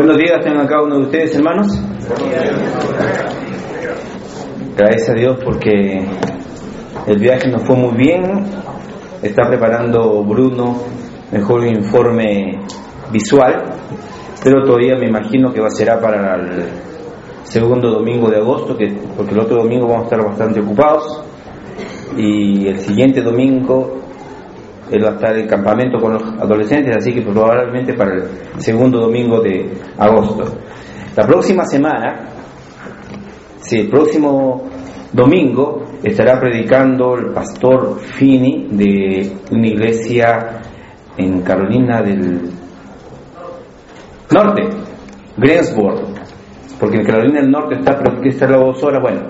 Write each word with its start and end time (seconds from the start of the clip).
Buenos 0.00 0.16
días 0.16 0.42
tengan 0.42 0.66
cada 0.66 0.82
uno 0.82 0.96
de 0.96 1.02
ustedes, 1.02 1.36
hermanos. 1.36 1.66
Gracias 4.74 5.10
a 5.10 5.12
Dios 5.12 5.38
porque 5.44 6.06
el 7.06 7.18
viaje 7.18 7.50
nos 7.50 7.64
fue 7.64 7.76
muy 7.76 7.94
bien. 7.98 8.22
Está 9.20 9.46
preparando 9.46 10.24
Bruno 10.24 10.78
mejor 11.30 11.66
informe 11.66 12.60
visual, 13.12 13.74
pero 14.42 14.64
todavía 14.64 14.96
me 14.96 15.06
imagino 15.06 15.52
que 15.52 15.60
va 15.60 15.66
a 15.66 15.70
ser 15.70 15.88
para 16.00 16.34
el 16.36 16.62
segundo 17.42 17.90
domingo 17.90 18.30
de 18.30 18.38
agosto, 18.38 18.78
que, 18.78 18.86
porque 19.14 19.34
el 19.34 19.40
otro 19.40 19.58
domingo 19.58 19.86
vamos 19.86 20.04
a 20.04 20.04
estar 20.04 20.24
bastante 20.24 20.60
ocupados 20.60 21.22
y 22.16 22.68
el 22.68 22.78
siguiente 22.78 23.20
domingo 23.20 23.99
él 24.90 25.04
va 25.04 25.10
a 25.10 25.14
estar 25.14 25.36
en 25.36 25.46
campamento 25.46 25.98
con 25.98 26.14
los 26.14 26.22
adolescentes, 26.22 26.96
así 26.96 27.12
que 27.12 27.22
probablemente 27.22 27.94
para 27.94 28.14
el 28.14 28.22
segundo 28.58 29.00
domingo 29.00 29.40
de 29.40 29.70
agosto. 29.98 30.44
La 31.16 31.26
próxima 31.26 31.64
semana, 31.64 32.28
sí, 33.60 33.80
el 33.80 33.88
próximo 33.88 34.68
domingo, 35.12 35.84
estará 36.02 36.38
predicando 36.40 37.14
el 37.16 37.32
pastor 37.32 37.98
Fini 38.00 38.68
de 38.70 39.32
una 39.50 39.66
iglesia 39.66 40.60
en 41.16 41.42
Carolina 41.42 42.02
del 42.02 42.50
Norte, 44.30 44.62
Greensboro, 45.36 46.02
porque 46.78 46.98
en 46.98 47.04
Carolina 47.04 47.40
del 47.40 47.50
Norte 47.50 47.76
está, 47.78 48.00
está 48.22 48.46
a 48.46 48.58
dos 48.58 48.82
horas, 48.82 49.00
bueno, 49.02 49.20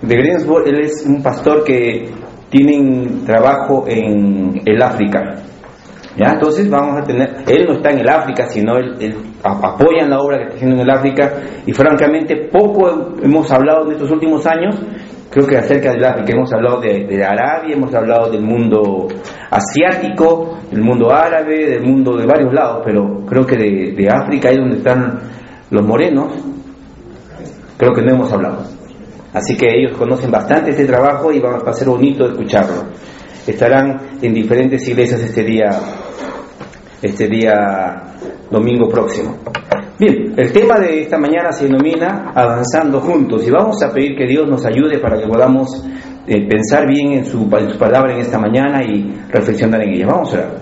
de 0.00 0.16
Greensboro, 0.16 0.64
él 0.64 0.80
es 0.80 1.04
un 1.06 1.22
pastor 1.22 1.62
que 1.62 2.10
tienen 2.52 3.24
trabajo 3.24 3.84
en 3.88 4.60
el 4.64 4.82
África. 4.82 5.36
¿Ya? 6.18 6.34
Entonces 6.34 6.68
vamos 6.68 7.00
a 7.00 7.02
tener, 7.02 7.42
él 7.48 7.64
no 7.66 7.76
está 7.76 7.90
en 7.90 8.00
el 8.00 8.08
África, 8.08 8.44
sino 8.46 8.76
él, 8.76 9.16
apoya 9.42 10.06
la 10.06 10.18
obra 10.18 10.36
que 10.36 10.42
está 10.42 10.56
haciendo 10.56 10.76
en 10.76 10.82
el 10.82 10.90
África 10.90 11.32
y 11.66 11.72
francamente 11.72 12.50
poco 12.52 13.14
hemos 13.22 13.50
hablado 13.50 13.86
en 13.86 13.92
estos 13.92 14.10
últimos 14.10 14.46
años, 14.46 14.78
creo 15.30 15.46
que 15.46 15.56
acerca 15.56 15.90
del 15.90 16.04
África, 16.04 16.34
hemos 16.34 16.52
hablado 16.52 16.82
de, 16.82 17.24
Arabia, 17.24 17.74
hemos 17.74 17.94
hablado 17.94 18.30
del 18.30 18.42
mundo 18.42 19.08
asiático, 19.50 20.58
del 20.70 20.82
mundo 20.82 21.10
árabe, 21.10 21.70
del 21.70 21.82
mundo 21.82 22.18
de 22.18 22.26
varios 22.26 22.52
lados, 22.52 22.82
pero 22.84 23.24
creo 23.26 23.46
que 23.46 23.56
de, 23.56 23.92
de 23.96 24.08
África, 24.10 24.50
ahí 24.50 24.56
donde 24.56 24.76
están 24.76 25.18
los 25.70 25.82
morenos, 25.86 26.34
creo 27.78 27.94
que 27.94 28.02
no 28.02 28.12
hemos 28.12 28.30
hablado. 28.30 28.81
Así 29.32 29.56
que 29.56 29.66
ellos 29.66 29.96
conocen 29.96 30.30
bastante 30.30 30.70
este 30.70 30.84
trabajo 30.84 31.32
y 31.32 31.40
va 31.40 31.62
a 31.64 31.72
ser 31.72 31.88
bonito 31.88 32.26
escucharlo. 32.26 32.84
Estarán 33.46 34.18
en 34.20 34.34
diferentes 34.34 34.86
iglesias 34.86 35.22
este 35.22 35.42
día, 35.42 35.70
este 37.00 37.28
día 37.28 38.02
domingo 38.50 38.88
próximo. 38.88 39.36
Bien, 39.98 40.34
el 40.36 40.52
tema 40.52 40.78
de 40.78 41.02
esta 41.02 41.18
mañana 41.18 41.52
se 41.52 41.66
denomina 41.66 42.32
Avanzando 42.34 43.00
Juntos 43.00 43.46
y 43.46 43.50
vamos 43.50 43.82
a 43.82 43.92
pedir 43.92 44.16
que 44.16 44.26
Dios 44.26 44.48
nos 44.48 44.66
ayude 44.66 44.98
para 44.98 45.18
que 45.18 45.26
podamos 45.26 45.82
eh, 46.26 46.46
pensar 46.46 46.86
bien 46.86 47.12
en 47.12 47.24
su, 47.24 47.48
en 47.56 47.70
su 47.70 47.78
palabra 47.78 48.12
en 48.12 48.20
esta 48.20 48.38
mañana 48.38 48.82
y 48.84 49.10
reflexionar 49.30 49.82
en 49.82 49.94
ella. 49.94 50.06
Vamos 50.06 50.34
a 50.34 50.38
orar. 50.38 50.58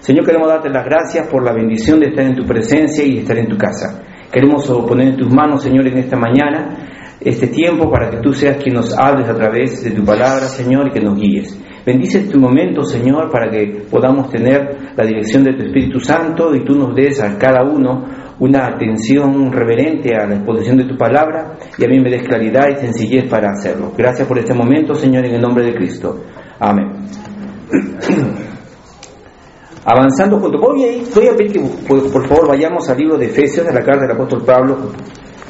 Señor, 0.00 0.24
queremos 0.26 0.48
darte 0.48 0.68
las 0.68 0.84
gracias 0.84 1.26
por 1.28 1.42
la 1.42 1.52
bendición 1.52 1.98
de 1.98 2.08
estar 2.08 2.24
en 2.24 2.36
tu 2.36 2.44
presencia 2.44 3.04
y 3.04 3.18
estar 3.18 3.38
en 3.38 3.48
tu 3.48 3.56
casa. 3.56 4.02
Queremos 4.30 4.66
poner 4.86 5.08
en 5.08 5.16
tus 5.16 5.32
manos, 5.32 5.62
Señor, 5.62 5.86
en 5.88 5.98
esta 5.98 6.16
mañana 6.16 6.76
este 7.20 7.48
tiempo 7.48 7.90
para 7.90 8.10
que 8.10 8.18
tú 8.18 8.32
seas 8.32 8.56
quien 8.62 8.74
nos 8.74 8.96
hables 8.96 9.28
a 9.28 9.34
través 9.34 9.82
de 9.82 9.90
tu 9.92 10.04
palabra, 10.04 10.46
Señor, 10.46 10.88
y 10.88 10.92
que 10.92 11.00
nos 11.00 11.18
guíes. 11.18 11.58
Bendice 11.84 12.20
este 12.20 12.38
momento, 12.38 12.82
Señor, 12.82 13.30
para 13.30 13.50
que 13.50 13.84
podamos 13.90 14.30
tener 14.30 14.94
la 14.96 15.06
dirección 15.06 15.44
de 15.44 15.52
tu 15.52 15.64
Espíritu 15.64 16.00
Santo 16.00 16.54
y 16.54 16.64
tú 16.64 16.74
nos 16.74 16.94
des 16.94 17.20
a 17.22 17.36
cada 17.36 17.62
uno 17.62 18.04
una 18.38 18.66
atención 18.66 19.52
reverente 19.52 20.14
a 20.16 20.26
la 20.26 20.36
exposición 20.36 20.78
de 20.78 20.84
tu 20.84 20.96
palabra 20.96 21.58
y 21.78 21.84
a 21.84 21.88
mí 21.88 22.00
me 22.00 22.10
des 22.10 22.22
claridad 22.22 22.68
y 22.70 22.76
sencillez 22.76 23.28
para 23.28 23.50
hacerlo. 23.50 23.92
Gracias 23.96 24.26
por 24.26 24.38
este 24.38 24.54
momento, 24.54 24.94
Señor, 24.94 25.26
en 25.26 25.34
el 25.34 25.40
nombre 25.42 25.64
de 25.64 25.74
Cristo. 25.74 26.24
Amén. 26.58 26.90
Avanzando 29.84 30.40
junto. 30.40 30.58
Voy 30.58 30.84
a, 31.28 31.36
pedir 31.36 31.52
que 31.52 31.60
por 31.86 32.26
favor 32.26 32.48
vayamos 32.48 32.88
al 32.88 32.96
libro 32.96 33.18
de 33.18 33.26
Efesios, 33.26 33.66
de 33.66 33.72
la 33.72 33.82
carta 33.82 34.06
del 34.06 34.12
apóstol 34.12 34.42
Pablo, 34.44 34.90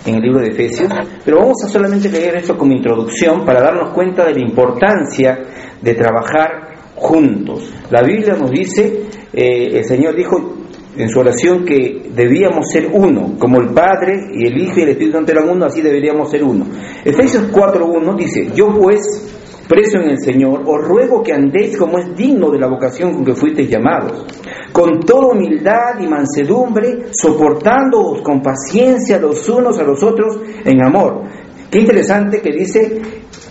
en 0.07 0.17
el 0.17 0.21
libro 0.21 0.41
de 0.41 0.49
Efesios, 0.49 0.93
pero 1.25 1.39
vamos 1.39 1.65
a 1.65 1.69
solamente 1.69 2.09
leer 2.09 2.37
esto 2.37 2.57
como 2.57 2.73
introducción 2.73 3.45
para 3.45 3.63
darnos 3.63 3.93
cuenta 3.95 4.25
de 4.27 4.35
la 4.35 4.41
importancia 4.41 5.39
de 5.81 5.95
trabajar 5.95 6.75
juntos. 6.95 7.73
La 7.91 8.03
Biblia 8.03 8.35
nos 8.35 8.51
dice, 8.51 9.07
eh, 9.33 9.79
el 9.79 9.85
Señor 9.85 10.15
dijo 10.15 10.55
en 10.97 11.09
su 11.09 11.19
oración 11.19 11.65
que 11.65 12.11
debíamos 12.15 12.71
ser 12.71 12.89
uno, 12.93 13.37
como 13.39 13.61
el 13.61 13.71
Padre 13.71 14.29
y 14.33 14.47
el 14.47 14.61
Hijo 14.63 14.79
y 14.79 14.83
el 14.83 14.89
Espíritu 14.91 15.17
Santo 15.17 15.33
eran 15.33 15.49
uno, 15.49 15.67
así 15.67 15.81
deberíamos 15.83 16.31
ser 16.31 16.45
uno. 16.45 16.67
Efesios 17.05 17.51
4.1 17.51 18.17
dice, 18.17 18.49
yo 18.55 18.69
pues, 18.79 19.34
preso 19.69 19.99
en 19.99 20.11
el 20.11 20.19
Señor, 20.19 20.63
os 20.67 20.87
ruego 20.87 21.23
que 21.23 21.33
andéis 21.33 21.77
como 21.77 21.99
es 21.99 22.17
digno 22.17 22.51
de 22.51 22.59
la 22.59 22.69
vocación 22.69 23.15
con 23.15 23.25
que 23.25 23.35
fuisteis 23.35 23.71
llamados 23.71 24.27
con 24.75 24.99
toda 24.99 25.29
humildad 25.29 26.01
y 26.01 26.09
mansedumbre, 26.09 27.07
soportándoos 27.13 28.23
con 28.23 28.43
paciencia 28.43 29.21
los 29.21 29.49
unos 29.49 29.79
a 29.79 29.85
los 29.85 30.03
otros 30.03 30.41
en 30.65 30.85
amor. 30.85 31.23
Qué 31.71 31.79
interesante 31.79 32.41
que 32.41 32.51
dice, 32.51 33.01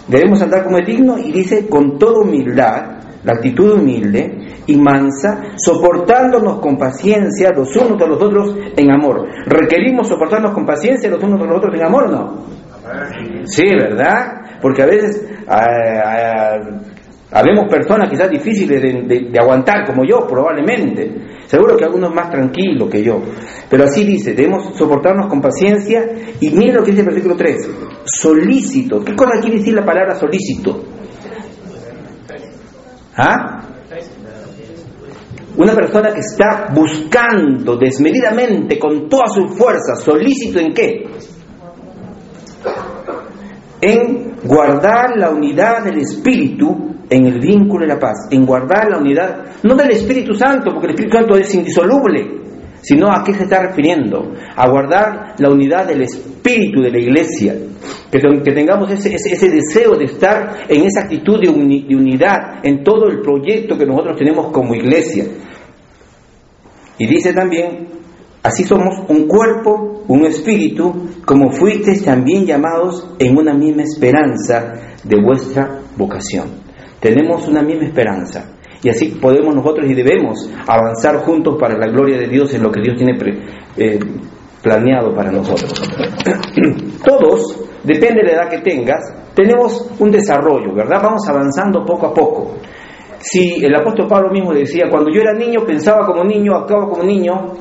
debemos 0.09 0.41
andar 0.41 0.65
como 0.65 0.79
es 0.79 0.85
digno 0.85 1.17
y 1.17 1.31
dice 1.31 1.65
con 1.69 1.97
toda 1.97 2.19
humildad, 2.19 3.03
la 3.23 3.31
actitud 3.31 3.79
humilde 3.79 4.63
y 4.67 4.75
mansa, 4.75 5.53
soportándonos 5.55 6.59
con 6.59 6.77
paciencia 6.77 7.51
los 7.55 7.73
unos 7.77 8.01
a 8.01 8.05
los 8.05 8.21
otros 8.21 8.57
en 8.75 8.91
amor. 8.91 9.25
¿Requerimos 9.45 10.09
soportarnos 10.09 10.53
con 10.53 10.65
paciencia 10.65 11.09
los 11.09 11.23
unos 11.23 11.39
a 11.39 11.45
los 11.45 11.55
otros 11.55 11.73
en 11.73 11.83
amor 11.83 12.03
o 12.03 12.11
no? 12.11 12.45
Sí, 13.45 13.63
¿verdad? 13.79 14.42
Porque 14.63 14.81
a 14.81 14.85
veces 14.87 15.23
ah, 15.47 15.67
ah, 16.03 16.57
Habemos 17.35 17.67
personas 17.67 18.11
quizás 18.11 18.29
difíciles 18.29 18.79
de, 18.79 19.39
aguantar, 19.39 19.87
como 19.87 20.03
yo, 20.05 20.27
probablemente. 20.27 21.11
Seguro 21.47 21.75
que 21.75 21.83
algunos 21.83 22.13
más 22.13 22.29
tranquilos 22.29 22.87
que 22.91 23.03
yo. 23.03 23.19
Pero 23.67 23.85
así 23.85 24.03
dice, 24.03 24.33
debemos 24.35 24.77
soportarnos 24.77 25.29
con 25.29 25.41
paciencia. 25.41 26.05
Y 26.39 26.51
miren 26.51 26.75
lo 26.75 26.83
que 26.83 26.91
dice 26.91 27.01
el 27.01 27.07
versículo 27.07 27.35
3. 27.35 27.69
Solícito. 28.05 29.03
¿Qué 29.03 29.15
cosa 29.15 29.41
quiere 29.41 29.57
decir 29.57 29.73
la 29.73 29.83
palabra 29.83 30.13
solícito? 30.13 30.83
¿Ah? 33.17 33.67
Una 35.57 35.73
persona 35.73 36.13
que 36.13 36.19
está 36.19 36.67
buscando 36.71 37.77
desmedidamente, 37.77 38.77
con 38.77 39.09
toda 39.09 39.25
su 39.27 39.47
fuerza, 39.55 39.95
solícito 39.95 40.59
en 40.59 40.73
qué? 40.73 41.03
En 43.81 44.32
guardar 44.45 45.17
la 45.17 45.29
unidad 45.29 45.83
del 45.83 45.99
espíritu 45.99 46.93
en 47.09 47.27
el 47.27 47.39
vínculo 47.39 47.85
de 47.85 47.93
la 47.93 47.99
paz, 47.99 48.27
en 48.31 48.45
guardar 48.45 48.89
la 48.89 48.97
unidad, 48.97 49.45
no 49.63 49.75
del 49.75 49.91
Espíritu 49.91 50.33
Santo, 50.33 50.71
porque 50.71 50.87
el 50.87 50.93
Espíritu 50.93 51.17
Santo 51.17 51.37
es 51.37 51.53
indisoluble, 51.53 52.43
sino 52.81 53.11
a 53.11 53.23
qué 53.23 53.33
se 53.33 53.43
está 53.43 53.61
refiriendo, 53.61 54.31
a 54.55 54.69
guardar 54.69 55.35
la 55.37 55.49
unidad 55.49 55.87
del 55.87 56.01
Espíritu 56.01 56.81
de 56.81 56.91
la 56.91 56.99
iglesia, 56.99 57.55
que, 58.11 58.51
tengamos 58.51 58.91
ese, 58.91 59.49
deseo 59.49 59.95
de 59.97 60.05
estar 60.05 60.65
en 60.67 60.85
esa 60.85 61.01
actitud 61.01 61.39
de, 61.39 61.51
de 61.51 61.95
unidad 61.95 62.63
en 62.63 62.83
todo 62.83 63.07
el 63.07 63.21
proyecto 63.21 63.77
que 63.77 63.85
nosotros 63.85 64.17
tenemos 64.17 64.51
como 64.51 64.75
iglesia. 64.75 65.25
Y 66.97 67.07
dice 67.07 67.33
también, 67.33 67.87
así 68.43 68.63
somos 68.63 69.05
un 69.07 69.27
cuerpo, 69.27 70.03
un 70.07 70.25
espíritu, 70.25 71.09
como 71.25 71.51
fuisteis 71.51 72.03
también 72.03 72.45
llamados 72.45 73.15
en 73.17 73.37
una 73.37 73.53
misma 73.53 73.83
esperanza 73.83 74.73
de 75.03 75.21
vuestra 75.23 75.79
vocación. 75.97 76.61
Tenemos 76.99 77.47
una 77.47 77.61
misma 77.63 77.85
esperanza. 77.85 78.49
Y 78.83 78.89
así 78.89 79.17
podemos 79.21 79.55
nosotros 79.55 79.89
y 79.89 79.93
debemos 79.93 80.49
avanzar 80.67 81.17
juntos 81.23 81.55
para 81.57 81.77
la 81.77 81.87
gloria 81.87 82.17
de 82.17 82.27
Dios 82.27 82.53
en 82.53 82.63
lo 82.63 82.69
que 82.69 82.81
Dios 82.81 82.97
tiene 82.97 83.17
eh, 83.77 83.97
planeado 84.61 85.15
para 85.15 85.31
nosotros. 85.31 85.73
Todos, 87.05 87.65
depende 87.83 88.21
de 88.21 88.27
la 88.27 88.33
edad 88.33 88.49
que 88.49 88.59
tengas, 88.59 88.99
tenemos 89.33 89.89
un 89.99 90.11
desarrollo, 90.11 90.73
¿verdad? 90.75 91.01
Vamos 91.01 91.27
avanzando 91.29 91.85
poco 91.85 92.07
a 92.07 92.13
poco. 92.13 92.55
Si 93.19 93.63
el 93.63 93.73
apóstol 93.73 94.07
Pablo 94.07 94.29
mismo 94.31 94.53
decía, 94.53 94.89
cuando 94.91 95.09
yo 95.09 95.21
era 95.21 95.33
niño 95.33 95.61
pensaba 95.65 96.05
como 96.05 96.25
niño, 96.25 96.55
actuaba 96.55 96.89
como 96.89 97.03
niño, 97.03 97.53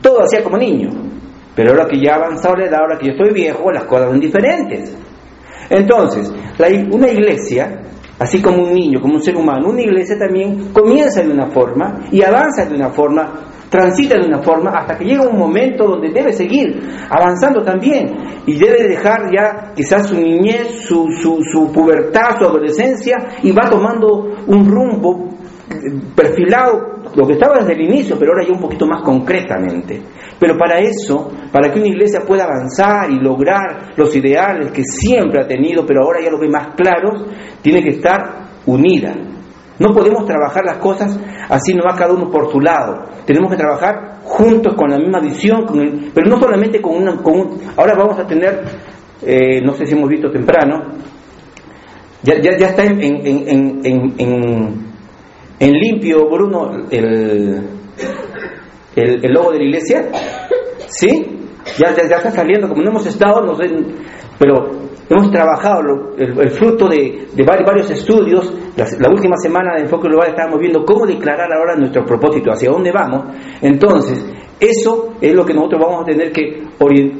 todo 0.00 0.22
hacía 0.22 0.42
como 0.42 0.56
niño. 0.56 0.90
Pero 1.54 1.70
ahora 1.70 1.86
que 1.86 2.00
ya 2.00 2.14
ha 2.14 2.16
avanzado 2.16 2.56
la 2.56 2.66
edad, 2.66 2.80
ahora 2.80 2.98
que 2.98 3.06
yo 3.06 3.12
estoy 3.12 3.32
viejo, 3.32 3.70
las 3.70 3.84
cosas 3.84 4.10
son 4.10 4.20
diferentes. 4.20 4.96
Entonces, 5.70 6.32
una 6.90 7.08
iglesia 7.08 7.80
Así 8.18 8.40
como 8.40 8.62
un 8.62 8.72
niño, 8.72 9.00
como 9.00 9.14
un 9.14 9.22
ser 9.22 9.36
humano, 9.36 9.70
una 9.70 9.82
iglesia 9.82 10.16
también 10.16 10.72
comienza 10.72 11.20
de 11.20 11.32
una 11.32 11.48
forma 11.48 12.04
y 12.12 12.22
avanza 12.22 12.64
de 12.64 12.76
una 12.76 12.90
forma, 12.90 13.40
transita 13.68 14.14
de 14.14 14.28
una 14.28 14.40
forma, 14.40 14.70
hasta 14.70 14.96
que 14.96 15.04
llega 15.04 15.26
un 15.26 15.36
momento 15.36 15.84
donde 15.84 16.12
debe 16.12 16.32
seguir 16.32 16.80
avanzando 17.10 17.62
también 17.64 18.06
y 18.46 18.56
debe 18.56 18.86
dejar 18.86 19.32
ya 19.34 19.72
quizás 19.74 20.06
su 20.06 20.14
niñez, 20.14 20.84
su, 20.86 21.08
su, 21.10 21.40
su 21.42 21.72
pubertad, 21.72 22.38
su 22.38 22.44
adolescencia 22.44 23.16
y 23.42 23.50
va 23.50 23.68
tomando 23.68 24.28
un 24.46 24.64
rumbo 24.64 25.33
perfilado 26.14 26.94
lo 27.14 27.26
que 27.26 27.34
estaba 27.34 27.58
desde 27.58 27.74
el 27.74 27.82
inicio, 27.82 28.16
pero 28.18 28.32
ahora 28.32 28.46
ya 28.46 28.52
un 28.52 28.60
poquito 28.60 28.86
más 28.86 29.02
concretamente. 29.02 30.00
Pero 30.38 30.56
para 30.58 30.78
eso, 30.78 31.30
para 31.52 31.70
que 31.70 31.78
una 31.78 31.88
iglesia 31.88 32.20
pueda 32.26 32.44
avanzar 32.44 33.10
y 33.10 33.20
lograr 33.20 33.92
los 33.96 34.14
ideales 34.16 34.72
que 34.72 34.82
siempre 34.84 35.40
ha 35.40 35.46
tenido, 35.46 35.86
pero 35.86 36.02
ahora 36.02 36.20
ya 36.22 36.30
lo 36.30 36.38
ve 36.38 36.48
más 36.48 36.74
claros, 36.74 37.24
tiene 37.62 37.82
que 37.82 37.90
estar 37.90 38.44
unida. 38.66 39.14
No 39.78 39.92
podemos 39.92 40.24
trabajar 40.24 40.64
las 40.64 40.78
cosas 40.78 41.18
así, 41.48 41.74
no 41.74 41.84
va 41.84 41.96
cada 41.96 42.14
uno 42.14 42.30
por 42.30 42.50
su 42.50 42.60
lado. 42.60 43.06
Tenemos 43.24 43.50
que 43.50 43.56
trabajar 43.56 44.20
juntos 44.22 44.74
con 44.74 44.90
la 44.90 44.98
misma 44.98 45.20
visión, 45.20 45.66
pero 46.12 46.28
no 46.28 46.38
solamente 46.38 46.80
con 46.80 46.96
una... 46.96 47.16
Con 47.16 47.58
ahora 47.76 47.94
vamos 47.96 48.18
a 48.18 48.26
tener, 48.26 48.62
eh, 49.22 49.60
no 49.62 49.74
sé 49.74 49.86
si 49.86 49.94
hemos 49.94 50.08
visto 50.08 50.30
temprano, 50.30 50.82
ya, 52.22 52.40
ya, 52.40 52.56
ya 52.56 52.68
está 52.68 52.84
en, 52.84 54.83
limpio, 55.72 56.28
Bruno, 56.28 56.86
el, 56.90 57.60
el, 58.96 59.32
logo 59.32 59.52
de 59.52 59.58
la 59.58 59.64
iglesia. 59.64 60.08
¿Sí? 60.88 61.38
Ya, 61.78 61.94
ya, 61.94 62.16
está 62.16 62.30
saliendo, 62.30 62.68
como 62.68 62.82
no 62.82 62.90
hemos 62.90 63.06
estado, 63.06 63.56
pero 64.38 64.70
hemos 65.08 65.30
trabajado 65.30 66.14
el, 66.16 66.50
fruto 66.50 66.88
de, 66.88 67.28
de, 67.34 67.44
varios 67.44 67.90
estudios. 67.90 68.52
La, 68.76 69.08
última 69.08 69.36
semana 69.36 69.74
de 69.74 69.82
Enfoque 69.82 70.08
Global 70.08 70.30
estábamos 70.30 70.60
viendo 70.60 70.84
cómo 70.84 71.06
declarar 71.06 71.48
ahora 71.52 71.76
nuestro 71.76 72.04
propósito, 72.04 72.52
hacia 72.52 72.70
dónde 72.70 72.92
vamos. 72.92 73.24
Entonces, 73.60 74.24
eso 74.60 75.14
es 75.20 75.34
lo 75.34 75.44
que 75.44 75.54
nosotros 75.54 75.80
vamos 75.82 76.02
a 76.02 76.04
tener 76.04 76.32
que 76.32 76.64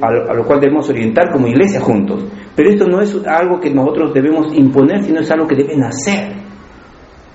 a 0.00 0.34
lo 0.34 0.44
cual 0.44 0.60
debemos 0.60 0.88
orientar 0.88 1.32
como 1.32 1.46
iglesia 1.46 1.80
juntos. 1.80 2.24
Pero 2.54 2.70
esto 2.70 2.86
no 2.86 3.00
es 3.00 3.16
algo 3.26 3.58
que 3.58 3.70
nosotros 3.70 4.12
debemos 4.12 4.54
imponer, 4.54 5.02
sino 5.02 5.20
es 5.20 5.30
algo 5.30 5.46
que 5.46 5.56
deben 5.56 5.82
hacer. 5.82 6.43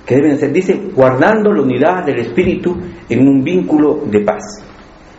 Que 0.09 0.15
deben 0.15 0.31
hacer, 0.31 0.51
dice, 0.51 0.73
guardando 0.95 1.53
la 1.53 1.61
unidad 1.61 2.03
del 2.03 2.21
espíritu 2.21 2.75
en 3.07 3.27
un 3.27 3.43
vínculo 3.43 3.99
de 4.09 4.21
paz. 4.21 4.65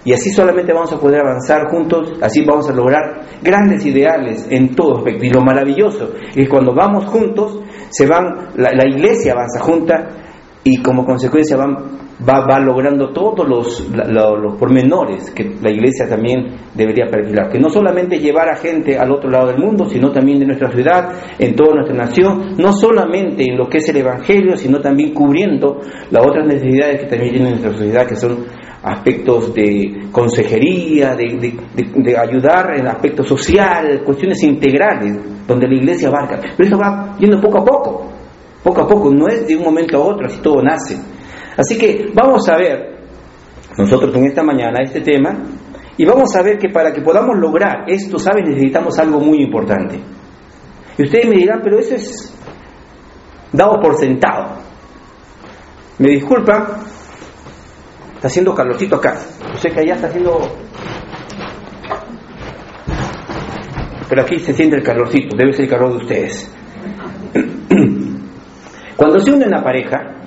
Y 0.04 0.12
así 0.12 0.30
solamente 0.30 0.72
vamos 0.72 0.92
a 0.92 0.98
poder 0.98 1.20
avanzar 1.20 1.70
juntos, 1.70 2.18
así 2.20 2.44
vamos 2.44 2.68
a 2.68 2.72
lograr 2.72 3.20
grandes 3.40 3.86
ideales 3.86 4.48
en 4.50 4.74
todo 4.74 4.96
aspecto. 4.96 5.24
Y 5.26 5.30
lo 5.30 5.42
maravilloso 5.42 6.12
es 6.34 6.48
cuando 6.48 6.74
vamos 6.74 7.04
juntos, 7.04 7.60
se 7.88 8.04
van, 8.04 8.48
la, 8.56 8.72
la 8.72 8.88
iglesia 8.88 9.32
avanza 9.32 9.60
junta 9.60 10.08
y 10.64 10.82
como 10.82 11.04
consecuencia 11.04 11.56
van 11.56 11.76
va, 12.28 12.46
va 12.46 12.58
logrando 12.60 13.12
todos 13.12 13.48
los, 13.48 13.88
los, 13.90 14.56
pormenores 14.58 15.30
que 15.30 15.56
la 15.60 15.70
iglesia 15.70 16.08
también 16.08 16.56
debería 16.74 17.06
perfilar. 17.06 17.50
Que 17.50 17.58
no 17.58 17.68
solamente 17.68 18.18
llevar 18.18 18.50
a 18.50 18.56
gente 18.56 18.98
al 18.98 19.10
otro 19.12 19.30
lado 19.30 19.48
del 19.48 19.58
mundo, 19.58 19.88
sino 19.88 20.10
también 20.10 20.38
de 20.38 20.46
nuestra 20.46 20.70
ciudad, 20.70 21.12
en 21.38 21.54
toda 21.54 21.74
nuestra 21.76 21.96
nación, 21.96 22.56
no 22.58 22.72
solamente 22.72 23.44
en 23.44 23.56
lo 23.56 23.68
que 23.68 23.78
es 23.78 23.88
el 23.88 23.96
Evangelio, 23.98 24.56
sino 24.56 24.80
también 24.80 25.14
cubriendo 25.14 25.80
las 26.10 26.26
otras 26.26 26.46
necesidades 26.46 27.00
que 27.00 27.06
también 27.06 27.32
tiene 27.32 27.50
nuestra 27.50 27.72
sociedad, 27.72 28.06
que 28.06 28.16
son 28.16 28.44
aspectos 28.82 29.54
de 29.54 30.08
consejería, 30.10 31.14
de, 31.14 31.54
de, 31.94 32.16
ayudar 32.16 32.78
en 32.78 32.86
aspectos 32.86 33.28
social, 33.28 34.02
cuestiones 34.04 34.42
integrales, 34.42 35.18
donde 35.46 35.68
la 35.68 35.74
iglesia 35.74 36.08
abarca. 36.08 36.40
Pero 36.56 36.68
eso 36.68 36.78
va 36.78 37.16
yendo 37.18 37.40
poco 37.40 37.58
a 37.58 37.64
poco, 37.64 38.06
poco 38.62 38.80
a 38.80 38.88
poco, 38.88 39.10
no 39.12 39.28
es 39.28 39.46
de 39.46 39.56
un 39.56 39.64
momento 39.64 39.98
a 39.98 40.06
otro, 40.06 40.26
así 40.26 40.40
todo 40.40 40.62
nace. 40.62 40.96
Así 41.60 41.76
que 41.76 42.10
vamos 42.14 42.48
a 42.48 42.56
ver 42.56 43.00
nosotros 43.76 44.16
en 44.16 44.24
esta 44.24 44.42
mañana 44.42 44.78
este 44.82 45.02
tema 45.02 45.36
y 45.94 46.06
vamos 46.06 46.34
a 46.34 46.42
ver 46.42 46.56
que 46.56 46.70
para 46.70 46.90
que 46.90 47.02
podamos 47.02 47.36
lograr 47.36 47.84
esto, 47.86 48.18
¿sabes? 48.18 48.48
Necesitamos 48.48 48.98
algo 48.98 49.20
muy 49.20 49.42
importante. 49.42 50.00
Y 50.96 51.02
ustedes 51.02 51.28
me 51.28 51.36
dirán, 51.36 51.60
pero 51.62 51.78
eso 51.78 51.96
es 51.96 52.34
dado 53.52 53.78
por 53.78 53.94
sentado. 53.98 54.56
Me 55.98 56.08
disculpan, 56.08 56.66
está 58.14 58.28
haciendo 58.28 58.54
calorcito 58.54 58.96
acá. 58.96 59.18
Yo 59.52 59.56
sé 59.58 59.68
que 59.68 59.80
allá 59.80 59.96
está 59.96 60.06
haciendo... 60.06 60.40
Pero 64.08 64.22
aquí 64.22 64.38
se 64.38 64.54
siente 64.54 64.76
el 64.76 64.82
calorcito, 64.82 65.36
debe 65.36 65.52
ser 65.52 65.66
el 65.66 65.70
calor 65.70 65.90
de 65.90 65.96
ustedes. 65.98 66.50
Cuando 68.96 69.18
se 69.18 69.30
une 69.30 69.46
una 69.46 69.62
pareja, 69.62 70.19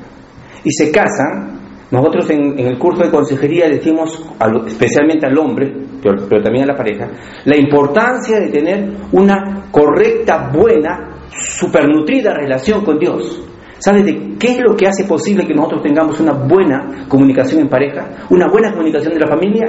y 0.64 0.72
se 0.72 0.92
casan, 0.92 1.60
nosotros 1.92 2.30
en, 2.32 2.58
el 2.60 2.80
curso 2.80 3.04
de 3.04 3.12
consejería 3.12 3.70
decimos, 3.70 4.26
especialmente 4.68 5.28
al 5.28 5.38
hombre, 5.38 5.72
pero, 6.02 6.42
también 6.42 6.64
a 6.64 6.74
la 6.74 6.76
pareja, 6.76 7.10
la 7.46 7.58
importancia 7.58 8.40
de 8.40 8.50
tener 8.50 8.94
una 9.12 9.68
correcta, 9.72 10.50
buena, 10.54 11.20
supernutrida 11.30 12.34
relación 12.34 12.84
con 12.84 12.98
Dios. 12.98 13.42
¿Sabes 13.78 14.06
de 14.06 14.36
qué 14.40 14.54
es 14.54 14.60
lo 14.62 14.76
que 14.76 14.88
hace 14.88 15.04
posible 15.04 15.46
que 15.46 15.54
nosotros 15.54 15.84
tengamos 15.84 16.20
una 16.20 16.32
buena 16.32 17.06
comunicación 17.08 17.62
en 17.62 17.68
pareja? 17.68 18.08
Una 18.30 18.48
buena 18.48 18.72
comunicación 18.72 19.14
de 19.14 19.20
la 19.20 19.28
familia. 19.28 19.66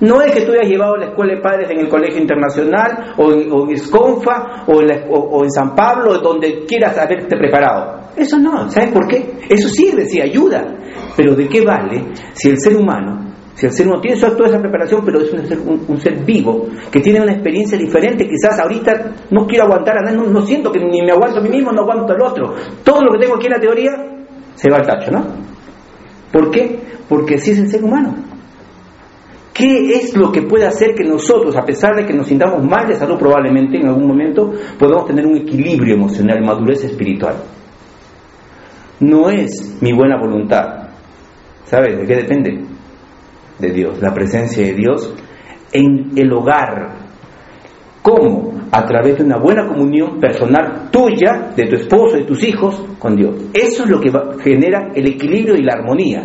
No 0.00 0.22
es 0.22 0.32
que 0.32 0.42
tú 0.42 0.52
hayas 0.52 0.68
llevado 0.68 0.96
la 0.96 1.06
escuela 1.06 1.34
de 1.34 1.40
padres 1.40 1.70
en 1.70 1.80
el 1.80 1.88
colegio 1.88 2.20
internacional 2.20 3.14
o 3.18 3.32
en, 3.32 3.52
o 3.52 3.70
Esconfa 3.70 4.64
o 4.66 4.80
en, 4.80 5.04
o 5.10 5.44
en 5.44 5.50
San 5.50 5.74
Pablo, 5.74 6.18
donde 6.18 6.64
quieras 6.66 6.96
haberte 6.98 7.36
preparado. 7.36 8.00
Eso 8.16 8.38
no, 8.38 8.70
¿sabes 8.70 8.90
por 8.90 9.06
qué? 9.06 9.38
Eso 9.48 9.68
sirve, 9.68 10.04
sí, 10.06 10.20
ayuda. 10.20 10.64
Pero 11.16 11.34
¿de 11.34 11.48
qué 11.48 11.62
vale 11.62 12.06
si 12.32 12.50
el 12.50 12.58
ser 12.58 12.76
humano, 12.76 13.32
si 13.54 13.66
el 13.66 13.72
ser 13.72 13.86
humano 13.86 14.02
tiene 14.02 14.20
toda 14.20 14.48
esa 14.48 14.58
preparación, 14.58 15.02
pero 15.04 15.20
es 15.20 15.32
un 15.32 16.00
ser, 16.00 16.24
vivo, 16.24 16.66
que 16.90 17.00
tiene 17.00 17.20
una 17.20 17.32
experiencia 17.32 17.78
diferente, 17.78 18.26
quizás 18.26 18.58
ahorita 18.58 19.12
no 19.30 19.46
quiero 19.46 19.64
aguantar 19.64 19.98
a 19.98 20.02
nadie, 20.02 20.16
no, 20.16 20.42
siento 20.42 20.72
que 20.72 20.80
ni 20.80 21.02
me 21.02 21.12
aguanto 21.12 21.40
a 21.40 21.42
mí 21.42 21.50
mismo, 21.50 21.72
no 21.72 21.82
aguanto 21.82 22.12
al 22.12 22.22
otro. 22.22 22.54
Todo 22.84 23.02
lo 23.02 23.12
que 23.12 23.18
tengo 23.18 23.36
aquí 23.36 23.46
en 23.46 23.52
la 23.52 23.60
teoría 23.60 23.90
se 24.54 24.70
va 24.70 24.78
al 24.78 24.86
tacho, 24.86 25.10
¿no? 25.10 25.24
¿Por 26.32 26.50
qué? 26.50 26.78
Porque 27.08 27.34
así 27.34 27.52
es 27.52 27.58
el 27.58 27.68
ser 27.68 27.84
humano. 27.84 28.14
¿Qué 29.60 29.92
es 29.92 30.16
lo 30.16 30.32
que 30.32 30.42
puede 30.42 30.66
hacer 30.66 30.94
que 30.94 31.04
nosotros, 31.04 31.56
a 31.56 31.64
pesar 31.64 31.94
de 31.94 32.06
que 32.06 32.14
nos 32.14 32.26
sintamos 32.26 32.64
mal 32.64 32.88
de 32.88 32.94
salud 32.94 33.18
probablemente 33.18 33.76
en 33.76 33.86
algún 33.86 34.06
momento, 34.06 34.52
podamos 34.78 35.06
tener 35.06 35.26
un 35.26 35.36
equilibrio 35.36 35.94
emocional, 35.94 36.42
madurez 36.42 36.84
espiritual? 36.84 37.36
no 39.00 39.30
es 39.30 39.78
mi 39.80 39.92
buena 39.92 40.18
voluntad. 40.18 40.90
¿Sabes 41.64 41.98
de 41.98 42.06
qué 42.06 42.16
depende? 42.16 42.64
De 43.58 43.72
Dios, 43.72 44.00
la 44.00 44.14
presencia 44.14 44.64
de 44.64 44.74
Dios 44.74 45.14
en 45.72 46.12
el 46.16 46.32
hogar. 46.32 47.10
¿Cómo? 48.02 48.60
A 48.72 48.84
través 48.86 49.18
de 49.18 49.24
una 49.24 49.38
buena 49.38 49.66
comunión 49.66 50.18
personal 50.20 50.88
tuya, 50.90 51.52
de 51.54 51.66
tu 51.66 51.76
esposo, 51.76 52.16
de 52.16 52.24
tus 52.24 52.42
hijos, 52.44 52.82
con 52.98 53.14
Dios. 53.14 53.34
Eso 53.52 53.84
es 53.84 53.90
lo 53.90 54.00
que 54.00 54.10
genera 54.42 54.90
el 54.94 55.06
equilibrio 55.08 55.54
y 55.54 55.62
la 55.62 55.74
armonía. 55.74 56.22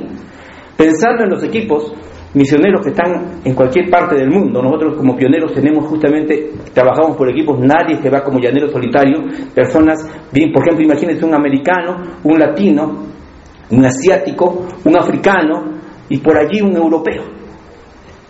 Pensando 0.77 1.23
en 1.23 1.29
los 1.29 1.43
equipos, 1.43 1.93
misioneros 2.35 2.81
que 2.83 2.89
están 2.89 3.41
en 3.43 3.53
cualquier 3.55 3.89
parte 3.89 4.15
del 4.15 4.29
mundo. 4.29 4.61
Nosotros 4.61 4.95
como 4.97 5.15
pioneros 5.15 5.53
tenemos 5.53 5.87
justamente, 5.87 6.51
trabajamos 6.73 7.17
por 7.17 7.29
equipos, 7.29 7.59
nadie 7.59 7.95
se 8.01 8.09
va 8.09 8.21
como 8.21 8.39
llanero 8.39 8.67
solitario, 8.69 9.23
personas, 9.53 9.97
bien, 10.31 10.51
por 10.51 10.63
ejemplo, 10.63 10.85
imagínense 10.85 11.25
un 11.25 11.33
americano, 11.33 11.97
un 12.23 12.37
latino, 12.37 13.03
un 13.71 13.85
asiático, 13.85 14.67
un 14.83 14.97
africano 14.97 15.79
y 16.09 16.17
por 16.19 16.37
allí 16.37 16.61
un 16.61 16.75
europeo. 16.75 17.23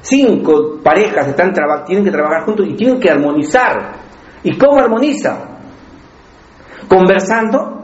Cinco 0.02 0.80
parejas 0.84 1.28
están 1.28 1.52
tienen 1.86 2.06
que 2.06 2.12
trabajar 2.12 2.46
juntos 2.46 2.68
y 2.70 2.76
tienen 2.76 3.00
que 3.00 3.10
armonizar. 3.10 3.94
¿Y 4.44 4.56
cómo 4.56 4.80
armonizan? 4.80 5.40
Conversando. 6.88 7.82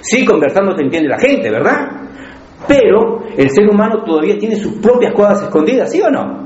Sí, 0.00 0.24
conversando 0.24 0.74
se 0.74 0.82
entiende 0.82 1.08
la 1.08 1.18
gente, 1.18 1.48
¿verdad? 1.50 2.03
Pero 2.66 3.24
el 3.36 3.50
ser 3.50 3.68
humano 3.68 4.02
todavía 4.04 4.38
tiene 4.38 4.56
sus 4.56 4.74
propias 4.74 5.12
cosas 5.14 5.42
escondidas, 5.44 5.90
¿sí 5.90 6.00
o 6.00 6.10
no? 6.10 6.44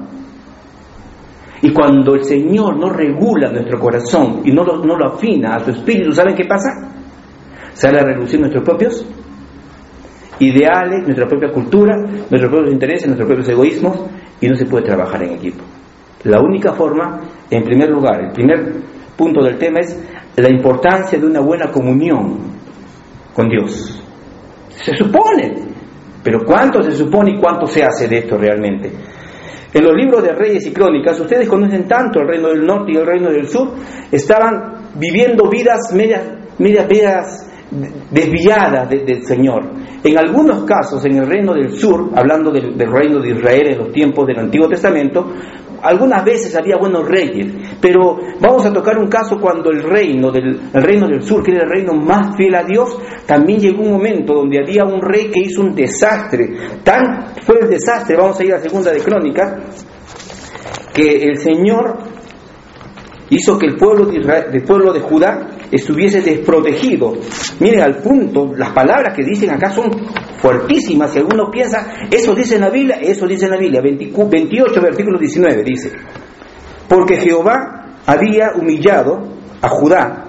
Y 1.61 1.73
cuando 1.73 2.15
el 2.15 2.25
Señor 2.25 2.79
no 2.79 2.89
regula 2.91 3.51
nuestro 3.51 3.79
corazón 3.81 4.43
y 4.45 4.53
no 4.53 4.65
lo, 4.65 4.85
no 4.85 4.97
lo 4.97 5.15
afina 5.15 5.57
a 5.57 5.61
su 5.61 5.71
espíritu, 5.71 6.13
¿saben 6.13 6.37
qué 6.37 6.45
pasa? 6.45 6.69
Sale 7.73 7.99
a 7.99 8.05
reducir 8.05 8.39
nuestros 8.39 8.65
propios 8.65 9.07
ideales, 10.39 11.03
nuestra 11.05 11.27
propia 11.27 11.51
cultura, 11.51 11.97
nuestros 11.97 12.51
propios 12.51 12.73
intereses, 12.73 13.07
nuestros 13.07 13.27
propios 13.27 13.49
egoísmos 13.49 14.05
y 14.41 14.49
no 14.49 14.57
se 14.57 14.67
puede 14.67 14.85
trabajar 14.85 15.23
en 15.25 15.33
equipo. 15.33 15.65
La 16.25 16.41
única 16.41 16.73
forma, 16.73 17.21
en 17.51 17.65
primer 17.65 17.91
lugar, 17.91 18.21
el 18.21 18.33
primer 18.33 18.73
punto 19.17 19.43
del 19.43 19.59
tema 19.59 19.81
es 19.81 20.01
la 20.37 20.49
importancia 20.49 21.19
de 21.19 21.27
una 21.27 21.41
buena 21.41 21.71
comunión 21.71 22.39
con 23.35 23.49
Dios. 23.49 24.03
Se 24.69 24.95
supone 24.97 25.68
pero 26.29 26.45
¿cuánto 26.45 26.83
se 26.83 26.91
supone 26.91 27.31
y 27.31 27.41
cuánto 27.41 27.67
se 27.67 27.83
hace 27.83 28.07
de 28.07 28.19
esto 28.19 28.37
realmente? 28.37 28.93
En 29.73 29.83
los 29.83 29.95
libros 29.95 30.23
de 30.23 30.35
Reyes 30.35 30.67
y 30.67 30.73
Crónicas, 30.73 31.19
ustedes 31.19 31.49
conocen 31.49 31.89
tanto 31.89 32.21
el 32.21 32.29
reino 32.29 32.49
del 32.49 32.67
norte 32.67 32.93
y 32.93 32.97
el 32.97 33.07
reino 33.07 33.31
del 33.31 33.49
sur, 33.49 33.71
estaban 34.13 34.91
viviendo 34.97 35.49
vidas 35.49 35.91
medias, 35.95 36.23
medias 36.59 37.51
desviadas 38.11 38.91
del 38.91 39.25
Señor. 39.25 39.71
En 40.05 40.19
algunos 40.19 40.65
casos, 40.65 41.03
en 41.07 41.17
el 41.17 41.27
reino 41.27 41.55
del 41.55 41.73
sur, 41.73 42.11
hablando 42.15 42.51
del, 42.51 42.77
reino 42.77 43.21
de 43.21 43.31
Israel 43.31 43.73
en 43.73 43.79
los 43.79 43.91
tiempos 43.91 44.27
del 44.27 44.39
Antiguo 44.39 44.69
Testamento, 44.69 45.33
algunas 45.83 46.25
veces 46.25 46.55
había 46.57 46.77
buenos 46.77 47.07
reyes, 47.07 47.53
pero 47.81 48.19
vamos 48.41 48.65
a 48.67 48.73
tocar 48.73 48.99
un 48.99 49.09
caso 49.09 49.39
cuando 49.41 49.71
el 49.71 49.83
reino 49.83 50.31
del, 50.31 50.61
el 50.73 50.83
reino 50.83 51.07
del 51.09 51.23
sur, 51.23 51.43
que 51.43 51.53
era 51.53 51.65
el 51.65 51.71
reino 51.71 51.93
más 51.95 52.37
fiel 52.37 52.55
a 52.55 52.65
Dios, 52.65 52.99
también 53.27 53.61
llegó 53.61 53.83
un 53.83 53.93
momento 53.93 54.35
donde 54.35 54.59
había 54.59 54.85
un 54.85 55.01
rey 55.01 55.31
que 55.31 55.41
hizo 55.41 55.61
un 55.63 55.75
desastre. 55.75 56.49
Tan 56.83 57.35
fue 57.45 57.61
el 57.61 57.69
desastre, 57.69 58.17
vamos 58.17 58.39
a 58.41 58.45
ir 58.45 58.55
a 58.55 58.61
segunda 58.61 58.93
de 58.93 59.01
Crónica, 59.01 59.57
que 60.95 61.23
el 61.23 61.39
Señor 61.39 61.99
hizo 63.31 63.59
que 63.59 63.67
el 63.67 63.77
pueblo 63.77 64.07
de, 64.07 64.19
Israel, 64.19 64.63
pueblo 64.67 64.93
de 64.93 65.01
Judá 65.01 65.58
estuviese 65.71 66.21
desprotegido. 66.21 67.15
Miren 67.61 67.81
al 67.81 67.97
punto, 67.97 68.53
las 68.57 68.71
palabras 68.71 69.15
que 69.17 69.25
dicen 69.25 69.51
acá 69.51 69.71
son 69.71 69.91
fuertísimas. 70.39 71.13
Si 71.13 71.19
alguno 71.19 71.51
piensa, 71.51 72.07
eso 72.11 72.35
dice 72.35 72.59
la 72.59 72.71
Biblia, 72.71 72.99
eso 73.01 73.27
dice 73.27 73.49
la 73.49 73.57
Biblia. 73.57 73.81
28, 73.81 74.81
versículo 74.81 75.19
19 75.19 75.63
dice, 75.65 75.93
porque 76.89 77.17
Jehová 77.17 77.97
había 78.07 78.53
humillado 78.55 79.19
a 79.61 79.69
Judá 79.69 80.28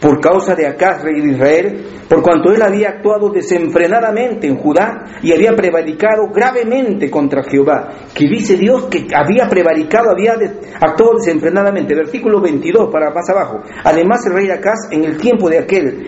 por 0.00 0.20
causa 0.20 0.54
de 0.54 0.66
Acaz, 0.66 1.02
rey 1.02 1.20
de 1.20 1.32
Israel, 1.32 1.86
por 2.08 2.22
cuanto 2.22 2.52
él 2.52 2.62
había 2.62 2.90
actuado 2.90 3.30
desenfrenadamente 3.30 4.46
en 4.46 4.56
Judá 4.56 5.04
y 5.22 5.32
había 5.32 5.54
prevaricado 5.54 6.28
gravemente 6.32 7.10
contra 7.10 7.42
Jehová, 7.42 7.88
que 8.14 8.28
dice 8.28 8.56
Dios 8.56 8.86
que 8.86 9.06
había 9.14 9.48
prevaricado, 9.48 10.10
había 10.10 10.34
actuado 10.80 11.14
desenfrenadamente. 11.18 11.94
Versículo 11.94 12.40
22 12.40 12.90
para 12.90 13.10
más 13.10 13.28
abajo. 13.28 13.60
Además 13.84 14.24
el 14.26 14.34
rey 14.34 14.50
Acaz 14.50 14.88
en 14.90 15.04
el 15.04 15.16
tiempo 15.16 15.50
de 15.50 15.58
aquel 15.58 16.06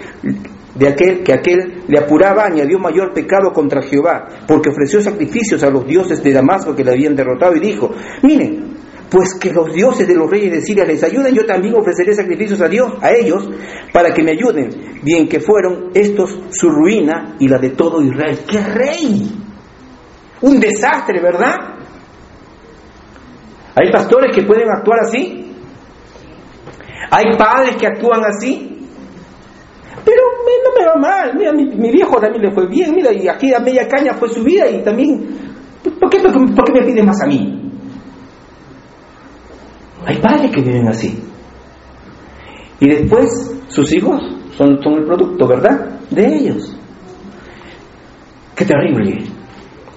de 0.74 0.88
aquel 0.88 1.22
que 1.22 1.34
aquel 1.34 1.82
le 1.88 1.98
apuraba 1.98 2.44
añadió 2.44 2.78
mayor 2.78 3.12
pecado 3.12 3.52
contra 3.52 3.82
Jehová, 3.82 4.28
porque 4.46 4.70
ofreció 4.70 5.02
sacrificios 5.02 5.62
a 5.64 5.70
los 5.70 5.84
dioses 5.84 6.22
de 6.22 6.32
Damasco 6.32 6.74
que 6.74 6.84
le 6.84 6.92
habían 6.92 7.16
derrotado 7.16 7.54
y 7.56 7.60
dijo, 7.60 7.90
miren, 8.22 8.76
pues 9.10 9.34
que 9.40 9.52
los 9.52 9.72
dioses 9.72 10.06
de 10.06 10.14
los 10.14 10.30
reyes 10.30 10.52
de 10.52 10.60
Siria 10.60 10.84
les 10.84 11.02
ayuden, 11.02 11.34
yo 11.34 11.44
también 11.44 11.74
ofreceré 11.74 12.14
sacrificios 12.14 12.60
a 12.60 12.68
Dios, 12.68 12.92
a 13.02 13.10
ellos, 13.12 13.48
para 13.92 14.14
que 14.14 14.22
me 14.22 14.32
ayuden. 14.32 15.00
Bien 15.02 15.28
que 15.28 15.40
fueron 15.40 15.90
estos 15.94 16.38
su 16.50 16.70
ruina 16.70 17.34
y 17.40 17.48
la 17.48 17.58
de 17.58 17.70
todo 17.70 18.00
Israel. 18.02 18.38
¡Qué 18.48 18.60
rey! 18.60 19.30
Un 20.42 20.60
desastre, 20.60 21.20
¿verdad? 21.20 21.56
Hay 23.74 23.90
pastores 23.90 24.34
que 24.34 24.42
pueden 24.42 24.70
actuar 24.70 25.00
así. 25.00 25.54
Hay 27.10 27.36
padres 27.36 27.76
que 27.76 27.86
actúan 27.88 28.22
así. 28.24 28.86
Pero 30.04 30.22
no 30.64 30.80
me 30.80 30.86
va 30.86 30.94
mal. 30.96 31.36
Mira, 31.36 31.52
mi, 31.52 31.90
viejo 31.90 32.20
también 32.20 32.44
le 32.44 32.52
fue 32.52 32.68
bien. 32.68 32.94
Mira, 32.94 33.12
y 33.12 33.26
aquí 33.26 33.52
a 33.52 33.58
media 33.58 33.88
caña 33.88 34.14
fue 34.14 34.28
su 34.28 34.44
vida 34.44 34.68
y 34.68 34.82
también... 34.84 35.50
¿Por 35.82 36.10
qué, 36.10 36.20
por 36.20 36.64
qué 36.64 36.80
me 36.80 36.86
pide 36.86 37.02
más 37.02 37.20
a 37.22 37.26
mí? 37.26 37.69
Hay 40.06 40.18
padres 40.18 40.50
que 40.52 40.62
viven 40.62 40.88
así. 40.88 41.18
Y 42.80 42.88
después 42.88 43.62
sus 43.68 43.92
hijos 43.94 44.20
son, 44.56 44.82
son 44.82 44.94
el 44.94 45.04
producto, 45.04 45.46
¿verdad? 45.46 46.00
De 46.10 46.26
ellos. 46.26 46.76
Qué 48.56 48.64
terrible. 48.64 49.24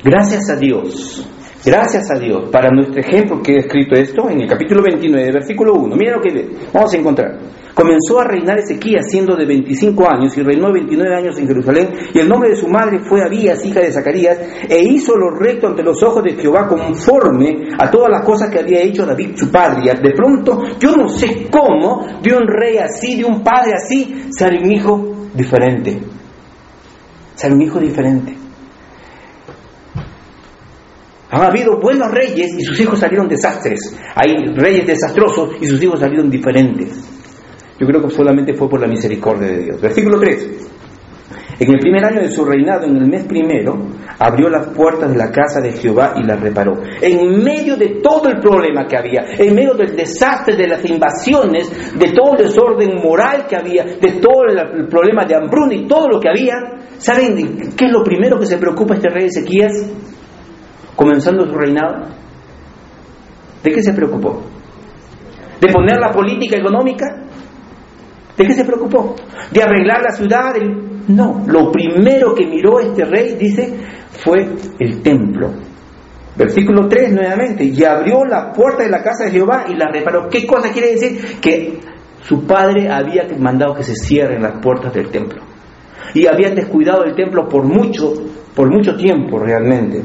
Gracias 0.03 0.49
a 0.49 0.55
Dios. 0.57 1.27
Gracias 1.65 2.11
a 2.11 2.19
Dios. 2.19 2.49
Para 2.51 2.69
nuestro 2.71 2.99
ejemplo 2.99 3.41
que 3.41 3.53
he 3.53 3.59
escrito 3.59 3.95
esto 3.95 4.29
en 4.29 4.41
el 4.41 4.49
capítulo 4.49 4.83
29, 4.83 5.31
versículo 5.31 5.75
1. 5.75 5.95
Mira 5.95 6.17
lo 6.17 6.21
que 6.21 6.49
vamos 6.73 6.93
a 6.93 6.97
encontrar. 6.97 7.39
Comenzó 7.73 8.19
a 8.19 8.25
reinar 8.25 8.59
Ezequías 8.59 9.05
siendo 9.09 9.35
de 9.35 9.45
25 9.45 10.07
años 10.07 10.37
y 10.37 10.43
reinó 10.43 10.71
29 10.71 11.15
años 11.15 11.39
en 11.39 11.47
Jerusalén 11.47 11.89
y 12.13 12.19
el 12.19 12.27
nombre 12.27 12.49
de 12.49 12.55
su 12.57 12.67
madre 12.67 12.99
fue 12.99 13.23
Abías, 13.23 13.65
hija 13.65 13.79
de 13.79 13.91
Zacarías, 13.91 14.37
e 14.69 14.83
hizo 14.83 15.15
lo 15.15 15.31
recto 15.31 15.67
ante 15.67 15.81
los 15.81 16.03
ojos 16.03 16.21
de 16.23 16.33
Jehová 16.33 16.67
conforme 16.67 17.69
a 17.79 17.89
todas 17.89 18.11
las 18.11 18.25
cosas 18.25 18.51
que 18.51 18.59
había 18.59 18.81
hecho 18.81 19.05
David 19.05 19.31
su 19.35 19.49
padre. 19.49 19.83
Y 19.85 20.01
de 20.01 20.11
pronto, 20.11 20.61
yo 20.79 20.95
no 20.95 21.07
sé 21.07 21.47
cómo, 21.49 22.05
de 22.21 22.35
un 22.35 22.45
rey 22.45 22.77
así, 22.77 23.15
de 23.15 23.25
un 23.25 23.41
padre 23.41 23.71
así, 23.73 24.25
sale 24.37 24.59
un 24.59 24.71
hijo 24.71 25.15
diferente. 25.33 25.97
Sale 27.35 27.55
un 27.55 27.61
hijo 27.61 27.79
diferente. 27.79 28.42
Han 31.33 31.41
habido 31.41 31.79
buenos 31.79 32.11
reyes 32.11 32.53
y 32.59 32.63
sus 32.63 32.79
hijos 32.79 32.99
salieron 32.99 33.27
desastres. 33.27 33.97
Hay 34.13 34.35
reyes 34.53 34.85
desastrosos 34.85 35.49
y 35.59 35.65
sus 35.65 35.81
hijos 35.81 35.99
salieron 35.99 36.29
diferentes. 36.29 36.95
Yo 37.79 37.87
creo 37.87 38.03
que 38.03 38.11
solamente 38.11 38.53
fue 38.53 38.69
por 38.69 38.79
la 38.79 38.87
misericordia 38.87 39.47
de 39.47 39.63
Dios. 39.63 39.81
Versículo 39.81 40.19
3. 40.19 40.49
En 41.59 41.73
el 41.73 41.79
primer 41.79 42.05
año 42.05 42.21
de 42.21 42.29
su 42.29 42.45
reinado, 42.45 42.85
en 42.85 42.97
el 42.97 43.07
mes 43.09 43.23
primero, 43.23 43.73
abrió 44.19 44.47
las 44.47 44.67
puertas 44.75 45.09
de 45.09 45.17
la 45.17 45.31
casa 45.31 45.59
de 45.59 45.71
Jehová 45.71 46.13
y 46.17 46.23
las 46.23 46.39
reparó. 46.39 46.73
En 47.01 47.43
medio 47.43 47.77
de 47.77 47.99
todo 48.03 48.29
el 48.29 48.39
problema 48.39 48.85
que 48.85 48.95
había, 48.95 49.25
en 49.35 49.55
medio 49.55 49.73
del 49.73 49.95
desastre 49.95 50.55
de 50.55 50.67
las 50.67 50.85
invasiones, 50.85 51.97
de 51.97 52.11
todo 52.11 52.37
el 52.37 52.45
desorden 52.45 53.01
moral 53.03 53.47
que 53.47 53.55
había, 53.55 53.85
de 53.85 54.19
todo 54.21 54.43
el 54.47 54.87
problema 54.87 55.25
de 55.25 55.35
hambruna 55.35 55.73
y 55.73 55.87
todo 55.87 56.09
lo 56.09 56.19
que 56.19 56.29
había, 56.29 56.53
¿saben 56.99 57.73
qué 57.75 57.85
es 57.85 57.91
lo 57.91 58.03
primero 58.03 58.37
que 58.39 58.45
se 58.45 58.59
preocupa 58.59 58.93
este 58.93 59.09
rey 59.09 59.25
Ezequías? 59.25 60.12
Comenzando 60.95 61.45
su 61.45 61.55
reinado. 61.55 62.07
¿De 63.63 63.71
qué 63.71 63.81
se 63.81 63.93
preocupó? 63.93 64.41
¿De 65.59 65.71
poner 65.71 65.97
la 65.99 66.11
política 66.11 66.57
económica? 66.57 67.05
¿De 68.37 68.45
qué 68.45 68.53
se 68.53 68.65
preocupó? 68.65 69.15
¿De 69.51 69.63
arreglar 69.63 70.01
la 70.01 70.11
ciudad? 70.11 70.53
No, 71.07 71.43
lo 71.47 71.71
primero 71.71 72.33
que 72.33 72.45
miró 72.45 72.79
este 72.79 73.05
rey, 73.05 73.35
dice, 73.39 73.73
fue 74.23 74.47
el 74.79 75.01
templo. 75.01 75.51
Versículo 76.35 76.87
3 76.87 77.13
nuevamente, 77.13 77.63
y 77.65 77.83
abrió 77.83 78.25
la 78.25 78.51
puerta 78.51 78.83
de 78.83 78.89
la 78.89 79.03
casa 79.03 79.25
de 79.25 79.31
Jehová 79.31 79.65
y 79.69 79.75
la 79.75 79.91
reparó. 79.91 80.27
¿Qué 80.29 80.47
cosa 80.47 80.71
quiere 80.71 80.91
decir? 80.93 81.39
Que 81.39 81.79
su 82.21 82.45
padre 82.45 82.89
había 82.89 83.27
mandado 83.37 83.75
que 83.75 83.83
se 83.83 83.95
cierren 83.95 84.41
las 84.41 84.59
puertas 84.59 84.93
del 84.93 85.09
templo. 85.11 85.41
Y 86.15 86.25
había 86.25 86.49
descuidado 86.49 87.03
el 87.03 87.15
templo 87.15 87.47
por 87.47 87.63
mucho, 87.63 88.13
por 88.55 88.71
mucho 88.71 88.95
tiempo 88.95 89.39
realmente. 89.39 90.01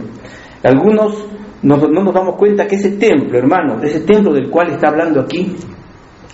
Algunos 0.63 1.27
no, 1.63 1.77
no 1.77 2.03
nos 2.03 2.15
damos 2.15 2.37
cuenta 2.37 2.67
que 2.67 2.77
ese 2.77 2.93
templo, 2.93 3.39
hermano, 3.39 3.83
ese 3.83 4.01
templo 4.01 4.33
del 4.33 4.51
cual 4.51 4.71
está 4.71 4.89
hablando 4.89 5.21
aquí, 5.21 5.55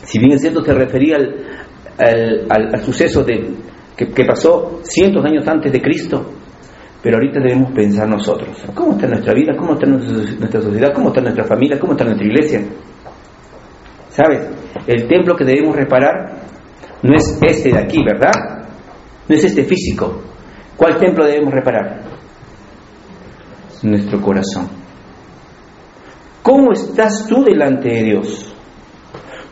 si 0.02 0.18
bien 0.18 0.32
es 0.32 0.40
cierto 0.42 0.62
se 0.62 0.74
refería 0.74 1.16
al, 1.16 2.46
al, 2.48 2.82
suceso 2.82 3.22
de, 3.22 3.50
que, 3.96 4.24
pasó 4.24 4.80
cientos 4.82 5.22
de 5.22 5.30
años 5.30 5.48
antes 5.48 5.72
de 5.72 5.80
Cristo, 5.80 6.24
pero 7.02 7.16
ahorita 7.16 7.40
debemos 7.40 7.72
pensar 7.72 8.08
nosotros, 8.08 8.64
¿cómo 8.74 8.92
está 8.92 9.06
nuestra 9.06 9.34
vida? 9.34 9.54
¿Cómo 9.56 9.74
está 9.74 9.86
nuestra 9.86 10.60
sociedad? 10.60 10.92
¿Cómo 10.94 11.08
está 11.08 11.20
nuestra 11.20 11.44
familia? 11.44 11.78
¿Cómo 11.78 11.92
está 11.92 12.04
nuestra 12.04 12.26
iglesia? 12.26 12.62
¿Sabes? 14.08 14.48
El 14.86 15.06
templo 15.06 15.36
que 15.36 15.44
debemos 15.44 15.76
reparar 15.76 16.44
no 17.02 17.14
es 17.14 17.38
este 17.42 17.70
de 17.70 17.78
aquí, 17.78 18.02
¿verdad? 18.04 18.32
No 19.28 19.34
es 19.34 19.44
este 19.44 19.64
físico. 19.64 20.22
¿Cuál 20.76 20.98
templo 20.98 21.26
debemos 21.26 21.52
reparar? 21.52 22.03
Nuestro 23.84 24.20
corazón. 24.20 24.68
¿Cómo 26.42 26.72
estás 26.72 27.26
tú 27.28 27.44
delante 27.44 27.88
de 27.88 28.02
Dios? 28.02 28.54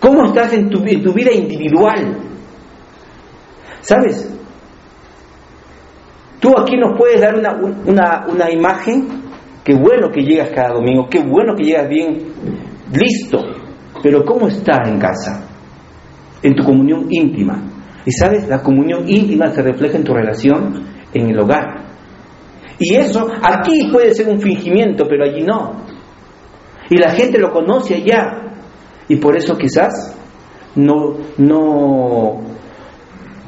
¿Cómo 0.00 0.26
estás 0.26 0.52
en 0.52 0.68
tu, 0.68 0.82
en 0.84 1.02
tu 1.02 1.12
vida 1.12 1.32
individual? 1.32 2.18
¿Sabes? 3.80 4.28
Tú 6.40 6.58
aquí 6.58 6.76
nos 6.76 6.98
puedes 6.98 7.20
dar 7.20 7.36
una, 7.36 8.26
una, 8.26 8.50
imagen, 8.50 9.06
qué 9.62 9.74
bueno 9.74 10.08
que 10.12 10.22
llegas 10.22 10.50
cada 10.52 10.74
domingo, 10.74 11.08
qué 11.08 11.20
bueno 11.20 11.54
que 11.54 11.64
llegas 11.64 11.88
bien 11.88 12.18
listo, 12.92 13.38
pero 14.02 14.24
¿cómo 14.24 14.48
estás 14.48 14.88
en 14.88 14.98
casa? 14.98 15.46
En 16.42 16.54
tu 16.56 16.64
comunión 16.64 17.06
íntima. 17.10 17.62
Y 18.04 18.10
sabes, 18.10 18.48
la 18.48 18.60
comunión 18.60 19.08
íntima 19.08 19.50
se 19.50 19.62
refleja 19.62 19.98
en 19.98 20.04
tu 20.04 20.12
relación 20.12 20.84
en 21.14 21.30
el 21.30 21.38
hogar. 21.38 21.91
Y 22.82 22.96
eso 22.96 23.28
aquí 23.40 23.88
puede 23.92 24.12
ser 24.12 24.28
un 24.28 24.40
fingimiento, 24.40 25.06
pero 25.08 25.24
allí 25.24 25.42
no. 25.44 25.84
Y 26.90 26.96
la 26.96 27.12
gente 27.12 27.38
lo 27.38 27.52
conoce 27.52 27.94
allá. 27.94 28.56
Y 29.08 29.16
por 29.16 29.36
eso 29.36 29.56
quizás 29.56 30.16
no, 30.74 31.16
no, 31.38 32.40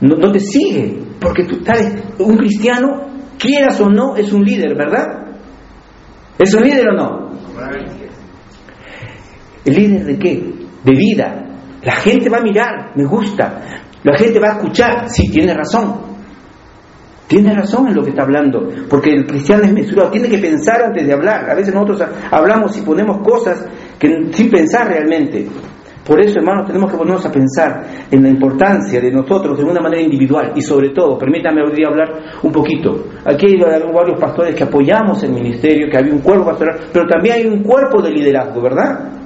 no, 0.00 0.32
te 0.32 0.38
sigue, 0.38 1.00
porque 1.20 1.44
tú 1.44 1.64
sabes, 1.64 1.94
un 2.18 2.36
cristiano, 2.36 3.08
quieras 3.36 3.80
o 3.80 3.88
no, 3.88 4.14
es 4.14 4.32
un 4.32 4.42
líder, 4.42 4.76
¿verdad? 4.76 5.06
¿Es 6.38 6.54
un 6.54 6.62
líder 6.62 6.88
o 6.90 6.92
no? 6.92 7.30
¿El 9.64 9.74
líder 9.74 10.04
de 10.04 10.18
qué? 10.18 10.54
De 10.84 10.92
vida. 10.92 11.44
La 11.82 11.96
gente 11.96 12.28
va 12.30 12.38
a 12.38 12.42
mirar, 12.42 12.92
me 12.94 13.04
gusta. 13.04 13.80
La 14.04 14.16
gente 14.16 14.38
va 14.38 14.48
a 14.48 14.56
escuchar, 14.58 15.08
sí, 15.08 15.28
tiene 15.28 15.54
razón. 15.54 16.13
Tiene 17.26 17.54
razón 17.54 17.88
en 17.88 17.94
lo 17.94 18.02
que 18.02 18.10
está 18.10 18.22
hablando, 18.22 18.68
porque 18.88 19.10
el 19.10 19.26
cristiano 19.26 19.64
es 19.64 19.72
mesurado, 19.72 20.10
tiene 20.10 20.28
que 20.28 20.38
pensar 20.38 20.82
antes 20.82 21.06
de 21.06 21.12
hablar. 21.12 21.48
A 21.50 21.54
veces 21.54 21.74
nosotros 21.74 22.04
hablamos 22.30 22.76
y 22.76 22.82
ponemos 22.82 23.26
cosas 23.26 23.66
que, 23.98 24.08
sin 24.32 24.50
pensar 24.50 24.88
realmente. 24.88 25.46
Por 26.06 26.20
eso, 26.20 26.38
hermanos, 26.38 26.66
tenemos 26.66 26.92
que 26.92 26.98
ponernos 26.98 27.24
a 27.24 27.32
pensar 27.32 27.82
en 28.10 28.22
la 28.22 28.28
importancia 28.28 29.00
de 29.00 29.10
nosotros 29.10 29.56
de 29.56 29.64
una 29.64 29.80
manera 29.80 30.02
individual 30.02 30.52
y 30.54 30.60
sobre 30.60 30.90
todo, 30.90 31.16
permítame 31.16 31.62
hoy 31.62 31.82
hablar 31.82 32.08
un 32.42 32.52
poquito. 32.52 33.06
Aquí 33.24 33.46
hay 33.46 33.56
varios 33.58 34.20
pastores 34.20 34.54
que 34.54 34.64
apoyamos 34.64 35.22
el 35.22 35.32
ministerio, 35.32 35.88
que 35.90 35.96
hay 35.96 36.10
un 36.10 36.18
cuerpo 36.18 36.44
pastoral, 36.44 36.78
pero 36.92 37.06
también 37.06 37.36
hay 37.36 37.46
un 37.46 37.62
cuerpo 37.62 38.02
de 38.02 38.10
liderazgo, 38.10 38.60
¿verdad? 38.60 39.23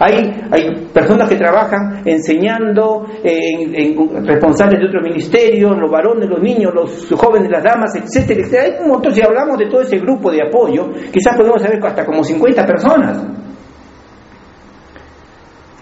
Hay, 0.00 0.30
hay 0.52 0.86
personas 0.92 1.28
que 1.28 1.36
trabajan 1.36 2.02
enseñando, 2.04 3.04
en, 3.22 4.24
responsables 4.24 4.78
de 4.80 4.86
otros 4.86 5.02
ministerios, 5.02 5.76
los 5.76 5.90
varones, 5.90 6.28
los 6.28 6.40
niños, 6.40 6.72
los 6.72 7.08
jóvenes, 7.18 7.50
las 7.50 7.64
damas, 7.64 7.96
etcétera, 7.96 8.40
etcétera. 8.40 8.62
Hay 8.62 8.82
un 8.84 8.90
montón, 8.90 9.12
si 9.12 9.22
hablamos 9.22 9.58
de 9.58 9.66
todo 9.66 9.80
ese 9.80 9.98
grupo 9.98 10.30
de 10.30 10.42
apoyo, 10.46 10.88
quizás 11.12 11.36
podemos 11.36 11.60
saber 11.60 11.84
hasta 11.84 12.04
como 12.04 12.22
50 12.22 12.64
personas. 12.64 13.26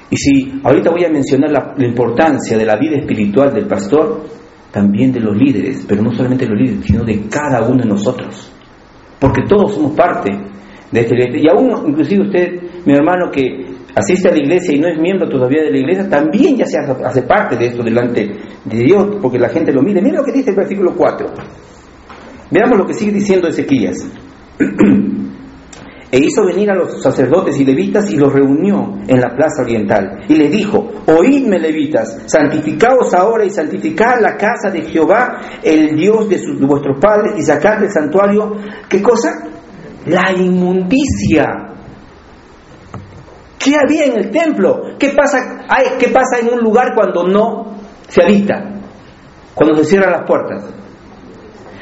Y 0.08 0.16
si 0.16 0.60
ahorita 0.64 0.90
voy 0.90 1.04
a 1.04 1.10
mencionar 1.10 1.50
la, 1.50 1.74
importancia 1.84 2.56
de 2.56 2.64
la 2.64 2.76
vida 2.76 2.96
espiritual 2.96 3.52
del 3.52 3.66
pastor, 3.66 4.22
también 4.70 5.12
de 5.12 5.20
los 5.20 5.36
líderes, 5.36 5.84
pero 5.86 6.02
no 6.02 6.12
solamente 6.12 6.46
de 6.46 6.52
los 6.52 6.60
líderes, 6.60 6.86
sino 6.86 7.04
de 7.04 7.28
cada 7.28 7.68
uno 7.68 7.82
de 7.82 7.88
nosotros. 7.88 8.50
Porque 9.18 9.42
todos 9.46 9.74
somos 9.74 9.92
parte 9.92 10.30
de 10.90 11.00
este 11.00 11.38
Y 11.38 11.48
aún, 11.48 11.88
inclusive 11.88 12.24
usted, 12.24 12.62
mi 12.84 12.94
hermano, 12.94 13.30
que 13.30 13.75
asiste 13.96 14.28
a 14.28 14.32
la 14.32 14.38
iglesia 14.38 14.76
y 14.76 14.78
no 14.78 14.88
es 14.88 15.00
miembro 15.00 15.26
todavía 15.28 15.62
de 15.62 15.70
la 15.70 15.78
iglesia, 15.78 16.08
también 16.08 16.56
ya 16.56 16.66
se 16.66 16.78
hace 16.78 17.22
parte 17.22 17.56
de 17.56 17.68
esto 17.68 17.82
delante 17.82 18.30
de 18.64 18.78
Dios, 18.78 19.16
porque 19.22 19.38
la 19.38 19.48
gente 19.48 19.72
lo 19.72 19.82
mide. 19.82 20.02
Mira 20.02 20.18
lo 20.18 20.24
que 20.24 20.32
dice 20.32 20.50
el 20.50 20.56
versículo 20.56 20.94
4. 20.94 21.26
Veamos 22.50 22.78
lo 22.78 22.86
que 22.86 22.94
sigue 22.94 23.12
diciendo 23.12 23.48
Ezequías. 23.48 24.06
e 26.12 26.18
hizo 26.18 26.44
venir 26.44 26.70
a 26.70 26.74
los 26.74 27.02
sacerdotes 27.02 27.58
y 27.58 27.64
levitas 27.64 28.10
y 28.10 28.16
los 28.16 28.32
reunió 28.32 28.98
en 29.08 29.18
la 29.18 29.34
plaza 29.34 29.62
oriental. 29.62 30.24
Y 30.28 30.36
les 30.36 30.52
dijo, 30.52 30.86
oídme 31.06 31.58
levitas, 31.58 32.22
santificaos 32.26 33.12
ahora 33.14 33.44
y 33.44 33.50
santificad 33.50 34.20
la 34.20 34.36
casa 34.36 34.70
de 34.70 34.82
Jehová, 34.82 35.40
el 35.62 35.96
Dios 35.96 36.28
de, 36.28 36.36
de 36.36 36.66
vuestros 36.66 36.98
padres, 37.00 37.32
y 37.38 37.42
sacad 37.42 37.80
del 37.80 37.90
santuario, 37.90 38.56
¿qué 38.88 39.02
cosa? 39.02 39.48
La 40.06 40.32
inmundicia 40.36 41.75
¿Qué 43.66 43.74
había 43.74 44.04
en 44.04 44.16
el 44.16 44.30
templo? 44.30 44.96
¿Qué 44.96 45.08
pasa, 45.08 45.66
¿Qué 45.98 46.06
pasa 46.10 46.38
en 46.40 46.54
un 46.54 46.60
lugar 46.60 46.94
cuando 46.94 47.26
no 47.26 47.74
se 48.06 48.22
habita? 48.22 48.62
Cuando 49.56 49.74
se 49.78 49.86
cierran 49.86 50.12
las 50.12 50.24
puertas. 50.24 50.72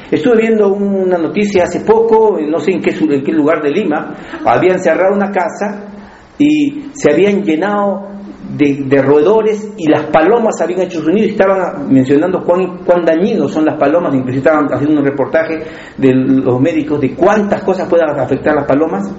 Estuve 0.09 0.37
viendo 0.37 0.73
una 0.73 1.19
noticia 1.19 1.65
hace 1.65 1.81
poco, 1.81 2.39
no 2.41 2.57
sé 2.57 2.71
en 2.71 2.81
qué, 2.81 3.31
lugar 3.31 3.61
de 3.61 3.69
Lima, 3.69 4.15
habían 4.43 4.79
cerrado 4.79 5.13
una 5.13 5.29
casa 5.29 5.83
y 6.39 6.87
se 6.93 7.11
habían 7.11 7.43
llenado 7.43 8.07
de, 8.57 9.01
roedores 9.03 9.71
y 9.77 9.87
las 9.87 10.07
palomas 10.07 10.59
habían 10.61 10.81
hecho 10.81 11.01
su 11.01 11.11
nido 11.11 11.27
y 11.27 11.31
estaban 11.31 11.87
mencionando 11.93 12.43
cuán, 12.43 12.79
cuán 12.83 13.05
dañinos 13.05 13.51
son 13.51 13.63
las 13.63 13.77
palomas, 13.77 14.11
incluso 14.15 14.39
estaban 14.39 14.65
haciendo 14.73 15.01
un 15.01 15.05
reportaje 15.05 15.59
de 15.99 16.13
los 16.15 16.59
médicos 16.59 16.99
de 16.99 17.13
cuántas 17.13 17.63
cosas 17.63 17.87
pueden 17.87 18.09
afectar 18.09 18.55
las 18.55 18.65
palomas 18.65 19.13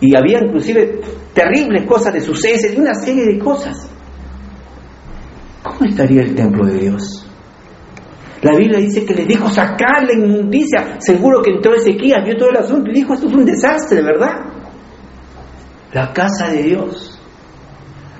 y 0.00 0.16
había 0.16 0.40
inclusive 0.44 1.00
terribles 1.34 1.86
cosas 1.86 2.12
de 2.14 2.20
sucesos 2.20 2.72
y 2.74 2.80
una 2.80 2.94
serie 2.94 3.24
de 3.24 3.38
cosas. 3.38 3.88
¿Cómo 5.62 5.84
estaría 5.84 6.22
el 6.22 6.34
templo 6.34 6.66
de 6.66 6.78
Dios? 6.78 7.24
La 8.42 8.56
Biblia 8.56 8.78
dice 8.78 9.04
que 9.04 9.14
le 9.14 9.24
dijo 9.26 9.48
sacar 9.50 10.04
la 10.06 10.12
inmundicia. 10.12 10.96
Seguro 11.00 11.42
que 11.42 11.50
entró 11.50 11.74
Ezequiel, 11.74 12.22
vio 12.24 12.36
todo 12.36 12.50
el 12.50 12.58
asunto 12.58 12.90
y 12.90 12.94
dijo, 12.94 13.14
esto 13.14 13.26
es 13.26 13.34
un 13.34 13.44
desastre, 13.44 14.02
¿verdad? 14.02 14.30
La 15.92 16.12
casa 16.12 16.48
de 16.48 16.62
Dios. 16.62 17.20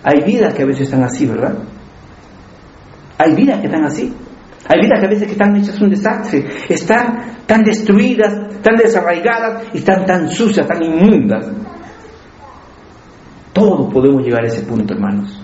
Hay 0.02 0.23
vidas 0.25 0.54
que 0.54 0.62
a 0.62 0.66
veces 0.66 0.82
están 0.82 1.04
así, 1.04 1.26
¿verdad? 1.26 1.58
Hay 3.18 3.35
vidas 3.35 3.61
que 3.61 3.66
están 3.66 3.85
así. 3.85 4.12
Hay 4.67 4.81
vidas 4.81 5.00
que 5.00 5.07
a 5.07 5.09
veces 5.09 5.27
que 5.27 5.33
están 5.33 5.57
hechas 5.57 5.81
un 5.81 5.91
desastre. 5.91 6.45
Están 6.69 7.45
tan 7.47 7.62
destruidas, 7.62 8.61
tan 8.62 8.77
desarraigadas 8.77 9.69
están 9.73 10.05
tan 10.05 10.31
sucias, 10.31 10.67
tan 10.67 10.83
inmundas. 10.83 11.50
Todos 13.53 13.93
podemos 13.93 14.23
llegar 14.23 14.45
a 14.45 14.49
ese 14.49 14.62
punto, 14.62 14.95
hermanos. 14.95 15.43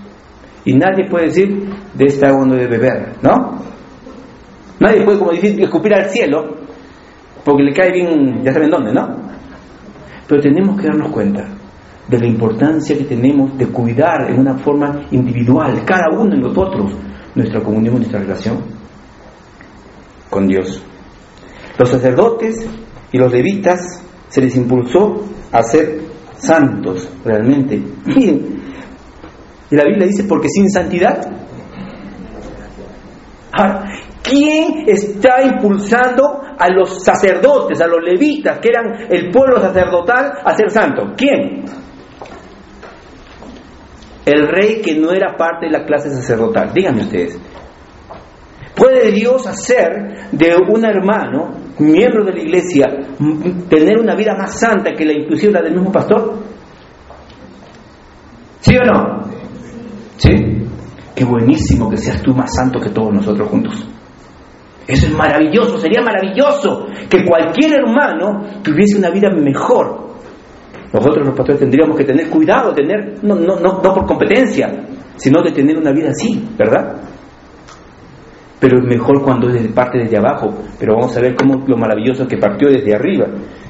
Y 0.65 0.73
nadie 0.73 1.07
puede 1.09 1.25
decir, 1.25 1.69
de 1.93 2.05
esta 2.05 2.29
agua 2.29 2.45
no 2.45 2.55
de 2.55 2.67
beber, 2.67 3.17
¿no? 3.21 3.59
Nadie 4.79 5.03
puede, 5.03 5.19
como 5.19 5.31
decir, 5.31 5.61
escupir 5.61 5.93
al 5.93 6.09
cielo, 6.09 6.57
porque 7.43 7.63
le 7.63 7.73
cae 7.73 7.91
bien, 7.91 8.43
ya 8.43 8.51
saben 8.51 8.69
dónde, 8.69 8.93
¿no? 8.93 9.07
Pero 10.27 10.41
tenemos 10.41 10.79
que 10.79 10.87
darnos 10.87 11.11
cuenta 11.11 11.47
de 12.07 12.19
la 12.19 12.27
importancia 12.27 12.97
que 12.97 13.03
tenemos 13.03 13.57
de 13.57 13.67
cuidar 13.67 14.29
en 14.29 14.39
una 14.39 14.55
forma 14.57 15.05
individual, 15.11 15.83
cada 15.85 16.09
uno 16.11 16.35
de 16.35 16.41
nosotros, 16.41 16.91
nuestra 17.35 17.61
comunión, 17.61 17.95
nuestra 17.95 18.19
relación 18.19 18.75
con 20.35 20.47
Dios. 20.47 20.83
Los 21.79 21.89
sacerdotes 21.89 22.67
y 23.09 23.17
los 23.17 23.31
levitas 23.31 24.03
se 24.27 24.41
les 24.41 24.53
impulsó 24.57 25.23
a 25.49 25.63
ser 25.63 26.01
santos 26.35 27.09
realmente. 27.23 27.81
Y 29.71 29.75
la 29.75 29.85
Biblia 29.85 30.07
dice, 30.07 30.25
porque 30.25 30.49
sin 30.49 30.69
santidad. 30.69 31.25
Ahora, 33.53 33.85
¿quién 34.21 34.83
está 34.87 35.41
impulsando 35.41 36.41
a 36.59 36.69
los 36.69 37.01
sacerdotes, 37.01 37.79
a 37.79 37.87
los 37.87 38.03
levitas, 38.03 38.59
que 38.59 38.69
eran 38.69 39.07
el 39.09 39.31
pueblo 39.31 39.61
sacerdotal, 39.61 40.33
a 40.43 40.53
ser 40.53 40.69
santo? 40.69 41.13
¿Quién? 41.15 41.63
El 44.25 44.49
rey 44.49 44.81
que 44.81 44.95
no 44.99 45.11
era 45.11 45.37
parte 45.37 45.67
de 45.67 45.71
la 45.71 45.85
clase 45.85 46.09
sacerdotal. 46.09 46.73
Díganme 46.73 47.03
ustedes. 47.03 47.39
¿Puede 48.75 49.11
Dios 49.11 49.47
hacer 49.47 50.29
de 50.31 50.55
un 50.69 50.83
hermano, 50.83 51.53
miembro 51.79 52.25
de 52.25 52.33
la 52.33 52.41
iglesia, 52.41 52.87
tener 53.69 53.99
una 53.99 54.15
vida 54.15 54.35
más 54.37 54.59
santa 54.59 54.91
que 54.91 55.05
la 55.05 55.13
inclusive 55.13 55.53
la 55.53 55.61
del 55.61 55.75
mismo 55.75 55.91
pastor? 55.91 56.39
¿Sí 58.59 58.75
o 58.75 58.83
no? 58.83 59.21
¿Sí? 60.17 60.29
Qué 61.15 61.23
buenísimo 61.23 61.89
que 61.89 61.97
seas 61.97 62.21
tú 62.21 62.33
más 62.33 62.53
santo 62.53 62.79
que 62.79 62.89
todos 62.89 63.13
nosotros 63.13 63.47
juntos. 63.47 63.87
Eso 64.87 65.07
es 65.07 65.13
maravilloso, 65.13 65.77
sería 65.77 66.01
maravilloso 66.01 66.87
que 67.09 67.25
cualquier 67.25 67.79
hermano 67.79 68.43
tuviese 68.61 68.97
una 68.97 69.09
vida 69.09 69.29
mejor. 69.31 70.05
Nosotros 70.93 71.25
los 71.25 71.35
pastores 71.35 71.59
tendríamos 71.59 71.97
que 71.97 72.03
tener 72.03 72.29
cuidado, 72.29 72.73
tener, 72.73 73.23
no, 73.23 73.35
no, 73.35 73.59
no, 73.59 73.81
no 73.81 73.93
por 73.93 74.05
competencia, 74.05 74.67
sino 75.15 75.41
de 75.41 75.51
tener 75.51 75.77
una 75.77 75.91
vida 75.91 76.09
así, 76.09 76.45
¿verdad? 76.57 76.97
Pero 78.59 78.79
es 78.79 78.85
mejor 78.85 79.21
cuando 79.23 79.47
parte 79.73 79.99
desde 79.99 80.17
abajo. 80.17 80.53
Pero 80.79 80.95
vamos 80.95 81.15
a 81.15 81.21
ver 81.21 81.35
cómo 81.35 81.65
lo 81.67 81.77
maravilloso 81.77 82.27
que 82.27 82.37
partió 82.37 82.69
desde 82.69 82.95
arriba 82.95 83.27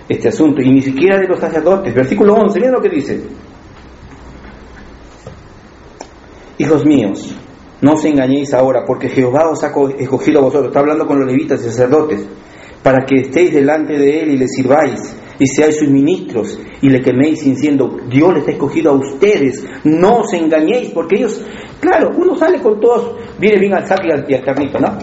este 0.07 0.29
asunto, 0.29 0.61
y 0.61 0.71
ni 0.71 0.81
siquiera 0.81 1.17
de 1.17 1.27
los 1.27 1.39
sacerdotes. 1.39 1.93
Versículo 1.93 2.35
11, 2.35 2.59
miren 2.59 2.73
lo 2.73 2.81
que 2.81 2.89
dice. 2.89 3.23
Hijos 6.57 6.85
míos, 6.85 7.35
no 7.81 7.93
os 7.93 8.05
engañéis 8.05 8.53
ahora, 8.53 8.83
porque 8.85 9.09
Jehová 9.09 9.49
os 9.49 9.63
ha 9.63 9.71
escogido 9.97 10.39
a 10.39 10.43
vosotros, 10.43 10.67
está 10.67 10.79
hablando 10.79 11.05
con 11.05 11.19
los 11.19 11.27
levitas 11.27 11.59
y 11.61 11.65
sacerdotes, 11.65 12.25
para 12.83 13.03
que 13.05 13.21
estéis 13.21 13.53
delante 13.53 13.97
de 13.97 14.21
él 14.21 14.31
y 14.31 14.37
le 14.37 14.47
sirváis 14.47 15.17
y 15.39 15.47
seáis 15.47 15.79
sus 15.79 15.89
ministros 15.89 16.59
y 16.81 16.89
le 16.89 17.01
queméis 17.01 17.43
diciendo, 17.43 17.97
Dios 18.07 18.33
les 18.33 18.47
ha 18.47 18.51
escogido 18.51 18.91
a 18.91 18.95
ustedes, 18.95 19.65
no 19.83 20.19
os 20.19 20.33
engañéis, 20.33 20.91
porque 20.91 21.17
ellos, 21.17 21.43
claro, 21.79 22.11
uno 22.15 22.35
sale 22.35 22.59
con 22.61 22.79
todos, 22.79 23.15
viene 23.39 23.59
bien 23.59 23.73
al 23.73 23.87
saco 23.87 24.03
y 24.05 24.33
al, 24.33 24.43
carnito, 24.43 24.79
¿no? 24.79 24.97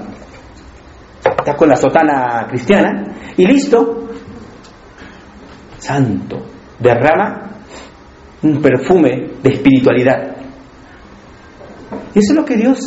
Está 1.24 1.54
con 1.54 1.68
la 1.68 1.76
sotana 1.76 2.46
cristiana 2.48 3.16
y 3.36 3.46
listo, 3.46 4.08
santo, 5.78 6.38
derrama 6.78 7.50
un 8.42 8.60
perfume 8.60 9.32
de 9.42 9.50
espiritualidad. 9.50 10.36
¿Y 12.14 12.18
eso 12.18 12.32
es 12.32 12.38
lo 12.38 12.44
que 12.44 12.56
Dios 12.56 12.78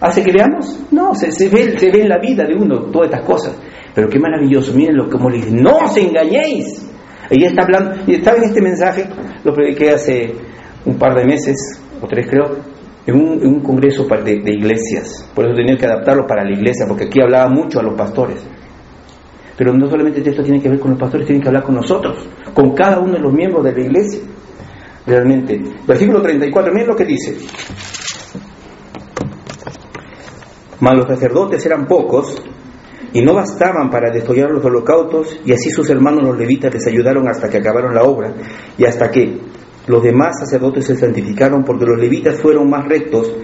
hace 0.00 0.22
que 0.22 0.32
veamos? 0.32 0.80
No, 0.90 1.14
se, 1.14 1.48
ve, 1.48 1.78
se 1.78 1.90
ve 1.90 2.02
en 2.02 2.08
la 2.08 2.18
vida 2.18 2.44
de 2.44 2.54
uno 2.54 2.82
todas 2.90 3.10
estas 3.10 3.24
cosas. 3.24 3.56
Pero 3.98 4.10
qué 4.10 4.20
maravilloso, 4.20 4.72
miren 4.74 4.96
lo 4.96 5.10
que 5.10 5.18
le 5.18 5.38
dice, 5.38 5.50
no 5.50 5.78
os 5.78 5.96
engañéis. 5.96 6.88
Ella 7.28 7.48
está 7.48 7.64
hablando, 7.64 7.96
y 8.06 8.14
estaba 8.14 8.36
en 8.36 8.44
este 8.44 8.62
mensaje, 8.62 9.08
lo 9.42 9.52
prediqué 9.52 9.90
hace 9.90 10.36
un 10.84 10.96
par 10.96 11.16
de 11.16 11.24
meses, 11.24 11.82
o 12.00 12.06
tres 12.06 12.28
creo, 12.30 12.58
en 13.04 13.16
un, 13.16 13.60
congreso 13.60 14.04
de, 14.04 14.38
de, 14.38 14.52
iglesias. 14.52 15.28
Por 15.34 15.46
eso 15.46 15.56
tenía 15.56 15.76
que 15.76 15.86
adaptarlo 15.86 16.28
para 16.28 16.44
la 16.44 16.52
iglesia, 16.52 16.86
porque 16.86 17.06
aquí 17.06 17.20
hablaba 17.20 17.50
mucho 17.50 17.80
a 17.80 17.82
los 17.82 17.94
pastores. 17.94 18.46
Pero 19.56 19.74
no 19.74 19.90
solamente 19.90 20.20
esto 20.20 20.44
tiene 20.44 20.62
que 20.62 20.68
ver 20.68 20.78
con 20.78 20.92
los 20.92 21.00
pastores, 21.00 21.26
tiene 21.26 21.42
que 21.42 21.48
hablar 21.48 21.64
con 21.64 21.74
nosotros, 21.74 22.24
con 22.54 22.76
cada 22.76 23.00
uno 23.00 23.14
de 23.14 23.18
los 23.18 23.32
miembros 23.32 23.64
de 23.64 23.72
la 23.72 23.80
iglesia. 23.80 24.20
Realmente. 25.06 25.60
Versículo 25.84 26.22
34, 26.22 26.72
miren 26.72 26.86
lo 26.86 26.94
que 26.94 27.04
dice. 27.04 27.36
Mas 30.78 30.96
los 30.96 31.06
sacerdotes 31.08 31.66
eran 31.66 31.84
pocos 31.84 32.40
y 33.12 33.22
no 33.22 33.34
bastaban 33.34 33.90
para 33.90 34.10
desollar 34.10 34.50
los 34.50 34.64
holocaustos, 34.64 35.40
y 35.44 35.52
así 35.52 35.70
sus 35.70 35.88
hermanos 35.90 36.22
los 36.24 36.38
levitas 36.38 36.72
les 36.72 36.86
ayudaron 36.86 37.28
hasta 37.28 37.48
que 37.48 37.58
acabaron 37.58 37.94
la 37.94 38.02
obra, 38.02 38.32
y 38.76 38.84
hasta 38.84 39.10
que 39.10 39.40
los 39.86 40.02
demás 40.02 40.38
sacerdotes 40.38 40.86
se 40.86 40.96
santificaron 40.96 41.64
porque 41.64 41.86
los 41.86 41.98
levitas 41.98 42.40
fueron 42.40 42.68
más 42.68 42.86
rectos 42.86 43.34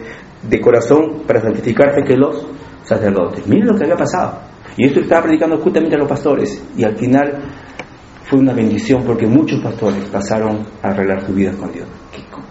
de 0.43 0.61
corazón 0.61 1.23
para 1.27 1.41
santificarse 1.41 2.03
que 2.07 2.17
los 2.17 2.47
sacerdotes. 2.83 3.47
Miren 3.47 3.69
lo 3.69 3.77
que 3.77 3.85
había 3.85 3.97
pasado. 3.97 4.41
Y 4.77 4.87
esto 4.87 5.01
estaba 5.01 5.23
predicando 5.23 5.59
justamente 5.59 5.97
a 5.97 5.99
los 5.99 6.09
pastores. 6.09 6.63
Y 6.77 6.85
al 6.85 6.97
final 6.99 7.43
fue 8.29 8.41
una 8.41 8.53
bendición 8.53 9.05
porque 9.05 9.27
muchos 9.27 9.63
pastores 9.63 10.05
pasaron 10.11 10.67
a 10.83 10.89
arreglar 10.89 11.25
su 11.27 11.33
vida 11.33 11.53
con 11.53 11.73
Dios. 11.73 11.89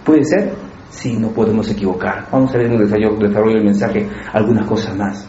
¿Puede 0.04 0.24
ser? 0.24 0.54
Sí, 0.90 1.18
no 1.18 1.30
podemos 1.30 1.70
equivocar. 1.70 2.28
Vamos 2.32 2.54
a 2.54 2.58
ver 2.58 2.68
en 2.68 2.74
el 2.74 2.90
desarrollo 2.90 3.56
del 3.56 3.64
mensaje 3.64 4.08
algunas 4.32 4.66
cosas 4.68 4.96
más. 4.96 5.28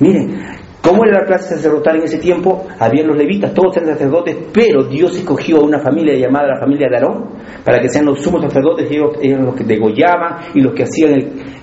Miren, 0.00 0.40
¿Cómo 0.84 1.02
era 1.06 1.20
la 1.20 1.24
clase 1.24 1.54
sacerdotal 1.54 1.96
en 1.96 2.02
ese 2.02 2.18
tiempo? 2.18 2.66
Habían 2.78 3.06
los 3.06 3.16
levitas, 3.16 3.54
todos 3.54 3.74
eran 3.78 3.94
sacerdotes, 3.94 4.36
pero 4.52 4.84
Dios 4.84 5.16
escogió 5.16 5.62
a 5.62 5.64
una 5.64 5.78
familia 5.78 6.14
llamada 6.14 6.48
la 6.48 6.60
familia 6.60 6.88
de 6.90 6.96
Aarón 6.96 7.24
para 7.64 7.80
que 7.80 7.88
sean 7.88 8.04
los 8.04 8.20
sumos 8.20 8.42
sacerdotes 8.42 8.90
ellos 8.90 9.12
eran 9.22 9.46
los 9.46 9.54
que 9.54 9.64
degollaban 9.64 10.40
y 10.52 10.60
los 10.60 10.74
que 10.74 10.82
hacían 10.82 11.14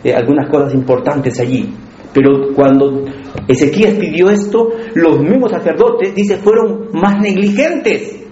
eh, 0.03 0.11
algunas 0.11 0.49
cosas 0.49 0.73
importantes 0.73 1.39
allí. 1.39 1.71
Pero 2.11 2.51
cuando 2.55 3.05
Ezequías 3.47 3.93
pidió 3.93 4.31
esto, 4.31 4.69
los 4.95 5.19
mismos 5.19 5.51
sacerdotes, 5.51 6.15
dice, 6.15 6.37
fueron 6.37 6.87
más 6.91 7.21
negligentes 7.21 8.25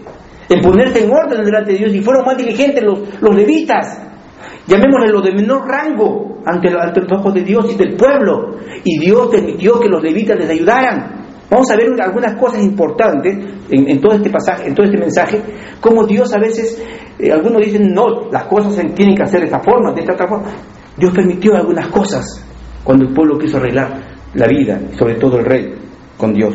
en 0.49 0.59
ponerse 0.59 1.03
en 1.03 1.11
orden 1.11 1.45
delante 1.45 1.73
de 1.73 1.77
Dios 1.77 1.93
y 1.93 2.01
fueron 2.01 2.25
más 2.25 2.35
diligentes 2.35 2.83
los, 2.83 3.21
los 3.21 3.35
levitas 3.35 4.09
llamémosle 4.65 5.11
lo 5.11 5.21
de 5.21 5.33
menor 5.33 5.67
rango 5.67 6.28
ante, 6.49 6.69
los 6.69 7.11
ojos 7.19 7.33
de 7.33 7.43
Dios 7.43 7.65
y 7.71 7.75
del 7.75 7.95
pueblo. 7.95 8.57
Y 8.83 8.99
Dios 8.99 9.27
permitió 9.27 9.79
que 9.79 9.87
los 9.87 10.01
levitas 10.01 10.37
les 10.37 10.49
ayudaran. 10.49 11.19
Vamos 11.49 11.69
a 11.71 11.75
ver 11.75 11.89
algunas 12.01 12.35
cosas 12.35 12.63
importantes 12.63 13.37
en, 13.69 14.01
todo 14.01 14.13
este 14.13 14.29
pasaje, 14.29 14.67
en 14.67 14.75
todo 14.75 14.85
este 14.85 14.99
mensaje, 14.99 15.41
como 15.81 16.05
Dios 16.05 16.31
a 16.35 16.39
veces, 16.39 16.79
eh, 17.17 17.31
algunos 17.31 17.61
dicen, 17.63 17.91
no, 17.91 18.29
las 18.31 18.43
cosas 18.45 18.75
se 18.75 18.83
tienen 18.89 19.15
que 19.15 19.23
hacer 19.23 19.39
de 19.39 19.45
esta 19.47 19.59
forma, 19.59 19.91
de 19.93 20.01
esta 20.01 20.13
otra 20.13 20.27
forma. 20.27 20.47
Dios 20.95 21.11
permitió 21.11 21.55
algunas 21.55 21.87
cosas 21.87 22.45
cuando 22.83 23.05
el 23.05 23.13
pueblo 23.13 23.39
quiso 23.39 23.57
arreglar 23.57 23.99
la 24.35 24.47
vida, 24.47 24.79
sobre 24.97 25.15
todo 25.15 25.39
el 25.39 25.45
rey, 25.45 25.73
con 26.17 26.33
Dios. 26.33 26.53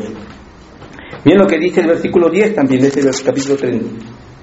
Miren 1.25 1.41
lo 1.41 1.47
que 1.47 1.59
dice 1.59 1.81
el 1.81 1.89
versículo 1.89 2.29
10 2.29 2.55
también 2.55 2.83
de 2.83 2.89
este 2.89 3.03
capítulo 3.25 3.57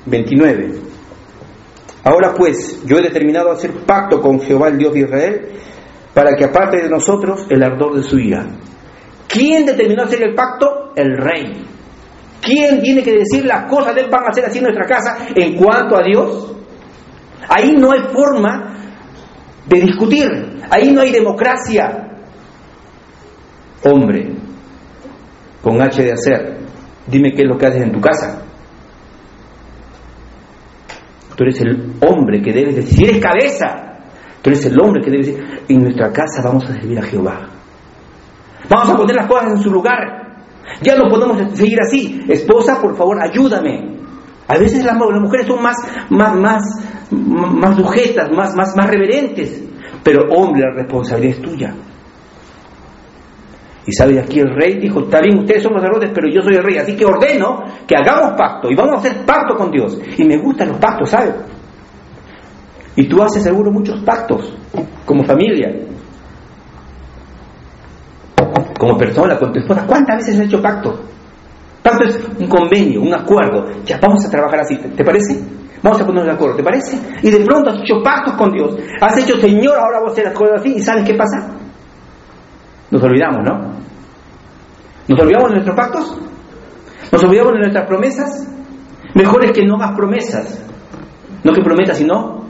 29. 0.06 0.72
Ahora 2.04 2.34
pues, 2.34 2.84
yo 2.86 2.98
he 2.98 3.02
determinado 3.02 3.52
hacer 3.52 3.72
pacto 3.86 4.22
con 4.22 4.40
Jehová, 4.42 4.70
el 4.70 4.78
Dios 4.78 4.94
de 4.94 5.00
Israel, 5.02 5.50
para 6.14 6.36
que 6.36 6.46
aparte 6.46 6.82
de 6.82 6.90
nosotros 6.90 7.46
el 7.50 7.64
ardor 7.64 7.96
de 7.96 8.04
su 8.04 8.18
ira. 8.18 8.48
¿Quién 9.28 9.66
determinó 9.66 10.04
hacer 10.04 10.24
el 10.24 10.36
pacto? 10.36 10.92
El 10.96 11.18
rey. 11.18 11.66
¿Quién 12.42 12.82
tiene 12.82 13.04
que 13.04 13.14
decir 13.14 13.46
las 13.46 13.70
cosas 13.70 13.94
de 13.94 14.02
él 14.02 14.10
van 14.12 14.26
a 14.26 14.30
hacer 14.30 14.46
así 14.46 14.58
en 14.58 14.66
nuestra 14.66 14.86
casa 14.86 15.28
en 15.36 15.56
cuanto 15.56 15.96
a 15.96 16.04
Dios? 16.04 16.56
Ahí 17.48 17.76
no 17.78 17.92
hay 17.92 18.02
forma 18.12 18.72
de 19.68 19.82
discutir, 19.82 20.28
ahí 20.70 20.92
no 20.92 21.02
hay 21.02 21.12
democracia. 21.12 22.08
Hombre, 23.84 24.36
con 25.62 25.82
H 25.82 26.02
de 26.02 26.12
hacer, 26.12 26.58
dime 27.08 27.32
qué 27.34 27.44
es 27.44 27.48
lo 27.48 27.58
que 27.58 27.68
haces 27.68 27.84
en 27.84 27.92
tu 27.92 28.02
casa. 28.02 28.41
Tú 31.42 31.46
eres 31.46 31.62
el 31.62 31.94
hombre 32.08 32.40
que 32.40 32.54
debes 32.54 32.76
decir, 32.76 32.98
si 32.98 33.04
eres 33.04 33.20
cabeza, 33.20 33.98
tú 34.44 34.52
eres 34.52 34.64
el 34.68 34.80
hombre 34.80 35.02
que 35.02 35.10
debe 35.10 35.26
decir, 35.26 35.44
en 35.70 35.82
nuestra 35.82 36.12
casa 36.12 36.44
vamos 36.44 36.64
a 36.66 36.74
servir 36.76 37.00
a 37.00 37.02
Jehová. 37.02 37.50
Vamos 38.70 38.90
a 38.92 38.96
poner 38.96 39.16
las 39.16 39.26
cosas 39.26 39.54
en 39.54 39.58
su 39.58 39.72
lugar. 39.72 39.98
Ya 40.84 40.96
no 40.96 41.10
podemos 41.10 41.58
seguir 41.58 41.80
así. 41.82 42.24
Esposa, 42.30 42.80
por 42.80 42.96
favor, 42.96 43.18
ayúdame. 43.20 43.98
A 44.48 44.60
veces 44.60 44.86
las, 44.86 44.96
mujeres 44.96 45.48
son 45.48 45.64
más, 45.64 45.78
más, 46.12 46.36
más, 46.36 46.62
más 47.10 47.76
sujetas, 47.76 48.30
más, 48.32 48.56
más, 48.56 48.76
más 48.78 48.88
reverentes. 48.88 49.64
Pero 50.04 50.28
hombre, 50.30 50.62
la 50.62 50.76
responsabilidad 50.76 51.38
es 51.38 51.42
tuya. 51.42 51.74
Y 53.86 53.92
sabe, 53.94 54.20
aquí 54.20 54.40
el 54.40 54.54
rey 54.54 54.80
dijo, 54.80 55.02
está 55.02 55.22
bien, 55.22 55.40
ustedes 55.40 55.64
son 55.64 55.74
sacerdotes, 55.74 56.12
pero 56.14 56.28
yo 56.32 56.42
soy 56.42 56.56
el 56.56 56.64
rey, 56.64 56.78
así 56.78 56.96
que 56.96 57.04
ordeno 57.04 57.64
que 57.88 57.96
hagamos 57.96 58.38
pacto 58.38 58.70
y 58.70 58.76
vamos 58.76 58.96
a 58.96 58.98
hacer 59.00 59.26
pacto 59.26 59.56
con 59.56 59.72
Dios. 59.72 60.00
Y 60.18 60.24
me 60.24 60.38
gustan 60.38 60.70
los 60.70 60.78
pactos, 60.78 61.10
¿sabes? 61.10 61.34
Y 62.96 63.08
tú 63.08 63.22
haces 63.24 63.42
seguro 63.42 63.72
muchos 63.72 64.00
pactos, 64.04 64.56
como 65.06 65.24
familia, 65.24 65.74
como 68.78 68.98
persona, 68.98 69.38
con 69.38 69.52
tu 69.52 69.60
esposa. 69.60 69.86
¿Cuántas 69.88 70.18
veces 70.18 70.40
has 70.40 70.46
hecho 70.46 70.62
pacto? 70.62 71.00
Pacto 71.82 72.04
es 72.04 72.20
un 72.40 72.48
convenio, 72.48 73.02
un 73.02 73.14
acuerdo. 73.14 73.66
Ya, 73.84 73.98
vamos 74.00 74.24
a 74.26 74.30
trabajar 74.30 74.60
así, 74.60 74.78
¿te 74.78 75.04
parece? 75.04 75.42
Vamos 75.82 76.00
a 76.00 76.06
ponernos 76.06 76.28
de 76.28 76.34
acuerdo, 76.34 76.58
¿te 76.58 76.64
parece? 76.64 76.98
Y 77.24 77.32
de 77.32 77.44
pronto 77.44 77.72
has 77.72 77.80
hecho 77.80 78.04
pactos 78.04 78.36
con 78.36 78.52
Dios. 78.52 78.76
Has 79.00 79.18
hecho, 79.18 79.38
Señor, 79.38 79.76
ahora 79.80 79.98
vamos 79.98 80.10
a 80.10 80.14
hacer 80.14 80.26
las 80.26 80.34
cosas 80.36 80.60
así. 80.60 80.76
¿Y 80.76 80.82
sabes 80.82 81.04
qué 81.04 81.16
pasa? 81.16 81.50
Nos 82.92 83.02
olvidamos, 83.04 83.40
¿no? 83.44 83.72
¿Nos 85.08 85.20
olvidamos 85.20 85.50
de 85.50 85.56
nuestros 85.56 85.76
pactos? 85.76 86.18
¿Nos 87.12 87.24
olvidamos 87.24 87.54
de 87.54 87.60
nuestras 87.60 87.88
promesas? 87.88 88.48
Mejor 89.16 89.46
es 89.46 89.52
que 89.52 89.66
no 89.66 89.76
hagas 89.76 89.96
promesas. 89.96 90.66
No 91.44 91.54
que 91.54 91.62
prometas, 91.62 91.98
sino 91.98 92.46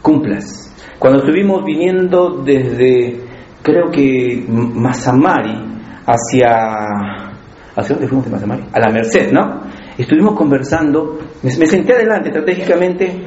cumplas. 0.00 0.72
Cuando 0.98 1.20
estuvimos 1.20 1.64
viniendo 1.64 2.42
desde, 2.44 3.20
creo 3.62 3.90
que 3.90 4.44
Mazamari, 4.48 5.58
hacia... 6.06 7.30
¿Hacia 7.74 7.94
dónde 7.94 8.06
fuimos 8.06 8.26
de 8.26 8.30
Mazamari? 8.30 8.64
A 8.72 8.80
la 8.80 8.92
Merced, 8.92 9.32
¿no? 9.32 9.62
Estuvimos 9.96 10.34
conversando, 10.36 11.18
me, 11.42 11.50
senté 11.50 11.94
adelante 11.94 12.28
estratégicamente 12.28 13.24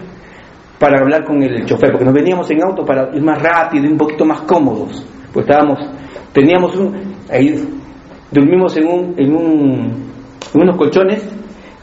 para 0.80 1.02
hablar 1.02 1.24
con 1.26 1.42
el 1.42 1.66
chofer, 1.66 1.92
porque 1.92 2.06
nos 2.06 2.14
veníamos 2.14 2.50
en 2.52 2.64
auto 2.64 2.86
para 2.86 3.16
ir 3.16 3.24
más 3.24 3.42
rápido 3.42 3.86
y 3.86 3.92
un 3.92 3.98
poquito 3.98 4.26
más 4.26 4.42
cómodos. 4.42 5.06
Pues 5.34 5.46
estábamos, 5.46 5.80
teníamos 6.36 6.76
un, 6.76 6.94
ahí 7.32 7.56
dormimos 8.30 8.76
en 8.76 8.88
un, 8.88 9.16
en 9.18 9.34
un, 9.34 9.74
en 10.54 10.62
unos 10.62 10.78
colchones 10.78 11.24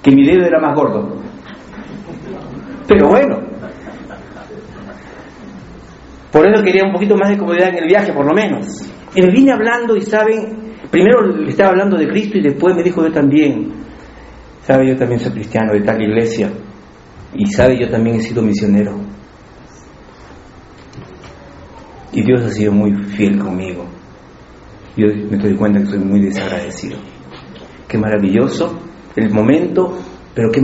que 0.03 0.11
mi 0.15 0.27
dedo 0.27 0.45
era 0.45 0.61
más 0.61 0.77
gordo. 0.77 1.17
Pero 2.87 3.09
bueno, 3.09 3.39
por 6.31 6.47
eso 6.47 6.63
quería 6.63 6.85
un 6.85 6.93
poquito 6.93 7.17
más 7.17 7.31
de 7.31 7.39
comodidad 7.39 7.71
en 7.71 7.83
el 7.83 7.89
viaje, 7.89 8.13
por 8.13 8.27
lo 8.27 8.35
menos. 8.35 8.67
Y 9.15 9.23
me 9.23 9.31
vine 9.31 9.53
hablando 9.53 9.97
y 9.97 10.03
saben, 10.03 10.75
primero 10.91 11.23
le 11.29 11.49
estaba 11.49 11.71
hablando 11.71 11.97
de 11.97 12.09
Cristo 12.09 12.37
y 12.37 12.43
después 12.43 12.77
me 12.77 12.83
dijo 12.83 13.03
yo 13.03 13.11
también, 13.11 13.73
sabe, 14.65 14.87
yo 14.89 14.97
también 14.99 15.21
soy 15.21 15.33
cristiano 15.33 15.73
de 15.73 15.81
tal 15.81 16.01
iglesia 16.03 16.51
y 17.35 17.47
sabe, 17.47 17.81
yo 17.81 17.91
también 17.91 18.17
he 18.17 18.21
sido 18.21 18.43
misionero. 18.43 19.01
Y 22.13 22.23
Dios 22.23 22.43
ha 22.43 22.51
sido 22.51 22.73
muy 22.73 22.93
fiel 23.17 23.39
conmigo. 23.39 24.02
Yo 24.97 25.07
me 25.07 25.39
doy 25.39 25.55
cuenta 25.57 25.81
que 25.81 25.87
soy 25.87 25.99
muy 25.99 26.21
desagradecido. 26.21 26.99
Qué 27.89 27.99
maravilloso 27.99 28.79
el 29.17 29.31
momento, 29.31 29.99
pero 30.35 30.51
qué, 30.51 30.63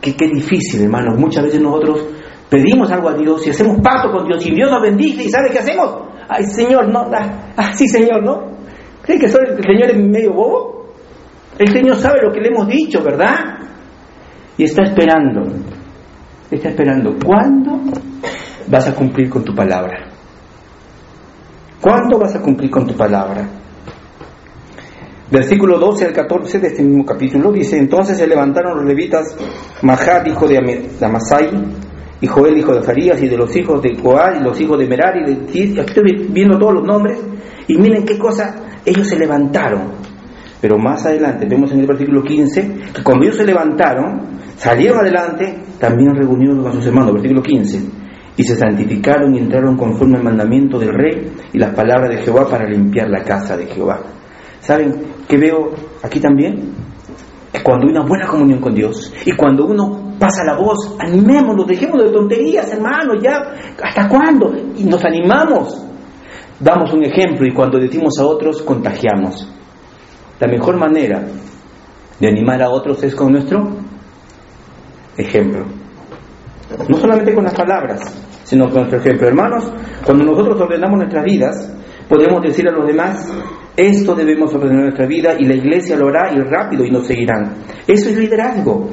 qué, 0.00 0.14
qué 0.14 0.28
difícil, 0.28 0.82
hermanos. 0.82 1.18
Muchas 1.18 1.44
veces 1.44 1.60
nosotros 1.60 2.06
pedimos 2.50 2.90
algo 2.90 3.08
a 3.08 3.14
Dios 3.14 3.46
y 3.46 3.50
hacemos 3.50 3.80
pacto 3.80 4.10
con 4.10 4.26
Dios 4.26 4.44
y 4.46 4.54
Dios 4.54 4.70
nos 4.70 4.82
bendice 4.82 5.24
y 5.24 5.30
¿sabe 5.30 5.50
qué 5.50 5.58
hacemos? 5.58 6.02
Ay, 6.28 6.44
Señor, 6.44 6.88
no, 6.90 7.10
ah, 7.56 7.72
sí, 7.74 7.88
Señor, 7.88 8.22
¿no? 8.22 8.52
¿Cree 9.02 9.18
que 9.18 9.26
el 9.26 9.32
Señor 9.32 9.90
es 9.90 9.96
medio 9.96 10.32
bobo? 10.32 10.86
El 11.58 11.68
Señor 11.68 11.96
sabe 11.96 12.20
lo 12.22 12.32
que 12.32 12.40
le 12.40 12.48
hemos 12.48 12.68
dicho, 12.68 13.02
¿verdad? 13.02 13.36
Y 14.56 14.64
está 14.64 14.82
esperando, 14.84 15.42
está 16.50 16.68
esperando. 16.68 17.16
¿Cuándo 17.24 17.80
vas 18.68 18.88
a 18.88 18.94
cumplir 18.94 19.28
con 19.28 19.44
tu 19.44 19.54
palabra? 19.54 20.08
¿Cuándo 21.80 22.18
vas 22.18 22.36
a 22.36 22.40
cumplir 22.40 22.70
con 22.70 22.86
tu 22.86 22.94
palabra? 22.94 23.61
Versículo 25.32 25.78
12 25.78 26.04
al 26.04 26.12
14 26.12 26.58
de 26.58 26.68
este 26.68 26.82
mismo 26.82 27.06
capítulo 27.06 27.50
dice, 27.50 27.78
entonces 27.78 28.18
se 28.18 28.26
levantaron 28.26 28.76
los 28.76 28.84
levitas, 28.84 29.34
Mahat, 29.80 30.28
hijo 30.28 30.46
de 30.46 30.58
Amasai, 31.00 31.48
y 32.20 32.26
Joel, 32.26 32.58
hijo 32.58 32.74
de 32.74 32.82
Farías, 32.82 33.22
y 33.22 33.28
de 33.28 33.38
los 33.38 33.56
hijos 33.56 33.80
de 33.80 33.96
Coal, 33.96 34.36
y 34.38 34.44
los 34.44 34.60
hijos 34.60 34.78
de 34.78 34.86
Merari, 34.86 35.22
y 35.22 35.34
de 35.68 35.80
aquí 35.80 35.90
estoy 35.90 36.28
viendo 36.28 36.58
todos 36.58 36.74
los 36.74 36.84
nombres, 36.84 37.18
y 37.66 37.78
miren 37.78 38.04
qué 38.04 38.18
cosa, 38.18 38.56
ellos 38.84 39.08
se 39.08 39.18
levantaron. 39.18 39.92
Pero 40.60 40.76
más 40.76 41.06
adelante 41.06 41.46
vemos 41.48 41.72
en 41.72 41.80
el 41.80 41.86
versículo 41.86 42.22
15 42.22 42.74
que 42.94 43.02
cuando 43.02 43.24
ellos 43.24 43.38
se 43.38 43.46
levantaron, 43.46 44.38
salieron 44.56 44.98
adelante, 44.98 45.62
también 45.80 46.14
reunieron 46.14 46.66
a 46.66 46.72
sus 46.72 46.86
hermanos, 46.86 47.14
versículo 47.14 47.42
15 47.42 48.02
y 48.36 48.42
se 48.44 48.54
santificaron 48.54 49.34
y 49.34 49.38
entraron 49.38 49.78
conforme 49.78 50.18
al 50.18 50.24
mandamiento 50.24 50.78
del 50.78 50.92
rey 50.92 51.32
y 51.54 51.58
las 51.58 51.74
palabras 51.74 52.10
de 52.10 52.22
Jehová 52.22 52.46
para 52.48 52.68
limpiar 52.68 53.08
la 53.08 53.22
casa 53.22 53.56
de 53.56 53.66
Jehová. 53.66 54.00
¿Saben 54.62 54.94
qué 55.28 55.36
veo 55.36 55.70
aquí 56.02 56.20
también? 56.20 56.72
Cuando 57.62 57.86
hay 57.86 57.92
una 57.92 58.06
buena 58.06 58.26
comunión 58.26 58.60
con 58.60 58.74
Dios 58.74 59.12
y 59.26 59.32
cuando 59.32 59.66
uno 59.66 60.14
pasa 60.18 60.44
la 60.44 60.56
voz, 60.56 60.96
animémonos, 60.98 61.66
dejemos 61.66 62.02
de 62.02 62.10
tonterías, 62.10 62.72
hermanos, 62.72 63.18
ya, 63.22 63.38
¿hasta 63.82 64.08
cuándo? 64.08 64.52
Y 64.76 64.84
nos 64.84 65.04
animamos, 65.04 65.84
damos 66.58 66.92
un 66.92 67.04
ejemplo 67.04 67.46
y 67.46 67.52
cuando 67.52 67.78
decimos 67.78 68.18
a 68.18 68.24
otros, 68.24 68.62
contagiamos. 68.62 69.52
La 70.40 70.48
mejor 70.48 70.76
manera 70.76 71.22
de 72.18 72.28
animar 72.28 72.62
a 72.62 72.70
otros 72.70 73.02
es 73.02 73.14
con 73.14 73.32
nuestro 73.32 73.68
ejemplo. 75.16 75.66
No 76.88 76.98
solamente 76.98 77.34
con 77.34 77.44
las 77.44 77.54
palabras, 77.54 78.00
sino 78.44 78.64
con 78.66 78.74
nuestro 78.74 78.98
ejemplo. 78.98 79.28
Hermanos, 79.28 79.72
cuando 80.04 80.24
nosotros 80.24 80.60
ordenamos 80.60 80.98
nuestras 80.98 81.24
vidas, 81.24 81.74
podemos 82.12 82.42
decir 82.42 82.68
a 82.68 82.72
los 82.72 82.86
demás, 82.86 83.26
esto 83.74 84.14
debemos 84.14 84.54
ordenar 84.54 84.82
nuestra 84.82 85.06
vida 85.06 85.34
y 85.38 85.46
la 85.46 85.54
iglesia 85.54 85.96
lo 85.96 86.08
hará 86.08 86.30
y 86.30 86.40
rápido 86.40 86.84
y 86.84 86.90
nos 86.90 87.06
seguirán. 87.06 87.54
Eso 87.86 88.10
es 88.10 88.18
liderazgo. 88.18 88.90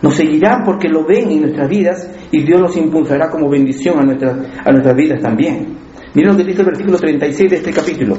Nos 0.00 0.14
seguirán 0.14 0.62
porque 0.64 0.88
lo 0.88 1.04
ven 1.04 1.28
en 1.32 1.40
nuestras 1.40 1.68
vidas 1.68 2.08
y 2.30 2.44
Dios 2.44 2.60
los 2.60 2.76
impulsará 2.76 3.28
como 3.30 3.50
bendición 3.50 3.98
a 3.98 4.04
nuestras, 4.04 4.36
a 4.64 4.70
nuestras 4.70 4.94
vidas 4.94 5.20
también. 5.20 5.76
Miren 6.14 6.30
lo 6.30 6.36
que 6.36 6.44
dice 6.44 6.60
el 6.60 6.66
versículo 6.66 6.98
36 6.98 7.50
de 7.50 7.56
este 7.56 7.72
capítulo. 7.72 8.16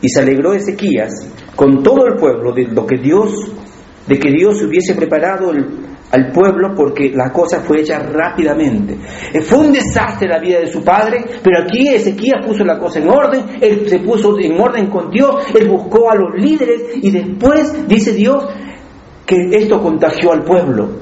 Y 0.00 0.08
se 0.08 0.20
alegró 0.20 0.52
Ezequías 0.52 1.12
con 1.54 1.80
todo 1.80 2.08
el 2.08 2.16
pueblo 2.16 2.52
de 2.52 2.64
lo 2.64 2.84
que 2.84 2.98
Dios, 3.00 3.30
de 4.08 4.18
que 4.18 4.32
Dios 4.32 4.60
hubiese 4.64 4.96
preparado 4.96 5.52
al 6.12 6.30
pueblo 6.30 6.74
porque 6.76 7.10
la 7.10 7.32
cosa 7.32 7.60
fue 7.60 7.80
hecha 7.80 7.98
rápidamente. 7.98 8.98
Eh, 9.32 9.40
fue 9.40 9.58
un 9.58 9.72
desastre 9.72 10.28
la 10.28 10.38
vida 10.38 10.60
de 10.60 10.66
su 10.66 10.84
padre, 10.84 11.24
pero 11.42 11.62
aquí 11.64 11.88
Ezequías 11.88 12.44
puso 12.46 12.64
la 12.64 12.78
cosa 12.78 13.00
en 13.00 13.08
orden, 13.08 13.44
él 13.60 13.88
se 13.88 13.98
puso 13.98 14.38
en 14.38 14.60
orden 14.60 14.88
con 14.88 15.10
Dios, 15.10 15.36
él 15.58 15.68
buscó 15.68 16.10
a 16.10 16.14
los 16.14 16.34
líderes 16.36 16.82
y 17.02 17.10
después 17.10 17.88
dice 17.88 18.12
Dios 18.12 18.46
que 19.24 19.36
esto 19.52 19.80
contagió 19.80 20.32
al 20.32 20.42
pueblo. 20.42 21.00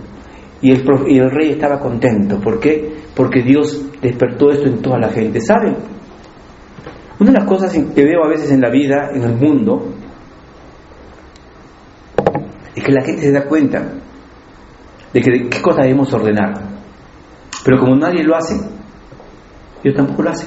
Y 0.62 0.72
el, 0.72 0.84
y 1.08 1.18
el 1.18 1.30
rey 1.30 1.52
estaba 1.52 1.80
contento. 1.80 2.38
¿Por 2.38 2.60
qué? 2.60 2.96
Porque 3.16 3.42
Dios 3.42 3.82
despertó 4.00 4.50
esto 4.50 4.68
en 4.68 4.82
toda 4.82 4.98
la 4.98 5.08
gente. 5.08 5.40
¿Saben? 5.40 5.74
Una 7.18 7.32
de 7.32 7.38
las 7.38 7.48
cosas 7.48 7.72
que 7.72 8.04
veo 8.04 8.22
a 8.24 8.28
veces 8.28 8.52
en 8.52 8.60
la 8.60 8.70
vida, 8.70 9.10
en 9.14 9.22
el 9.22 9.36
mundo, 9.36 9.86
es 12.76 12.84
que 12.84 12.92
la 12.92 13.02
gente 13.02 13.22
se 13.22 13.32
da 13.32 13.46
cuenta 13.46 13.94
de 15.12 15.20
que 15.20 15.48
qué 15.48 15.62
cosa 15.62 15.82
debemos 15.82 16.12
ordenar. 16.12 16.54
Pero 17.64 17.78
como 17.78 17.96
nadie 17.96 18.22
lo 18.22 18.36
hace, 18.36 18.54
Dios 19.82 19.94
tampoco 19.94 20.22
lo 20.22 20.30
hace. 20.30 20.46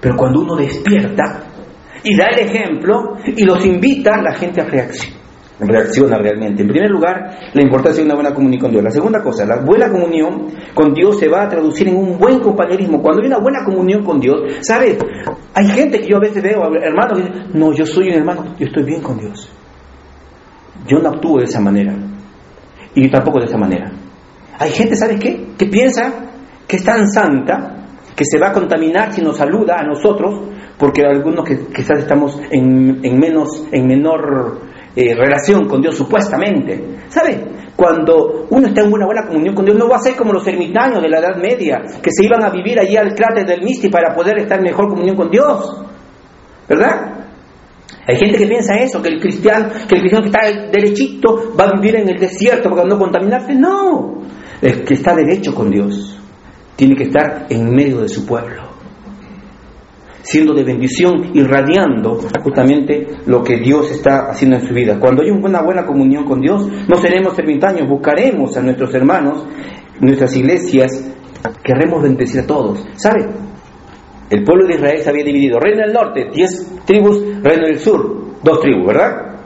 Pero 0.00 0.16
cuando 0.16 0.40
uno 0.40 0.56
despierta 0.56 1.44
y 2.02 2.16
da 2.16 2.26
el 2.26 2.48
ejemplo 2.48 3.16
y 3.24 3.44
los 3.44 3.64
invita, 3.64 4.22
la 4.22 4.34
gente 4.34 4.62
reacciona 4.62 5.20
reacciona 5.66 6.18
realmente. 6.18 6.62
En 6.62 6.68
primer 6.68 6.90
lugar, 6.90 7.38
la 7.52 7.62
importancia 7.62 8.02
de 8.02 8.06
una 8.06 8.14
buena 8.14 8.34
comunión 8.34 8.60
con 8.60 8.70
Dios. 8.70 8.82
La 8.82 8.90
segunda 8.90 9.22
cosa, 9.22 9.44
la 9.44 9.60
buena 9.60 9.90
comunión 9.90 10.46
con 10.74 10.94
Dios 10.94 11.18
se 11.18 11.28
va 11.28 11.42
a 11.42 11.48
traducir 11.48 11.88
en 11.88 11.96
un 11.96 12.18
buen 12.18 12.40
compañerismo. 12.40 13.02
Cuando 13.02 13.22
hay 13.22 13.28
una 13.28 13.38
buena 13.38 13.64
comunión 13.64 14.02
con 14.04 14.20
Dios, 14.20 14.40
¿sabes? 14.62 14.98
Hay 15.54 15.66
gente 15.66 16.00
que 16.00 16.08
yo 16.08 16.16
a 16.16 16.20
veces 16.20 16.42
veo, 16.42 16.62
hermanos, 16.82 17.18
que 17.18 17.24
dicen, 17.24 17.50
no, 17.54 17.72
yo 17.72 17.84
soy 17.84 18.08
un 18.08 18.14
hermano, 18.14 18.54
yo 18.58 18.66
estoy 18.66 18.84
bien 18.84 19.02
con 19.02 19.18
Dios. 19.18 19.48
Yo 20.86 20.98
no 20.98 21.10
actúo 21.10 21.38
de 21.38 21.44
esa 21.44 21.60
manera. 21.60 21.94
Y 23.00 23.08
tampoco 23.08 23.40
de 23.40 23.46
esa 23.46 23.56
manera. 23.56 23.90
Hay 24.58 24.70
gente, 24.72 24.94
¿sabes 24.94 25.18
qué? 25.18 25.54
Que 25.56 25.66
piensa 25.66 26.12
que 26.68 26.76
es 26.76 26.84
tan 26.84 27.08
santa 27.08 27.76
que 28.14 28.24
se 28.26 28.38
va 28.38 28.48
a 28.48 28.52
contaminar 28.52 29.10
si 29.14 29.22
nos 29.22 29.38
saluda 29.38 29.76
a 29.78 29.82
nosotros, 29.82 30.50
porque 30.76 31.02
algunos 31.02 31.46
que 31.46 31.68
quizás 31.74 32.00
estamos 32.00 32.38
en, 32.50 33.00
en 33.02 33.18
menos, 33.18 33.64
en 33.72 33.86
menor 33.86 34.60
eh, 34.94 35.14
relación 35.14 35.66
con 35.66 35.80
Dios 35.80 35.96
supuestamente. 35.96 36.98
¿Sabe? 37.08 37.42
Cuando 37.74 38.46
uno 38.50 38.66
está 38.66 38.82
en 38.82 38.92
una 38.92 39.06
buena 39.06 39.26
comunión 39.26 39.54
con 39.54 39.64
Dios, 39.64 39.78
no 39.78 39.88
va 39.88 39.96
a 39.96 40.00
ser 40.00 40.14
como 40.14 40.34
los 40.34 40.46
ermitaños 40.46 41.02
de 41.02 41.08
la 41.08 41.20
Edad 41.20 41.36
Media, 41.40 41.80
que 42.02 42.10
se 42.12 42.26
iban 42.26 42.44
a 42.44 42.50
vivir 42.50 42.78
allí 42.78 42.98
al 42.98 43.14
cráter 43.14 43.46
del 43.46 43.62
Misti 43.62 43.88
para 43.88 44.14
poder 44.14 44.40
estar 44.40 44.58
en 44.58 44.64
mejor 44.64 44.90
comunión 44.90 45.16
con 45.16 45.30
Dios. 45.30 45.86
¿Verdad? 46.68 47.19
Hay 48.06 48.16
gente 48.16 48.38
que 48.38 48.46
piensa 48.46 48.76
eso, 48.76 49.02
que 49.02 49.08
el 49.08 49.20
cristiano, 49.20 49.68
que 49.88 49.96
el 49.96 50.00
cristiano 50.00 50.22
que 50.22 50.28
está 50.28 50.70
derechito 50.70 51.54
va 51.58 51.64
a 51.64 51.72
vivir 51.80 51.96
en 51.96 52.08
el 52.08 52.18
desierto 52.18 52.70
para 52.70 52.84
no 52.84 52.98
contaminarse. 52.98 53.54
No, 53.54 54.22
el 54.60 54.84
que 54.84 54.94
está 54.94 55.14
derecho 55.14 55.54
con 55.54 55.70
Dios 55.70 56.18
tiene 56.76 56.96
que 56.96 57.04
estar 57.04 57.46
en 57.48 57.74
medio 57.74 58.00
de 58.00 58.08
su 58.08 58.26
pueblo 58.26 58.70
siendo 60.22 60.54
de 60.54 60.64
bendición, 60.64 61.30
irradiando 61.34 62.20
justamente 62.44 63.06
lo 63.26 63.42
que 63.42 63.56
Dios 63.58 63.90
está 63.90 64.30
haciendo 64.30 64.58
en 64.58 64.66
su 64.66 64.74
vida. 64.74 64.98
Cuando 65.00 65.22
hay 65.22 65.30
una 65.30 65.62
buena 65.62 65.84
comunión 65.84 66.24
con 66.24 66.40
Dios, 66.40 66.68
no 66.88 66.96
seremos 66.96 67.38
ermitaños, 67.38 67.88
buscaremos 67.88 68.56
a 68.56 68.62
nuestros 68.62 68.94
hermanos, 68.94 69.44
nuestras 70.00 70.36
iglesias, 70.36 70.90
querremos 71.64 72.02
bendecir 72.02 72.40
a 72.40 72.46
todos. 72.46 72.86
¿Sabe? 72.94 73.26
El 74.30 74.44
pueblo 74.44 74.66
de 74.66 74.74
Israel 74.74 75.02
se 75.02 75.10
había 75.10 75.24
dividido, 75.24 75.58
reino 75.58 75.82
del 75.82 75.92
norte, 75.92 76.28
diez 76.32 76.66
tribus, 76.86 77.20
reino 77.42 77.66
del 77.66 77.80
sur, 77.80 78.40
dos 78.42 78.60
tribus, 78.60 78.86
¿verdad? 78.86 79.38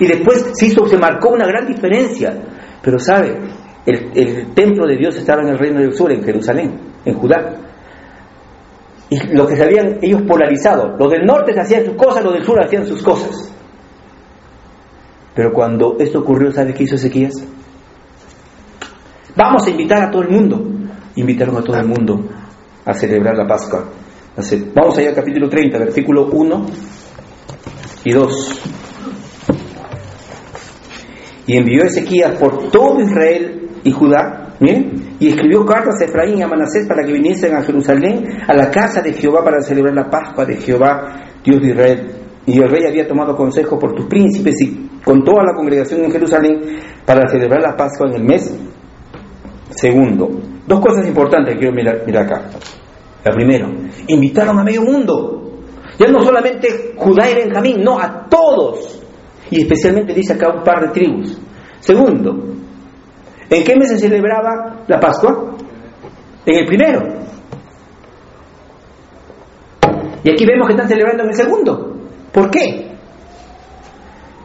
Y 0.00 0.06
después 0.06 0.50
se 0.54 0.66
hizo, 0.66 0.84
se 0.86 0.98
marcó 0.98 1.30
una 1.30 1.46
gran 1.46 1.66
diferencia. 1.66 2.36
Pero 2.82 2.98
sabe, 2.98 3.38
el, 3.86 4.10
el 4.14 4.54
templo 4.54 4.86
de 4.86 4.96
Dios 4.96 5.16
estaba 5.16 5.42
en 5.42 5.48
el 5.48 5.58
reino 5.58 5.80
del 5.80 5.94
sur, 5.94 6.10
en 6.10 6.24
Jerusalén, 6.24 6.78
en 7.04 7.14
Judá 7.14 7.62
y 9.12 9.34
lo 9.34 9.46
que 9.46 9.56
se 9.56 9.64
habían 9.64 9.98
ellos 10.00 10.22
polarizado. 10.22 10.96
Los 10.96 11.10
del 11.10 11.26
norte 11.26 11.52
hacían 11.60 11.84
sus 11.84 11.96
cosas, 11.96 12.24
los 12.24 12.32
del 12.32 12.44
sur 12.44 12.58
hacían 12.64 12.86
sus 12.86 13.02
cosas. 13.02 13.52
Pero 15.34 15.52
cuando 15.52 15.96
esto 15.98 16.20
ocurrió, 16.20 16.50
¿sabe 16.50 16.72
qué 16.72 16.84
hizo 16.84 16.94
Ezequías? 16.94 17.34
Vamos 19.36 19.66
a 19.66 19.70
invitar 19.70 20.04
a 20.04 20.10
todo 20.10 20.22
el 20.22 20.30
mundo. 20.30 20.62
Invitaron 21.16 21.58
a 21.58 21.62
todo 21.62 21.76
el 21.76 21.86
mundo 21.86 22.24
a 22.86 22.94
celebrar 22.94 23.36
la 23.36 23.46
Pascua. 23.46 23.84
Vamos 24.34 24.96
allá 24.96 25.10
al 25.10 25.14
capítulo 25.14 25.46
30, 25.46 25.78
versículo 25.78 26.26
1 26.32 26.66
y 28.04 28.12
2. 28.12 28.62
Y 31.48 31.56
envió 31.58 31.84
Ezequías 31.84 32.38
por 32.38 32.70
todo 32.70 33.00
Israel 33.00 33.68
y 33.84 33.90
Judá, 33.90 34.54
miren, 34.58 35.16
y 35.20 35.28
escribió 35.28 35.66
cartas 35.66 36.00
a 36.00 36.06
Efraín 36.06 36.38
y 36.38 36.42
a 36.42 36.48
Manasés 36.48 36.88
para 36.88 37.04
que 37.04 37.12
viniesen 37.12 37.54
a 37.54 37.62
Jerusalén, 37.62 38.24
a 38.48 38.54
la 38.54 38.70
casa 38.70 39.02
de 39.02 39.12
Jehová, 39.12 39.44
para 39.44 39.60
celebrar 39.60 39.94
la 39.94 40.08
Pascua 40.08 40.46
de 40.46 40.56
Jehová, 40.56 41.12
Dios 41.44 41.60
de 41.60 41.68
Israel. 41.68 42.10
Y 42.46 42.58
el 42.58 42.70
rey 42.70 42.86
había 42.86 43.06
tomado 43.06 43.36
consejo 43.36 43.78
por 43.78 43.94
tus 43.94 44.06
príncipes 44.06 44.54
y 44.62 44.88
con 45.04 45.22
toda 45.24 45.44
la 45.44 45.52
congregación 45.54 46.04
en 46.04 46.10
Jerusalén 46.10 46.60
para 47.04 47.28
celebrar 47.28 47.60
la 47.60 47.76
Pascua 47.76 48.08
en 48.08 48.14
el 48.14 48.24
mes 48.24 48.58
segundo. 49.70 50.30
Dos 50.66 50.80
cosas 50.80 51.06
importantes 51.06 51.52
que 51.52 51.60
quiero 51.60 51.74
mirar, 51.74 52.02
mirar 52.06 52.24
acá. 52.24 52.42
La 53.24 53.32
primera, 53.32 53.68
invitaron 54.08 54.58
a 54.58 54.64
medio 54.64 54.82
mundo. 54.82 55.38
Ya 55.98 56.08
no 56.08 56.20
solamente 56.20 56.94
Judá 56.96 57.30
y 57.30 57.34
Benjamín, 57.34 57.82
no, 57.82 57.98
a 58.00 58.26
todos. 58.28 59.00
Y 59.50 59.62
especialmente 59.62 60.14
dice 60.14 60.32
acá 60.32 60.52
un 60.52 60.64
par 60.64 60.86
de 60.86 60.88
tribus. 60.88 61.38
Segundo, 61.80 62.52
¿En 63.52 63.64
qué 63.64 63.76
mes 63.76 63.90
se 63.90 63.98
celebraba 63.98 64.82
la 64.88 64.98
Pascua? 64.98 65.56
En 66.46 66.54
el 66.56 66.66
primero. 66.66 67.02
Y 70.24 70.30
aquí 70.30 70.46
vemos 70.46 70.66
que 70.66 70.72
están 70.72 70.88
celebrando 70.88 71.24
en 71.24 71.28
el 71.28 71.34
segundo. 71.34 71.96
¿Por 72.32 72.50
qué? 72.50 72.96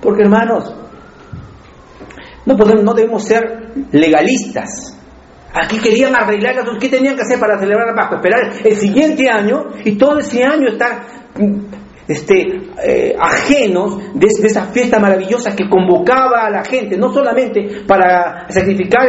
Porque 0.02 0.24
hermanos, 0.24 0.76
no, 2.46 2.58
podemos, 2.58 2.84
no 2.84 2.94
debemos 2.94 3.24
ser 3.24 3.72
legalistas. 3.94 4.97
Aquí 5.54 5.80
querían 5.80 6.16
arreglar 6.16 6.56
¿Qué 6.80 6.90
tenían 6.90 7.16
que 7.16 7.22
hacer 7.22 7.40
para 7.40 7.58
celebrar 7.58 7.88
la 7.88 7.96
Pascua? 7.96 8.18
Esperar 8.18 8.52
el 8.64 8.76
siguiente 8.76 9.30
año 9.30 9.64
y 9.84 9.98
todo 9.98 10.20
ese 10.20 10.44
año 10.44 10.68
estar 10.68 11.06
este, 12.08 12.46
eh, 12.86 13.16
ajenos 13.20 13.98
de, 14.14 14.28
esa 14.28 14.66
fiesta 14.68 15.00
maravillosa 15.00 15.56
que 15.56 15.68
convocaba 15.70 16.46
a 16.46 16.50
la 16.50 16.64
gente, 16.64 16.98
no 16.98 17.12
solamente 17.12 17.84
para 17.86 18.46
sacrificar 18.50 19.08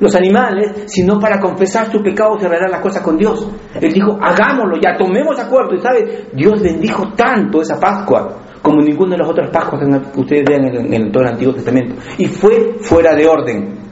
los 0.00 0.14
animales, 0.16 0.84
sino 0.86 1.18
para 1.20 1.38
confesar 1.38 1.90
sus 1.92 2.02
pecados 2.02 2.42
y 2.42 2.46
arreglar 2.46 2.70
las 2.70 2.80
cosas 2.80 3.02
con 3.02 3.16
Dios. 3.16 3.48
Él 3.80 3.92
dijo, 3.92 4.18
hagámoslo, 4.20 4.76
ya 4.82 4.96
tomemos 4.96 5.38
acuerdo. 5.38 5.74
Y 5.74 5.80
sabe, 5.80 6.28
Dios 6.32 6.60
bendijo 6.60 7.12
tanto 7.14 7.62
esa 7.62 7.78
Pascua 7.78 8.36
como 8.62 8.82
ninguna 8.82 9.12
de 9.12 9.18
las 9.18 9.30
otras 9.30 9.50
Pascuas 9.50 9.82
que 10.12 10.20
ustedes 10.20 10.44
vean 10.46 10.92
en 10.92 11.12
todo 11.12 11.22
el 11.22 11.30
Antiguo 11.30 11.54
Testamento. 11.54 11.94
Y 12.18 12.26
fue 12.26 12.74
fuera 12.80 13.14
de 13.14 13.26
orden 13.26 13.89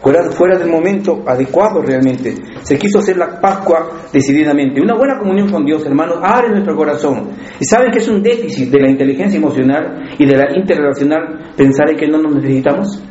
fuera, 0.00 0.30
fuera 0.30 0.58
del 0.58 0.70
momento 0.70 1.22
adecuado 1.26 1.82
realmente. 1.82 2.34
Se 2.62 2.78
quiso 2.78 2.98
hacer 2.98 3.16
la 3.16 3.40
Pascua 3.40 4.08
decididamente. 4.12 4.80
Una 4.80 4.94
buena 4.94 5.18
comunión 5.18 5.50
con 5.50 5.64
Dios, 5.64 5.84
hermanos, 5.84 6.18
abre 6.22 6.50
nuestro 6.50 6.76
corazón. 6.76 7.30
Y 7.60 7.64
saben 7.64 7.90
que 7.90 7.98
es 7.98 8.08
un 8.08 8.22
déficit 8.22 8.70
de 8.70 8.80
la 8.80 8.90
inteligencia 8.90 9.38
emocional 9.38 10.10
y 10.18 10.26
de 10.26 10.36
la 10.36 10.56
interrelacional 10.56 11.52
pensar 11.56 11.90
en 11.90 11.96
que 11.96 12.06
no 12.08 12.18
nos 12.18 12.34
necesitamos. 12.34 13.02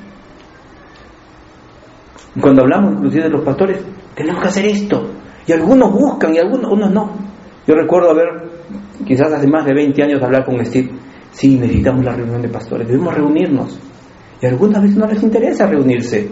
Cuando 2.40 2.62
hablamos 2.62 2.94
inclusive 2.94 3.24
de 3.24 3.30
los 3.30 3.44
pastores, 3.44 3.84
tenemos 4.16 4.42
que 4.42 4.48
hacer 4.48 4.66
esto. 4.66 5.10
Y 5.46 5.52
algunos 5.54 5.92
buscan 5.92 6.36
y 6.36 6.40
algunos 6.40 6.72
unos 6.72 6.92
no. 6.92 7.18
Yo 7.66 7.76
recuerdo 7.76 8.12
haber, 8.12 8.28
quizás 9.06 9.32
hace 9.32 9.48
más 9.48 9.66
de 9.66 9.74
20 9.74 10.04
años, 10.04 10.22
hablar 10.22 10.46
con 10.46 10.64
Steve. 10.66 10.90
Sí, 11.32 11.58
necesitamos 11.58 12.04
la 12.04 12.14
reunión 12.14 12.42
de 12.42 12.50
pastores, 12.50 12.88
debemos 12.88 13.14
reunirnos. 13.14 13.80
Y 14.42 14.46
algunas 14.46 14.82
veces 14.82 14.98
no 14.98 15.08
les 15.08 15.22
interesa 15.22 15.68
reunirse. 15.68 16.30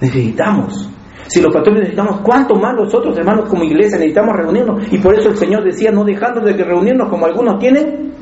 Necesitamos. 0.00 0.90
Si 1.28 1.40
los 1.40 1.52
pastores 1.52 1.80
necesitamos, 1.80 2.20
¿cuánto 2.20 2.54
más 2.54 2.74
nosotros, 2.74 3.16
hermanos, 3.18 3.48
como 3.48 3.64
iglesia, 3.64 3.98
necesitamos 3.98 4.36
reunirnos? 4.36 4.92
Y 4.92 4.98
por 4.98 5.18
eso 5.18 5.30
el 5.30 5.36
Señor 5.36 5.64
decía, 5.64 5.90
no 5.90 6.04
dejando 6.04 6.40
de 6.40 6.52
reunirnos 6.52 7.08
como 7.08 7.26
algunos 7.26 7.58
tienen 7.58 8.12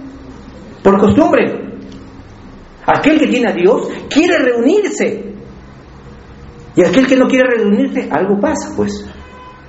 por 0.83 0.99
costumbre. 0.99 1.65
Aquel 2.87 3.19
que 3.19 3.27
tiene 3.27 3.51
a 3.51 3.55
Dios 3.55 3.89
quiere 4.09 4.39
reunirse. 4.39 5.35
Y 6.77 6.83
aquel 6.83 7.07
que 7.07 7.17
no 7.17 7.27
quiere 7.27 7.49
reunirse, 7.57 8.09
algo 8.11 8.39
pasa, 8.41 8.73
pues. 8.77 9.07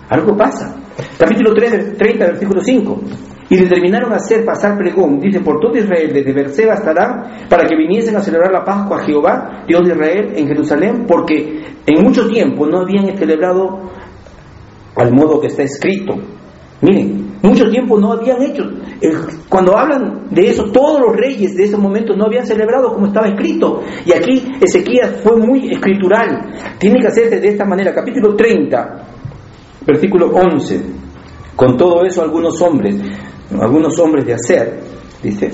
Algo 0.10 0.36
pasa. 0.36 0.76
Capítulo 1.18 1.54
3, 1.54 1.98
30, 1.98 2.26
versículo 2.26 2.62
5. 2.62 3.02
Y 3.49 3.58
determinaron 3.58 4.12
hacer 4.13 4.43
pasar 4.43 4.77
pregón, 4.77 5.19
dice, 5.19 5.39
por 5.39 5.60
todo 5.60 5.77
Israel, 5.77 6.12
desde 6.13 6.34
Berseba 6.34 6.73
hasta 6.73 6.93
Dan, 6.93 7.47
para 7.47 7.67
que 7.67 7.75
viniesen 7.75 8.15
a 8.15 8.21
celebrar 8.21 8.51
la 8.51 8.63
Pascua 8.63 8.97
a 8.97 9.03
Jehová, 9.03 9.63
Dios 9.67 9.81
de 9.86 9.93
Israel, 9.93 10.34
en 10.36 10.47
Jerusalén, 10.47 11.05
porque 11.08 11.62
en 11.86 12.03
mucho 12.03 12.27
tiempo 12.27 12.65
no 12.65 12.79
habían 12.79 13.15
celebrado 13.17 13.91
al 14.95 15.13
modo 15.13 15.39
que 15.39 15.47
está 15.47 15.63
escrito. 15.63 16.15
Miren, 16.81 17.38
mucho 17.41 17.69
tiempo 17.69 17.99
no 17.99 18.13
habían 18.13 18.41
hecho. 18.41 18.63
Cuando 19.47 19.77
hablan 19.77 20.27
de 20.31 20.49
eso, 20.49 20.65
todos 20.71 20.99
los 20.99 21.15
reyes 21.15 21.55
de 21.55 21.65
ese 21.65 21.77
momento 21.77 22.15
no 22.15 22.25
habían 22.25 22.45
celebrado 22.45 22.93
como 22.93 23.08
estaba 23.08 23.27
escrito. 23.27 23.81
Y 24.05 24.13
aquí 24.13 24.43
Ezequías 24.60 25.21
fue 25.23 25.38
muy 25.38 25.71
escritural. 25.71 26.53
Tiene 26.79 26.99
que 26.99 27.08
hacerse 27.08 27.39
de 27.39 27.47
esta 27.47 27.65
manera. 27.65 27.93
Capítulo 27.93 28.36
30, 28.36 29.05
versículo 29.86 30.27
11. 30.27 30.81
Con 31.55 31.77
todo 31.77 32.03
eso 32.03 32.21
algunos 32.21 32.62
hombres 32.62 32.99
algunos 33.51 33.97
hombres 33.99 34.25
de 34.25 34.34
hacer, 34.34 34.79
dice, 35.21 35.51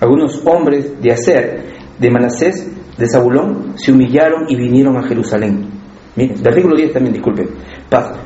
algunos 0.00 0.40
hombres 0.46 1.00
de 1.00 1.12
hacer 1.12 1.64
de 1.98 2.10
Manasés, 2.10 2.70
de 2.96 3.08
Zabulón, 3.08 3.74
se 3.76 3.92
humillaron 3.92 4.46
y 4.48 4.56
vinieron 4.56 4.96
a 4.96 5.02
Jerusalén. 5.02 5.68
Miren, 6.16 6.42
versículo 6.42 6.76
10 6.76 6.92
también, 6.92 7.14
disculpen. 7.14 7.48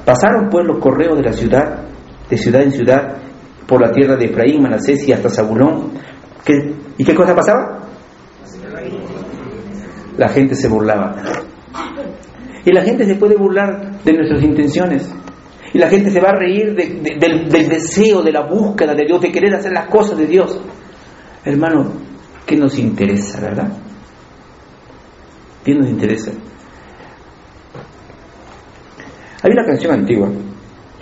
Pasaron 0.05 0.49
pues 0.51 0.65
los 0.67 0.79
correos 0.79 1.17
de 1.17 1.23
la 1.23 1.33
ciudad, 1.33 1.83
de 2.31 2.39
ciudad 2.39 2.63
en 2.63 2.73
ciudad, 2.73 3.17
por 3.67 3.81
la 3.81 3.93
tierra 3.93 4.17
de 4.17 4.27
Efraín, 4.27 4.63
Manasés 4.63 5.07
y 5.09 5.13
hasta 5.13 5.29
Zabulón. 5.29 5.93
¿Y 6.97 7.05
qué 7.05 7.15
cosa 7.15 7.35
pasaba? 7.35 7.81
La 10.17 10.29
gente 10.29 10.55
se 10.55 10.69
burlaba. 10.69 11.17
Y 12.65 12.73
la 12.73 12.83
gente 12.83 13.05
se 13.05 13.17
puede 13.17 13.37
burlar 13.37 14.01
de 14.03 14.13
nuestras 14.13 14.43
intenciones. 14.43 15.13
Y 15.75 15.79
la 15.79 15.89
gente 15.89 16.09
se 16.09 16.21
va 16.21 16.29
a 16.29 16.39
reír 16.39 16.73
del, 16.73 17.49
deseo, 17.49 18.23
de 18.23 18.31
la 18.31 18.47
búsqueda 18.47 18.95
de 18.95 19.05
Dios, 19.05 19.21
de 19.21 19.33
querer 19.33 19.57
hacer 19.57 19.73
las 19.73 19.89
cosas 19.89 20.17
de 20.17 20.27
Dios. 20.29 20.61
Hermano, 21.45 21.93
¿qué 22.47 22.57
nos 22.57 22.79
interesa, 22.79 23.41
verdad? 23.41 23.73
¿Qué 25.65 25.75
nos 25.75 25.91
interesa? 25.91 26.31
Hay 29.43 29.51
una 29.51 29.67
canción 29.67 29.93
antigua. 29.93 30.31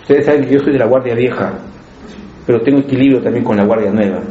Ustedes 0.01 0.25
saben 0.25 0.45
que 0.45 0.53
yo 0.55 0.59
soy 0.59 0.73
de 0.73 0.79
la 0.79 0.87
Guardia 0.87 1.13
Vieja, 1.13 1.53
pero 2.47 2.61
tengo 2.61 2.79
equilibrio 2.79 3.21
también 3.21 3.45
con 3.45 3.55
la 3.55 3.65
Guardia 3.65 3.91
Nueva. 3.91 4.23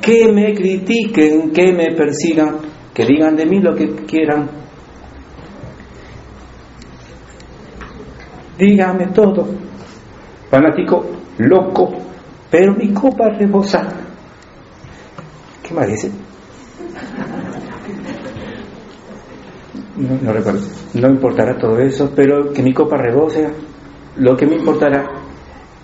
Que 0.00 0.32
me 0.32 0.54
critiquen, 0.54 1.50
que 1.50 1.72
me 1.74 1.94
persigan, 1.94 2.56
que 2.94 3.04
digan 3.04 3.36
de 3.36 3.44
mí 3.44 3.60
lo 3.60 3.74
que 3.74 3.86
quieran, 4.06 4.48
dígame 8.58 9.06
todo. 9.08 9.46
Fanático, 10.50 11.06
loco, 11.38 11.92
pero 12.50 12.74
mi 12.74 12.92
copa 12.92 13.30
rebosa. 13.30 13.88
¿Qué 15.62 15.74
más 15.74 15.86
dice? 15.86 16.10
No, 19.96 20.18
no 20.22 20.32
recuerdo. 20.32 20.60
No 20.94 21.08
importará 21.08 21.56
todo 21.58 21.78
eso, 21.78 22.12
pero 22.14 22.52
que 22.52 22.62
mi 22.62 22.72
copa 22.72 22.96
rebose. 22.96 23.48
Lo 24.16 24.36
que 24.36 24.46
me 24.46 24.56
importará 24.56 25.06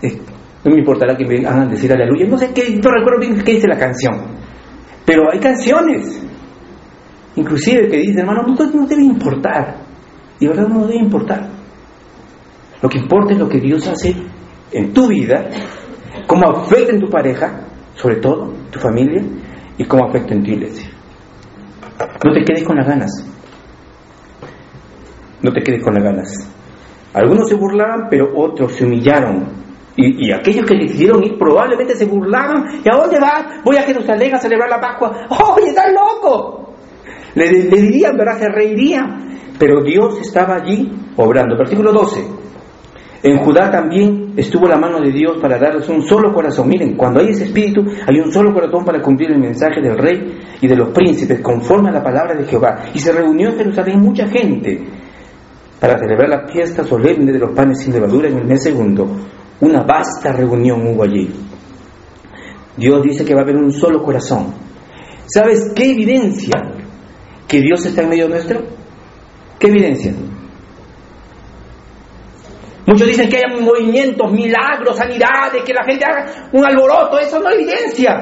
es, 0.03 0.19
no 0.65 0.71
me 0.73 0.79
importará 0.79 1.17
que 1.17 1.25
me 1.25 1.47
hagan 1.47 1.71
decir 1.71 1.93
aleluya. 1.93 2.27
No 2.27 2.37
sé 2.37 2.53
qué, 2.53 2.79
no 2.83 2.91
recuerdo 2.91 3.21
bien 3.21 3.43
qué 3.43 3.53
dice 3.53 3.69
la 3.69 3.79
canción. 3.79 4.17
Pero 5.07 5.31
hay 5.33 5.39
canciones, 5.39 6.23
inclusive 7.37 7.89
que 7.89 7.97
dicen, 7.97 8.21
hermano, 8.21 8.43
no, 8.43 8.55
no 8.55 8.87
debe 8.87 9.03
importar. 9.05 9.77
Y 10.41 10.47
verdad 10.47 10.69
no 10.69 10.87
debe 10.87 10.99
importar. 10.99 11.58
Lo 12.83 12.89
que 12.89 12.99
importa 12.99 13.33
es 13.33 13.39
lo 13.39 13.49
que 13.49 13.61
Dios 13.61 13.87
hace 13.89 14.15
en 14.73 14.93
tu 14.93 15.09
vida, 15.09 15.49
cómo 16.27 16.49
afecta 16.49 16.93
en 16.93 17.01
tu 17.01 17.09
pareja, 17.09 17.61
sobre 17.95 18.17
todo, 18.17 18.53
tu 18.71 18.79
familia, 18.79 19.23
y 19.77 19.85
cómo 19.85 20.07
afecta 20.07 20.35
en 20.35 20.45
tu 20.45 20.51
iglesia. 20.51 20.91
No 22.25 22.33
te 22.33 22.45
quedes 22.45 22.65
con 22.65 22.77
las 22.77 22.87
ganas. 22.87 23.11
No 25.43 25.53
te 25.53 25.63
quedes 25.63 25.83
con 25.83 25.95
las 25.95 26.03
ganas. 26.03 26.51
Algunos 27.15 27.49
se 27.49 27.55
burlaban, 27.55 28.09
pero 28.11 28.31
otros 28.37 28.73
se 28.73 28.85
humillaron. 28.85 29.59
Y, 29.97 30.31
aquellos 30.31 30.65
que 30.65 30.77
decidieron 30.77 31.25
ir 31.25 31.37
probablemente 31.37 31.97
se 31.97 32.07
burlaban. 32.07 32.83
¿Y 32.85 32.89
a 32.89 32.97
dónde 32.97 33.19
vas? 33.19 33.65
Voy 33.65 33.77
a 33.77 33.83
Jerusalén 33.83 34.33
a 34.33 34.39
celebrar 34.39 34.71
la 34.71 34.81
Pascua. 34.81 35.27
¡Oye, 35.29 35.71
estás 35.71 35.93
loco! 35.93 36.75
Le, 37.35 37.51
le 37.51 37.81
dirían, 37.83 38.17
¿verdad? 38.17 38.39
Se 38.39 38.49
reirían. 38.49 39.29
Pero 39.59 39.83
Dios 39.83 40.21
estaba 40.21 40.57
allí 40.57 40.89
obrando. 41.17 41.57
Versículo 41.57 41.93
12. 41.93 42.48
En 43.23 43.39
Judá 43.39 43.69
también 43.71 44.35
estuvo 44.37 44.69
la 44.69 44.77
mano 44.77 45.01
de 45.01 45.11
Dios 45.11 45.39
para 45.41 45.59
darles 45.59 45.89
un 45.89 46.03
solo 46.03 46.33
corazón. 46.33 46.69
Miren, 46.69 46.97
cuando 46.97 47.21
hay 47.21 47.31
ese 47.31 47.45
espíritu, 47.45 47.85
hay 48.07 48.21
un 48.21 48.31
solo 48.31 48.55
corazón 48.55 48.85
para 48.85 49.03
cumplir 49.03 49.33
el 49.33 49.41
mensaje 49.41 49.81
del 49.81 49.99
rey 49.99 50.39
y 50.61 50.69
de 50.69 50.77
los 50.77 50.91
príncipes, 50.91 51.41
conforme 51.41 51.89
a 51.89 51.93
la 51.93 52.03
palabra 52.03 52.37
de 52.37 52.45
Jehová. 52.45 52.91
Y 52.95 53.01
se 53.01 53.13
reunió 53.13 53.49
en 53.49 53.57
Jerusalén 53.57 54.01
mucha 54.01 54.29
gente 54.29 54.85
para 55.81 55.99
celebrar 55.99 56.29
la 56.29 56.47
fiesta 56.47 56.85
solemne 56.85 57.33
de 57.33 57.39
los 57.39 57.51
panes 57.55 57.81
sin 57.81 57.93
levadura 57.93 58.29
en 58.29 58.39
el 58.39 58.45
mes 58.45 58.63
segundo. 58.63 59.09
Una 59.61 59.83
vasta 59.83 60.33
reunión 60.33 60.87
hubo 60.87 61.03
allí. 61.03 61.29
Dios 62.77 63.03
dice 63.03 63.25
que 63.25 63.35
va 63.35 63.41
a 63.41 63.43
haber 63.43 63.57
un 63.57 63.73
solo 63.73 64.03
corazón. 64.05 64.55
¿Sabes 65.27 65.73
qué 65.75 65.91
evidencia 65.91 66.55
que 67.49 67.61
Dios 67.61 67.85
está 67.85 68.03
en 68.03 68.11
medio 68.11 68.29
nuestro? 68.29 68.63
¿Qué 69.59 69.67
evidencia? 69.67 70.15
Muchos 72.89 73.07
dicen 73.07 73.29
que 73.29 73.37
hay 73.37 73.61
movimientos, 73.61 74.33
milagros, 74.33 74.97
sanidades, 74.97 75.63
que 75.63 75.75
la 75.75 75.85
gente 75.85 76.07
haga 76.07 76.49
un 76.55 76.65
alboroto. 76.65 77.19
Eso 77.19 77.39
no 77.39 77.51
evidencia. 77.51 78.15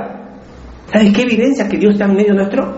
¿Sabes 0.92 1.12
qué 1.14 1.22
evidencia 1.22 1.68
que 1.68 1.79
Dios 1.79 1.92
está 1.92 2.07
en 2.07 2.16
medio 2.16 2.35
nuestro? 2.35 2.76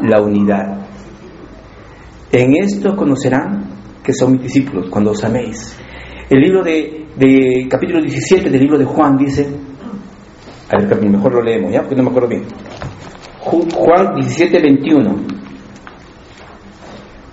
La 0.00 0.22
unidad. 0.22 0.86
En 2.32 2.54
esto 2.64 2.96
conocerán 2.96 3.68
que 4.02 4.14
son 4.14 4.32
mis 4.32 4.44
discípulos, 4.44 4.88
cuando 4.88 5.10
os 5.10 5.22
améis. 5.22 5.78
El 6.30 6.40
libro 6.40 6.62
de, 6.62 7.08
de 7.14 7.68
capítulo 7.68 8.00
17 8.00 8.48
del 8.48 8.58
libro 8.58 8.78
de 8.78 8.86
Juan 8.86 9.18
dice, 9.18 9.46
a 10.70 10.82
ver, 10.82 11.10
mejor 11.10 11.34
lo 11.34 11.42
leemos, 11.42 11.70
¿ya? 11.70 11.80
Porque 11.82 11.96
no 11.96 12.04
me 12.04 12.08
acuerdo 12.08 12.30
bien. 12.30 12.44
Juan 13.38 14.14
17, 14.14 14.62
21. 14.62 15.14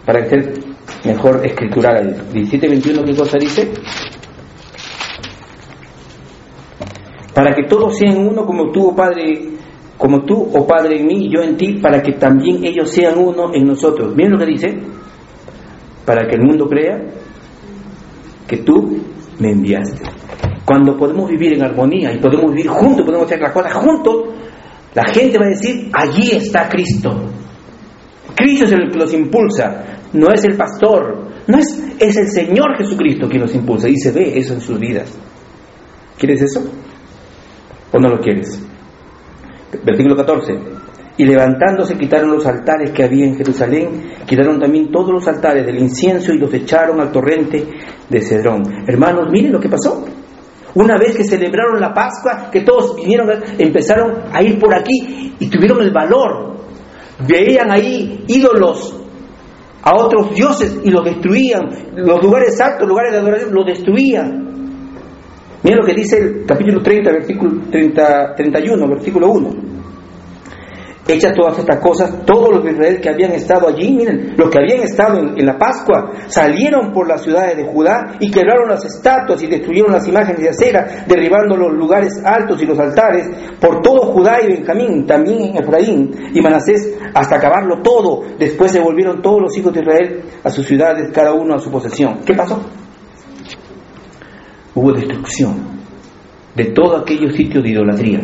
Para 0.06 0.28
que 0.28 0.69
mejor 1.06 1.46
escritural. 1.46 2.16
17-21, 2.34 3.06
¿qué 3.06 3.16
cosa 3.16 3.38
dice? 3.38 3.72
Para 7.34 7.56
que 7.56 7.64
todos 7.64 7.98
sean 7.98 8.18
uno 8.18 8.46
como 8.46 8.72
tú, 8.72 8.90
oh 8.90 8.96
Padre, 8.96 9.50
como 9.98 10.24
tú, 10.24 10.36
o 10.36 10.60
oh 10.60 10.68
Padre, 10.68 11.00
en 11.00 11.08
mí 11.08 11.30
yo 11.34 11.42
en 11.42 11.56
ti, 11.56 11.80
para 11.82 12.02
que 12.02 12.14
también 12.14 12.66
ellos 12.66 12.90
sean 12.90 13.18
uno 13.18 13.54
en 13.54 13.66
nosotros. 13.66 14.16
Miren 14.16 14.34
lo 14.34 14.40
que 14.40 14.46
dice. 14.46 14.78
Para 16.06 16.28
que 16.28 16.36
el 16.36 16.42
mundo 16.42 16.68
crea 16.68 16.98
que 18.48 18.58
tú 18.58 18.98
me 19.40 19.52
enviaste. 19.52 20.02
Cuando 20.66 20.98
podemos 20.98 21.30
vivir 21.30 21.54
en 21.54 21.64
armonía 21.64 22.12
y 22.12 22.20
podemos 22.20 22.52
vivir 22.52 22.68
juntos, 22.68 23.06
podemos 23.06 23.28
hacer 23.28 23.40
las 23.40 23.52
cosas 23.52 23.74
juntos, 23.74 24.16
la 24.94 25.06
gente 25.06 25.38
va 25.38 25.46
a 25.46 25.50
decir, 25.50 25.90
allí 25.94 26.32
está 26.32 26.68
Cristo. 26.68 27.10
Cristo 28.36 28.66
es 28.66 28.72
el 28.72 28.92
que 28.92 28.98
los 28.98 29.14
impulsa 29.14 29.99
no 30.14 30.32
es 30.34 30.44
el 30.44 30.58
pastor, 30.58 31.30
no 31.48 31.58
es, 31.58 31.84
es 32.00 32.18
el 32.18 32.28
Señor 32.30 32.78
Jesucristo 32.78 33.28
quien 33.28 33.42
nos 33.42 33.54
impulsa 33.54 33.88
y 33.90 33.98
se 33.98 34.12
ve 34.12 34.38
eso 34.38 34.54
en 34.54 34.62
sus 34.62 34.80
vidas. 34.80 35.18
¿Quieres 36.18 36.42
eso? 36.42 36.62
¿O 37.92 38.00
no 38.00 38.10
lo 38.10 38.20
quieres? 38.20 38.62
Versículo 39.84 40.16
14. 40.16 40.54
Y 41.18 41.26
levantándose 41.26 41.98
quitaron 41.98 42.32
los 42.32 42.46
altares 42.46 42.92
que 42.92 43.04
había 43.04 43.26
en 43.26 43.36
Jerusalén, 43.36 44.14
quitaron 44.26 44.60
también 44.60 44.90
todos 44.90 45.12
los 45.12 45.28
altares 45.28 45.66
del 45.66 45.78
incienso 45.80 46.32
y 46.32 46.38
los 46.38 46.54
echaron 46.54 47.00
al 47.02 47.12
torrente 47.12 47.68
de 48.10 48.22
Cedrón. 48.22 48.64
Hermanos, 48.88 49.28
miren 49.32 49.52
lo 49.52 49.60
que 49.60 49.70
pasó. 49.70 50.06
Una 50.76 50.98
vez 50.98 51.16
que 51.16 51.24
celebraron 51.24 51.80
la 51.82 51.94
Pascua, 51.94 52.50
que 52.52 52.62
todos 52.62 52.96
vinieron, 52.96 53.30
empezaron 53.58 54.24
a 54.32 54.42
ir 54.42 54.60
por 54.60 54.74
aquí 54.74 55.36
y 55.40 55.50
tuvieron 55.50 55.82
el 55.82 55.92
valor. 55.92 56.58
Veían 57.28 57.72
ahí 57.72 58.24
ídolos 58.28 58.96
a 59.82 59.96
otros 59.96 60.36
dioses 60.36 60.80
y 60.84 60.90
los 60.90 61.04
destruían. 61.06 61.70
Los 61.96 62.22
lugares 62.24 62.58
santos, 62.58 62.88
lugares 62.88 63.14
de 63.14 63.20
adoración, 63.20 63.54
los 63.54 63.66
destruían. 63.66 64.50
Mira 65.64 65.78
lo 65.78 65.86
que 65.86 65.94
dice 65.94 66.18
el 66.18 66.46
capítulo 66.46 66.82
30, 66.82 67.12
versículo 67.12 67.62
30, 67.70 68.36
31, 68.36 68.88
versículo 68.88 69.30
1. 69.30 69.69
Hechas 71.14 71.34
todas 71.34 71.58
estas 71.58 71.80
cosas, 71.80 72.26
todos 72.26 72.52
los 72.52 72.64
de 72.64 72.72
Israel 72.72 73.02
que 73.02 73.10
habían 73.10 73.32
estado 73.32 73.68
allí, 73.68 73.94
miren, 73.94 74.34
los 74.38 74.50
que 74.50 74.60
habían 74.60 74.82
estado 74.82 75.20
en, 75.20 75.46
la 75.46 75.58
Pascua, 75.58 76.12
salieron 76.28 76.92
por 76.92 77.08
las 77.08 77.24
ciudades 77.24 77.58
de 77.58 77.66
Judá 77.66 78.16
y 78.20 78.30
quebraron 78.30 78.70
las 78.70 78.84
estatuas 78.86 79.42
y 79.42 79.48
destruyeron 79.48 79.92
las 79.92 80.08
imágenes 80.08 80.42
de 80.42 80.50
acera, 80.50 81.06
derribando 81.08 81.56
los 81.56 81.74
lugares 81.74 82.22
altos 82.24 82.62
y 82.62 82.66
los 82.66 82.80
altares 82.80 83.28
por 83.60 83.82
todo 83.82 84.12
Judá 84.14 84.40
y 84.42 84.48
Benjamín, 84.48 85.06
también 85.06 85.42
en 85.42 85.64
Efraín 85.64 86.12
y 86.34 86.42
Manasés, 86.42 86.98
hasta 87.14 87.36
acabarlo 87.36 87.82
todo. 87.82 88.24
Después 88.38 88.72
se 88.72 88.80
volvieron 88.80 89.22
todos 89.22 89.42
los 89.42 89.58
hijos 89.58 89.74
de 89.74 89.82
Israel 89.82 90.22
a 90.44 90.50
sus 90.50 90.66
ciudades, 90.66 91.10
cada 91.14 91.34
uno 91.34 91.56
a 91.56 91.60
su 91.60 91.72
posesión. 91.72 92.20
¿Qué 92.26 92.34
pasó? 92.34 92.62
Hubo 94.76 94.94
destrucción 94.94 95.80
de 96.56 96.66
todos 96.66 97.02
aquellos 97.02 97.36
sitios 97.36 97.64
de 97.64 97.70
idolatría 97.70 98.22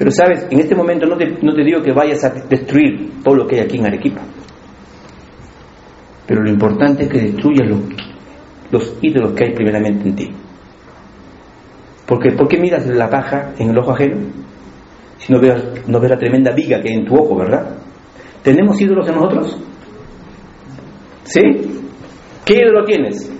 pero 0.00 0.12
sabes, 0.12 0.46
en 0.48 0.58
este 0.58 0.74
momento 0.74 1.04
no 1.04 1.14
te, 1.14 1.26
no 1.42 1.52
te 1.52 1.62
digo 1.62 1.82
que 1.82 1.92
vayas 1.92 2.24
a 2.24 2.30
destruir 2.30 3.20
todo 3.22 3.34
lo 3.34 3.46
que 3.46 3.56
hay 3.56 3.64
aquí 3.66 3.76
en 3.76 3.84
Arequipa. 3.84 4.22
Pero 6.26 6.42
lo 6.42 6.48
importante 6.48 7.02
es 7.02 7.10
que 7.10 7.18
destruyas 7.18 7.68
los, 7.68 7.80
los 8.70 8.98
ídolos 9.02 9.34
que 9.34 9.44
hay 9.44 9.54
primeramente 9.54 10.08
en 10.08 10.16
ti. 10.16 10.30
Porque, 12.06 12.32
¿Por 12.32 12.48
qué 12.48 12.56
miras 12.56 12.86
la 12.86 13.10
paja 13.10 13.52
en 13.58 13.68
el 13.68 13.78
ojo 13.78 13.90
ajeno? 13.92 14.16
Si 15.18 15.30
no 15.34 15.38
ves, 15.38 15.86
no 15.86 16.00
la 16.00 16.16
tremenda 16.16 16.54
viga 16.54 16.80
que 16.80 16.88
hay 16.88 16.94
en 17.00 17.04
tu 17.04 17.16
ojo, 17.16 17.36
¿verdad? 17.36 17.76
¿Tenemos 18.42 18.80
ídolos 18.80 19.06
en 19.06 19.14
nosotros? 19.16 19.58
¿Sí? 21.24 21.40
¿Qué 22.46 22.54
ídolo 22.54 22.86
tienes? 22.86 23.30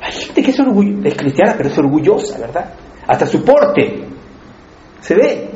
Hay 0.00 0.12
gente 0.12 0.40
que 0.40 0.50
es, 0.52 0.58
es 1.02 1.14
cristiana, 1.16 1.54
pero 1.56 1.68
es 1.68 1.76
orgullosa, 1.76 2.38
¿verdad? 2.38 2.83
Hasta 3.06 3.26
su 3.26 3.44
porte. 3.44 4.04
Se 5.00 5.14
ve. 5.14 5.50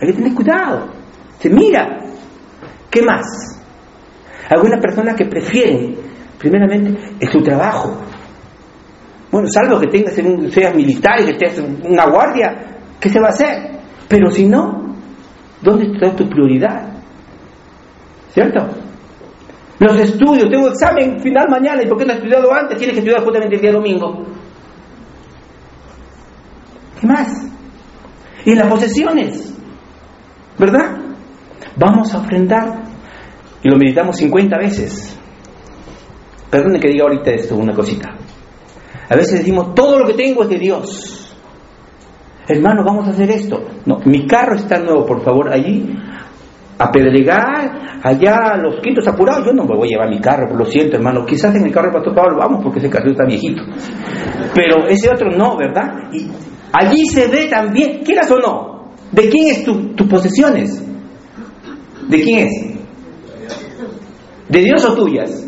Hay 0.00 0.08
que 0.08 0.12
tener 0.14 0.34
cuidado. 0.34 0.88
Se 1.38 1.48
mira. 1.48 1.98
¿Qué 2.90 3.02
más? 3.02 3.24
Algunas 4.50 4.80
personas 4.80 5.14
que 5.16 5.24
prefieren, 5.24 5.96
primeramente, 6.38 7.16
es 7.18 7.30
su 7.30 7.42
trabajo. 7.42 7.96
Bueno, 9.30 9.48
salvo 9.48 9.80
que 9.80 9.86
tengas 9.86 10.14
seas 10.52 10.74
militar 10.74 11.20
y 11.20 11.24
que 11.24 11.30
estés 11.30 11.64
una 11.84 12.04
guardia, 12.06 12.54
¿qué 13.00 13.08
se 13.08 13.18
va 13.18 13.28
a 13.28 13.30
hacer? 13.30 13.80
Pero 14.06 14.30
si 14.30 14.46
no, 14.46 14.94
¿dónde 15.62 15.86
está 15.86 16.14
tu 16.14 16.28
prioridad? 16.28 16.92
¿Cierto? 18.28 18.60
Los 19.78 19.98
estudios, 19.98 20.50
tengo 20.50 20.68
examen 20.68 21.18
final 21.20 21.46
mañana 21.48 21.82
y 21.82 21.86
¿por 21.86 21.96
qué 21.96 22.04
no 22.04 22.12
has 22.12 22.18
estudiado 22.18 22.52
antes? 22.52 22.76
Tienes 22.76 22.94
que 22.94 23.00
estudiar 23.00 23.24
justamente 23.24 23.56
el 23.56 23.62
día 23.62 23.72
domingo. 23.72 24.26
¿Qué 27.02 27.08
más? 27.08 27.50
Y 28.44 28.54
las 28.54 28.68
posesiones, 28.68 29.52
¿verdad? 30.56 30.98
Vamos 31.76 32.14
a 32.14 32.18
ofrendar 32.18 32.80
y 33.60 33.68
lo 33.68 33.76
meditamos 33.76 34.16
50 34.18 34.56
veces. 34.56 35.18
Perdone 36.48 36.78
que 36.78 36.88
diga 36.88 37.02
ahorita 37.02 37.32
esto, 37.32 37.56
una 37.56 37.74
cosita. 37.74 38.10
A 39.08 39.16
veces 39.16 39.40
decimos, 39.40 39.74
todo 39.74 39.98
lo 39.98 40.06
que 40.06 40.14
tengo 40.14 40.44
es 40.44 40.50
de 40.50 40.58
Dios. 40.58 41.36
Hermano, 42.46 42.84
vamos 42.84 43.08
a 43.08 43.10
hacer 43.10 43.28
esto. 43.32 43.64
No, 43.84 43.98
mi 44.04 44.24
carro 44.24 44.54
está 44.54 44.78
nuevo, 44.78 45.04
por 45.04 45.24
favor, 45.24 45.52
allí, 45.52 45.92
a 46.78 46.88
pedregar, 46.92 48.00
allá 48.04 48.36
a 48.52 48.56
los 48.58 48.80
quintos 48.80 49.08
apurados. 49.08 49.46
Yo 49.46 49.52
no 49.52 49.64
me 49.64 49.76
voy 49.76 49.88
a 49.88 49.90
llevar 49.90 50.08
mi 50.08 50.20
carro, 50.20 50.54
lo 50.54 50.66
siento, 50.66 50.98
hermano. 50.98 51.26
Quizás 51.26 51.52
en 51.56 51.66
el 51.66 51.72
carro 51.72 51.88
de 51.88 51.94
Pastor 51.94 52.14
Pablo 52.14 52.38
vamos 52.38 52.62
porque 52.62 52.78
ese 52.78 52.88
carro 52.88 53.10
está 53.10 53.24
viejito. 53.26 53.62
Pero 54.54 54.86
ese 54.86 55.10
otro 55.10 55.30
no, 55.30 55.56
¿verdad? 55.56 55.94
Allí 56.72 57.06
se 57.06 57.28
ve 57.28 57.48
también, 57.48 58.02
quieras 58.02 58.30
o 58.30 58.38
no, 58.38 58.92
de 59.10 59.28
quién 59.28 59.48
es 59.48 59.64
tus 59.64 59.94
tu 59.94 60.08
posesiones. 60.08 60.82
¿De 62.08 62.22
quién 62.22 62.46
es? 62.46 62.72
¿De 64.48 64.60
Dios 64.60 64.84
o 64.84 64.94
tuyas? 64.94 65.46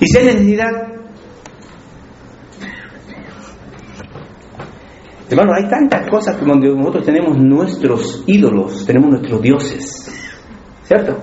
Y 0.00 0.06
si 0.06 0.18
hay 0.18 0.24
necesidad. 0.26 0.70
Hermano, 5.30 5.52
hay 5.54 5.68
tantas 5.68 6.08
cosas 6.08 6.40
donde 6.40 6.74
nosotros 6.74 7.04
tenemos 7.04 7.36
nuestros 7.36 8.24
ídolos, 8.26 8.86
tenemos 8.86 9.10
nuestros 9.10 9.42
dioses. 9.42 10.32
¿Cierto? 10.84 11.18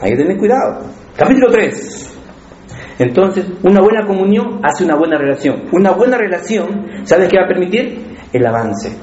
Hay 0.00 0.10
que 0.10 0.16
tener 0.16 0.36
cuidado. 0.38 0.86
Capítulo 1.16 1.48
3. 1.50 2.17
Entonces, 2.98 3.46
una 3.62 3.80
buena 3.80 4.06
comunión 4.06 4.60
hace 4.62 4.84
una 4.84 4.96
buena 4.96 5.16
relación. 5.16 5.64
Una 5.72 5.92
buena 5.92 6.18
relación, 6.18 6.86
¿sabes 7.04 7.28
qué 7.28 7.38
va 7.38 7.44
a 7.44 7.48
permitir? 7.48 8.16
El 8.32 8.46
avance. 8.46 8.96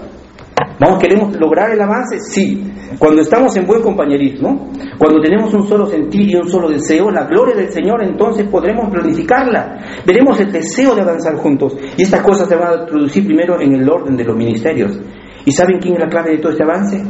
¿Vamos, 0.79 0.99
queremos 0.99 1.35
lograr 1.37 1.71
el 1.71 1.81
avance? 1.81 2.19
Sí. 2.19 2.71
Cuando 2.99 3.21
estamos 3.21 3.55
en 3.55 3.65
buen 3.65 3.81
compañerismo, 3.81 4.69
cuando 4.97 5.21
tenemos 5.21 5.53
un 5.53 5.67
solo 5.67 5.85
sentir 5.85 6.29
y 6.29 6.35
un 6.35 6.49
solo 6.49 6.69
deseo, 6.69 7.09
la 7.09 7.25
gloria 7.25 7.55
del 7.55 7.71
Señor, 7.71 8.03
entonces 8.03 8.47
podremos 8.47 8.89
planificarla. 8.89 9.77
Veremos 10.05 10.39
el 10.39 10.51
deseo 10.51 10.93
de 10.93 11.01
avanzar 11.01 11.35
juntos. 11.35 11.75
Y 11.97 12.03
estas 12.03 12.21
cosas 12.21 12.47
se 12.47 12.55
van 12.55 12.73
a 12.73 12.81
introducir 12.81 13.25
primero 13.25 13.59
en 13.59 13.73
el 13.75 13.89
orden 13.89 14.17
de 14.17 14.23
los 14.25 14.35
ministerios. 14.35 14.99
¿Y 15.45 15.51
saben 15.51 15.79
quién 15.79 15.95
es 15.95 16.01
la 16.01 16.09
clave 16.09 16.31
de 16.31 16.37
todo 16.39 16.51
este 16.51 16.63
avance? 16.63 17.03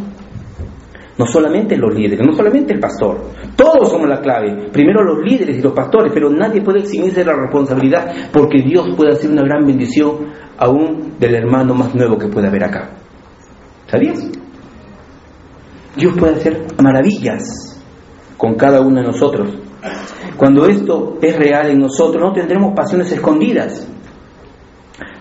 No 1.17 1.25
solamente 1.25 1.77
los 1.77 1.93
líderes, 1.93 2.25
no 2.25 2.33
solamente 2.33 2.73
el 2.73 2.79
pastor. 2.79 3.31
Todos 3.55 3.89
somos 3.89 4.09
la 4.09 4.19
clave. 4.19 4.69
Primero 4.71 5.01
los 5.01 5.23
líderes 5.23 5.57
y 5.57 5.61
los 5.61 5.71
pastores, 5.71 6.11
pero 6.13 6.29
nadie 6.29 6.61
puede 6.61 6.79
eximirse 6.79 7.21
de 7.21 7.25
la 7.25 7.35
responsabilidad 7.35 8.29
porque 8.33 8.61
Dios 8.61 8.87
puede 8.97 9.13
hacer 9.13 9.31
una 9.31 9.43
gran 9.43 9.65
bendición 9.65 10.27
aún 10.57 11.13
del 11.17 11.35
hermano 11.35 11.73
más 11.73 11.95
nuevo 11.95 12.17
que 12.17 12.27
pueda 12.27 12.49
haber 12.49 12.65
acá. 12.65 12.89
¿Sabías? 13.87 14.29
Dios 15.95 16.13
puede 16.17 16.35
hacer 16.35 16.65
maravillas 16.83 17.81
con 18.35 18.55
cada 18.55 18.81
uno 18.81 18.99
de 18.99 19.07
nosotros. 19.07 19.57
Cuando 20.35 20.65
esto 20.65 21.17
es 21.21 21.37
real 21.37 21.69
en 21.69 21.79
nosotros, 21.79 22.21
no 22.21 22.33
tendremos 22.33 22.73
pasiones 22.75 23.09
escondidas 23.11 23.89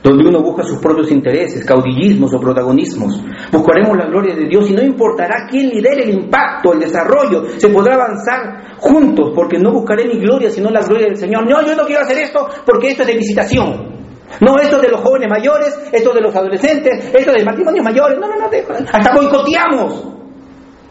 donde 0.03 0.29
uno 0.29 0.43
busca 0.43 0.63
sus 0.63 0.79
propios 0.79 1.11
intereses, 1.11 1.65
caudillismos 1.65 2.33
o 2.35 2.41
protagonismos. 2.41 3.21
Buscaremos 3.51 3.97
la 3.97 4.07
gloria 4.07 4.35
de 4.35 4.47
Dios 4.47 4.71
y 4.71 4.75
no 4.75 4.83
importará 4.83 5.47
quién 5.51 5.71
lidere 5.71 6.05
el 6.05 6.11
impacto, 6.11 6.73
el 6.73 6.81
desarrollo, 6.81 7.45
se 7.59 7.69
podrá 7.69 7.95
avanzar 7.95 8.77
juntos, 8.79 9.33
porque 9.35 9.59
no 9.59 9.73
buscaré 9.73 10.07
mi 10.07 10.21
gloria, 10.21 10.51
sino 10.51 10.71
la 10.71 10.83
gloria 10.83 11.07
del 11.07 11.17
Señor. 11.17 11.49
No, 11.49 11.63
yo 11.67 11.75
no 11.75 11.85
quiero 11.85 12.03
hacer 12.03 12.19
esto 12.19 12.47
porque 12.65 12.89
esto 12.89 13.03
es 13.03 13.09
de 13.09 13.17
visitación. 13.17 13.95
No, 14.41 14.57
esto 14.59 14.81
de 14.81 14.89
los 14.89 15.01
jóvenes 15.01 15.29
mayores, 15.29 15.79
esto 15.93 16.13
de 16.13 16.21
los 16.21 16.35
adolescentes, 16.35 17.15
esto 17.15 17.33
de 17.33 17.45
matrimonios 17.45 17.85
mayores. 17.85 18.19
No, 18.19 18.29
no, 18.29 18.37
no, 18.37 18.51
hasta 18.93 19.15
boicoteamos 19.15 20.07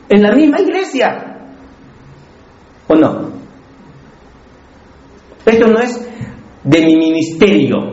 en 0.09 0.21
la 0.21 0.31
misma 0.34 0.59
iglesia. 0.61 1.49
¿O 2.88 2.95
no? 2.95 3.31
Esto 5.45 5.67
no 5.67 5.79
es 5.79 6.09
de 6.63 6.86
mi 6.86 6.95
ministerio, 6.95 7.93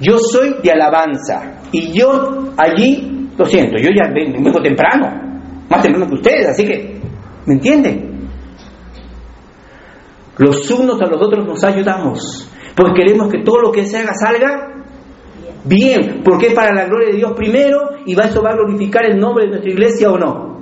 yo 0.00 0.18
soy 0.18 0.56
de 0.62 0.70
alabanza 0.70 1.60
y 1.72 1.92
yo 1.92 2.52
allí, 2.56 3.30
lo 3.36 3.44
siento, 3.44 3.76
yo 3.78 3.90
ya 3.94 4.12
vengo 4.12 4.60
temprano, 4.60 5.40
más 5.68 5.82
temprano 5.82 6.06
que 6.08 6.14
ustedes, 6.14 6.48
así 6.48 6.64
que, 6.64 7.00
¿me 7.46 7.54
entienden? 7.54 8.28
Los 10.38 10.70
unos 10.70 11.00
a 11.00 11.06
los 11.06 11.20
otros 11.20 11.46
nos 11.46 11.64
ayudamos, 11.64 12.50
porque 12.76 13.02
queremos 13.02 13.32
que 13.32 13.42
todo 13.42 13.60
lo 13.62 13.72
que 13.72 13.84
se 13.86 13.98
haga 13.98 14.12
salga 14.14 14.84
bien, 15.64 16.20
porque 16.22 16.48
es 16.48 16.54
para 16.54 16.74
la 16.74 16.84
gloria 16.86 17.08
de 17.10 17.16
Dios 17.16 17.32
primero 17.34 17.78
y 18.04 18.12
eso 18.12 18.42
va 18.42 18.50
a 18.50 18.54
glorificar 18.54 19.04
el 19.06 19.18
nombre 19.18 19.44
de 19.44 19.50
nuestra 19.50 19.70
iglesia 19.70 20.10
o 20.10 20.18
no. 20.18 20.56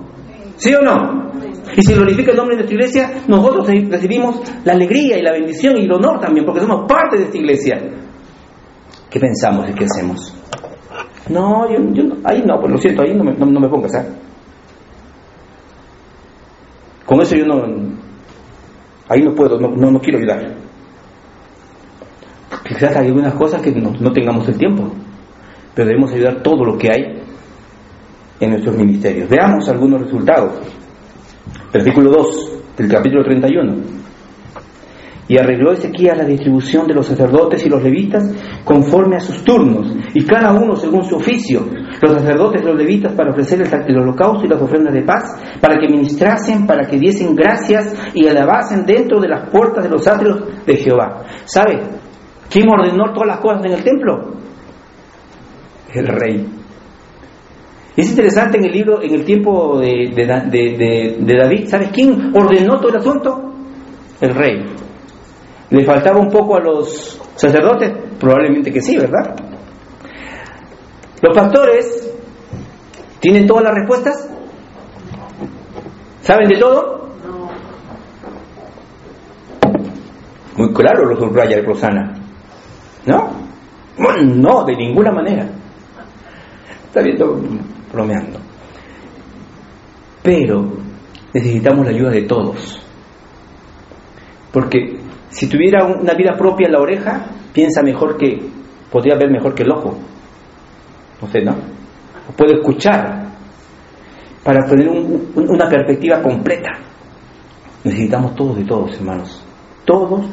¿Sí 0.57 0.73
o 0.73 0.81
no? 0.81 1.33
Y 1.77 1.83
si 1.83 1.95
glorifica 1.95 2.31
el 2.31 2.37
nombre 2.37 2.57
de 2.57 2.63
nuestra 2.63 2.75
iglesia, 2.75 3.23
nosotros 3.27 3.67
recibimos 3.67 4.41
la 4.65 4.75
alegría 4.75 5.19
y 5.19 5.23
la 5.23 5.33
bendición 5.33 5.77
y 5.77 5.85
el 5.85 5.93
honor 5.93 6.21
también, 6.21 6.47
porque 6.47 6.61
somos 6.61 6.87
parte 6.89 7.19
de 7.19 7.25
esta 7.25 7.37
iglesia. 7.37 7.83
¿Qué 9.15 9.21
pensamos 9.21 9.71
y 9.71 9.75
qué 9.75 9.85
hacemos? 9.85 10.35
No, 11.29 11.71
yo, 11.71 11.79
yo 11.93 12.03
ahí 12.25 12.43
no, 12.45 12.59
pues 12.59 12.73
lo 12.73 12.79
siento, 12.79 13.03
ahí 13.03 13.15
no 13.15 13.23
me, 13.23 13.33
no, 13.33 13.61
me 13.61 13.69
pongas, 13.69 13.95
¿eh? 13.95 14.09
Con 17.07 17.21
eso 17.21 17.37
yo 17.37 17.47
no, 17.47 17.63
ahí 19.09 19.23
no 19.23 19.33
puedo, 19.33 19.61
no, 19.61 19.69
no, 19.69 20.01
quiero 20.01 20.19
ayudar. 20.19 20.57
Quizás 22.67 22.97
hay 22.97 23.07
algunas 23.07 23.35
cosas 23.35 23.63
que 23.63 23.71
no, 23.71 23.93
no 23.93 24.13
tengamos 24.13 24.49
el 24.49 24.59
tiempo, 24.59 24.91
pero 25.77 25.87
debemos 25.87 26.13
ayudar 26.13 26.43
todo 26.43 26.65
lo 26.65 26.77
que 26.77 26.91
hay 26.91 27.23
en 28.41 28.51
nuestros 28.51 28.77
ministerios. 28.77 29.29
Veamos 29.29 29.69
algunos 29.69 30.01
resultados. 30.03 30.59
Versículo 31.73 32.11
2 32.11 32.53
del 32.79 32.91
capítulo 32.91 33.23
31. 33.23 34.04
Y 35.27 35.39
arregló 35.39 35.73
Ezequiel 35.73 36.19
la 36.19 36.25
distribución 36.25 36.87
de 36.87 36.95
los 36.95 37.07
sacerdotes 37.07 37.65
y 37.65 37.71
los 37.71 37.83
levitas 37.83 38.31
conforme 38.65 39.17
a 39.17 39.21
sus 39.21 39.43
turnos, 39.43 39.97
y 40.13 40.25
cada 40.25 40.53
uno 40.53 40.77
según 40.77 41.05
su 41.05 41.17
oficio. 41.17 41.67
Los 42.03 42.13
sacerdotes 42.13 42.63
y 42.63 42.67
los 42.67 42.77
levitas 42.77 43.13
para 43.13 43.31
ofrecer 43.31 43.63
el, 43.63 43.99
holocausto 43.99 44.45
y 44.45 44.49
las 44.49 44.61
ofrendas 44.61 44.93
de 44.93 45.03
paz, 45.03 45.37
para 45.61 45.79
que 45.79 45.89
ministrasen, 45.89 46.67
para 46.67 46.87
que 46.87 46.99
diesen 46.99 47.35
gracias 47.35 47.95
y 48.13 48.27
alabasen 48.27 48.85
dentro 48.85 49.21
de 49.21 49.29
las 49.29 49.49
puertas 49.49 49.85
de 49.85 49.91
los 49.91 50.07
atrios 50.07 50.65
de 50.67 50.77
Jehová. 50.77 51.25
¿Sabe 51.47 51.81
quién 52.51 52.69
ordenó 52.69 53.13
todas 53.13 53.29
las 53.29 53.39
cosas 53.39 53.65
en 53.65 53.73
el 53.73 53.83
templo? 53.83 54.35
El 55.95 56.07
rey. 56.07 56.47
Es 57.97 58.11
interesante 58.11 58.59
en 58.59 58.65
el 58.65 58.73
libro, 58.73 59.01
en 59.03 59.15
el 59.15 59.25
tiempo 59.25 59.79
de, 59.79 60.11
de, 60.15 61.37
David, 61.37 61.69
¿sabes 61.69 61.91
quién 61.93 62.33
ordenó 62.35 62.81
todo 62.81 62.89
el 62.89 62.97
asunto? 62.97 63.53
El 64.21 64.35
rey. 64.35 64.65
¿Le 65.71 65.85
faltaba 65.85 66.21
un 66.21 66.31
poco 66.31 66.57
a 66.57 66.61
los 66.61 67.21
sacerdotes? 67.37 67.93
Probablemente 68.19 68.71
que 68.73 68.81
sí, 68.81 68.97
¿verdad? 68.97 69.35
Los 71.23 71.37
pastores 71.37 72.15
tienen 73.21 73.47
todas 73.47 73.65
las 73.65 73.75
respuestas. 73.75 74.31
¿Saben 76.21 76.49
de 76.49 76.59
todo? 76.59 77.09
Muy 80.57 80.73
claro 80.73 81.07
lo 81.07 81.17
subraya 81.17 81.57
el 81.57 81.67
Rosana. 81.67 82.15
¿No? 83.07 83.31
No, 84.25 84.65
de 84.65 84.77
ninguna 84.77 85.11
manera. 85.11 85.49
Está 86.87 87.01
viendo 87.01 87.41
bromeando. 87.93 88.39
Pero 90.23 90.73
necesitamos 91.33 91.85
la 91.85 91.93
ayuda 91.93 92.11
de 92.11 92.23
todos. 92.23 92.81
Porque 94.53 95.01
si 95.35 95.49
tuviera 95.49 95.85
una 95.85 96.15
vida 96.15 96.37
propia 96.37 96.67
en 96.67 96.73
la 96.73 96.81
oreja, 96.81 97.27
piensa 97.53 97.83
mejor 97.83 98.17
que, 98.17 98.41
podría 98.91 99.17
ver 99.17 99.31
mejor 99.31 99.53
que 99.53 99.65
el 99.65 99.73
ojo. 99.73 99.99
No 101.21 101.29
sé, 101.29 101.41
¿no? 101.43 101.57
O 102.29 102.33
puede 102.37 102.55
escuchar 102.55 103.25
para 104.45 104.65
tener 104.65 104.89
una 104.89 105.69
perspectiva 105.69 106.23
completa. 106.23 106.71
Necesitamos 107.83 108.37
todos 108.37 108.57
de 108.57 108.65
todos, 108.65 108.97
hermanos. 108.97 109.45
Todos 109.85 110.25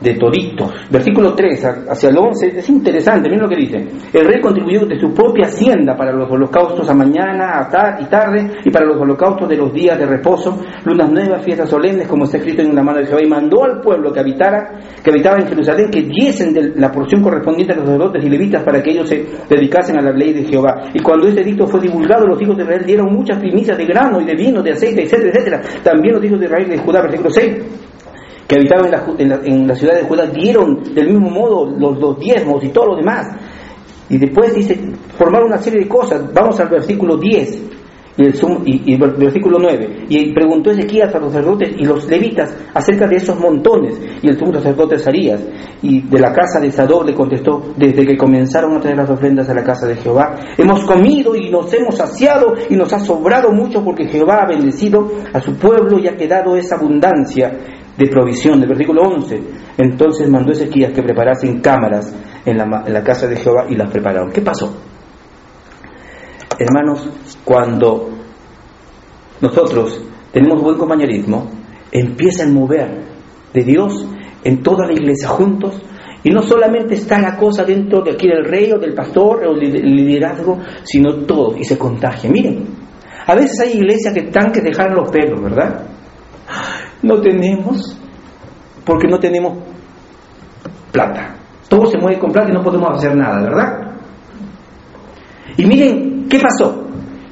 de 0.00 0.14
toditos. 0.14 0.72
Versículo 0.90 1.34
3 1.34 1.64
hacia 1.88 2.10
el 2.10 2.18
11 2.18 2.58
es 2.58 2.68
interesante, 2.68 3.28
miren 3.28 3.44
lo 3.44 3.48
que 3.48 3.56
dice. 3.56 3.76
El 4.12 4.26
rey 4.26 4.40
contribuyó 4.40 4.86
de 4.86 4.98
su 4.98 5.12
propia 5.12 5.46
hacienda 5.46 5.96
para 5.96 6.12
los 6.12 6.30
holocaustos 6.30 6.88
a 6.88 6.94
mañana 6.94 7.60
a 7.60 8.00
y 8.00 8.04
tarde 8.06 8.58
y 8.64 8.70
para 8.70 8.86
los 8.86 9.00
holocaustos 9.00 9.48
de 9.48 9.56
los 9.56 9.72
días 9.72 9.98
de 9.98 10.06
reposo, 10.06 10.60
lunas 10.84 11.10
nuevas, 11.10 11.44
fiestas 11.44 11.70
solemnes, 11.70 12.06
como 12.08 12.24
está 12.24 12.38
escrito 12.38 12.62
en 12.62 12.74
la 12.74 12.82
mano 12.82 12.98
de 12.98 13.06
Jehová, 13.06 13.22
y 13.22 13.28
mandó 13.28 13.64
al 13.64 13.80
pueblo 13.80 14.12
que 14.12 14.20
habitara, 14.20 14.78
que 15.02 15.10
habitaba 15.10 15.38
en 15.38 15.46
Jerusalén, 15.46 15.90
que 15.90 16.02
diesen 16.02 16.52
de 16.52 16.72
la 16.76 16.90
porción 16.90 17.22
correspondiente 17.22 17.72
a 17.72 17.76
los 17.76 17.86
sacerdotes 17.86 18.24
y 18.24 18.28
levitas 18.28 18.62
para 18.62 18.82
que 18.82 18.90
ellos 18.90 19.08
se 19.08 19.24
dedicasen 19.48 19.98
a 19.98 20.02
la 20.02 20.12
ley 20.12 20.32
de 20.32 20.44
Jehová. 20.44 20.90
Y 20.92 21.00
cuando 21.00 21.28
este 21.28 21.42
dicto 21.42 21.66
fue 21.66 21.80
divulgado, 21.80 22.26
los 22.26 22.40
hijos 22.40 22.56
de 22.56 22.64
Israel 22.64 22.84
dieron 22.86 23.12
muchas 23.12 23.38
primicias 23.38 23.76
de 23.76 23.84
grano 23.84 24.20
y 24.20 24.24
de 24.24 24.34
vino, 24.34 24.62
de 24.62 24.72
aceite, 24.72 25.04
etcétera, 25.04 25.30
etcétera. 25.30 25.62
También 25.82 26.14
los 26.14 26.24
hijos 26.24 26.40
de 26.40 26.46
Israel 26.46 26.68
de 26.68 26.78
Judá, 26.78 27.02
versículo 27.02 27.30
6 27.30 27.56
que 28.46 28.54
habitaban 28.54 28.92
en 29.18 29.66
la, 29.66 29.74
ciudad 29.74 29.96
de 29.96 30.04
Judá 30.04 30.26
dieron 30.26 30.82
del 30.94 31.08
mismo 31.08 31.30
modo 31.30 31.66
los, 31.66 31.98
los 31.98 32.18
diezmos 32.18 32.62
y 32.62 32.68
todo 32.68 32.86
lo 32.86 32.96
demás. 32.96 33.26
Y 34.08 34.18
después 34.18 34.54
dice, 34.54 34.78
formaron 35.18 35.48
una 35.48 35.58
serie 35.58 35.80
de 35.80 35.88
cosas. 35.88 36.32
Vamos 36.32 36.60
al 36.60 36.68
versículo 36.68 37.16
10 37.16 37.62
y 38.18 38.22
el, 38.22 38.34
y, 38.64 38.94
y 38.94 38.96
versículo 38.96 39.58
9. 39.60 40.06
Y 40.08 40.32
preguntó 40.32 40.70
Ezequías 40.70 41.14
a 41.14 41.18
los 41.18 41.32
sacerdotes 41.32 41.74
y 41.76 41.84
los 41.84 42.08
levitas 42.08 42.56
acerca 42.72 43.08
de 43.08 43.16
esos 43.16 43.38
montones. 43.38 44.00
Y 44.22 44.28
el 44.28 44.38
sumo 44.38 44.54
sacerdote 44.54 44.98
Sarías 44.98 45.42
y 45.82 46.02
de 46.02 46.20
la 46.20 46.32
casa 46.32 46.60
de 46.60 46.70
Sadoc 46.70 47.04
le 47.04 47.14
contestó, 47.14 47.74
desde 47.76 48.06
que 48.06 48.16
comenzaron 48.16 48.76
a 48.76 48.80
traer 48.80 48.96
las 48.96 49.10
ofrendas 49.10 49.48
a 49.50 49.54
la 49.54 49.64
casa 49.64 49.86
de 49.86 49.96
Jehová, 49.96 50.36
hemos 50.56 50.84
comido 50.84 51.34
y 51.34 51.50
nos 51.50 51.72
hemos 51.74 51.96
saciado 51.96 52.54
y 52.70 52.76
nos 52.76 52.92
ha 52.92 53.00
sobrado 53.00 53.52
mucho 53.52 53.82
porque 53.84 54.06
Jehová 54.06 54.42
ha 54.42 54.48
bendecido 54.48 55.10
a 55.32 55.40
su 55.40 55.54
pueblo 55.56 55.98
y 55.98 56.08
ha 56.08 56.16
quedado 56.16 56.56
esa 56.56 56.76
abundancia 56.76 57.52
de 57.96 58.06
provisión, 58.08 58.60
del 58.60 58.68
versículo 58.68 59.02
11. 59.02 59.40
Entonces 59.78 60.28
mandó 60.28 60.52
Ezequías 60.52 60.92
que 60.92 61.02
preparasen 61.02 61.60
cámaras 61.60 62.14
en 62.44 62.56
la, 62.58 63.02
casa 63.02 63.26
de 63.26 63.36
Jehová 63.36 63.66
y 63.68 63.74
las 63.74 63.90
prepararon. 63.90 64.30
¿Qué 64.30 64.42
pasó? 64.42 64.74
Hermanos, 66.58 67.08
cuando 67.44 68.10
nosotros 69.40 70.00
tenemos 70.32 70.62
buen 70.62 70.78
compañerismo, 70.78 71.50
empieza 71.90 72.44
a 72.44 72.48
mover 72.48 73.04
de 73.52 73.62
Dios 73.62 74.06
en 74.44 74.62
toda 74.62 74.86
la 74.86 74.92
iglesia 74.92 75.28
juntos 75.28 75.82
y 76.22 76.30
no 76.30 76.42
solamente 76.42 76.94
está 76.94 77.20
la 77.20 77.36
cosa 77.36 77.64
dentro 77.64 78.02
de 78.02 78.12
aquí 78.12 78.26
del 78.26 78.44
rey 78.44 78.72
o 78.72 78.78
del 78.78 78.94
pastor 78.94 79.46
o 79.46 79.54
del 79.54 79.72
liderazgo, 79.72 80.58
sino 80.82 81.24
todo 81.24 81.56
y 81.56 81.64
se 81.64 81.78
contagia. 81.78 82.30
Miren, 82.30 82.64
a 83.26 83.34
veces 83.34 83.60
hay 83.60 83.76
iglesias 83.76 84.14
que 84.14 84.20
están 84.20 84.52
que 84.52 84.60
dejar 84.60 84.92
los 84.92 85.10
pelos, 85.10 85.42
¿verdad? 85.42 85.95
No 87.02 87.20
tenemos, 87.20 87.98
porque 88.84 89.08
no 89.08 89.18
tenemos 89.18 89.58
plata. 90.92 91.36
Todo 91.68 91.86
se 91.86 91.98
mueve 91.98 92.18
con 92.18 92.30
plata 92.30 92.50
y 92.50 92.54
no 92.54 92.62
podemos 92.62 92.96
hacer 92.96 93.16
nada, 93.16 93.42
¿verdad? 93.42 93.96
Y 95.56 95.66
miren, 95.66 96.26
¿qué 96.28 96.38
pasó? 96.38 96.84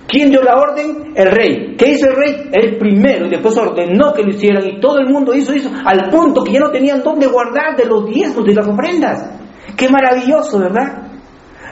¿Quién 0.06 0.30
dio 0.30 0.42
la 0.42 0.54
orden? 0.54 1.12
El 1.14 1.30
rey. 1.30 1.76
¿Qué 1.76 1.92
hizo 1.92 2.06
el 2.06 2.16
rey? 2.16 2.50
El 2.52 2.78
primero, 2.78 3.26
y 3.26 3.30
después 3.30 3.56
ordenó 3.56 4.12
que 4.12 4.22
lo 4.22 4.30
hicieran, 4.30 4.66
y 4.66 4.80
todo 4.80 4.98
el 4.98 5.08
mundo 5.08 5.34
hizo 5.34 5.52
eso, 5.52 5.70
al 5.84 6.10
punto 6.10 6.42
que 6.44 6.52
ya 6.52 6.60
no 6.60 6.70
tenían 6.70 7.02
dónde 7.02 7.26
guardar 7.26 7.76
de 7.76 7.86
los 7.86 8.06
diezmos, 8.06 8.44
de 8.44 8.54
las 8.54 8.66
ofrendas. 8.66 9.30
Qué 9.76 9.88
maravilloso, 9.88 10.58
¿verdad? 10.58 11.04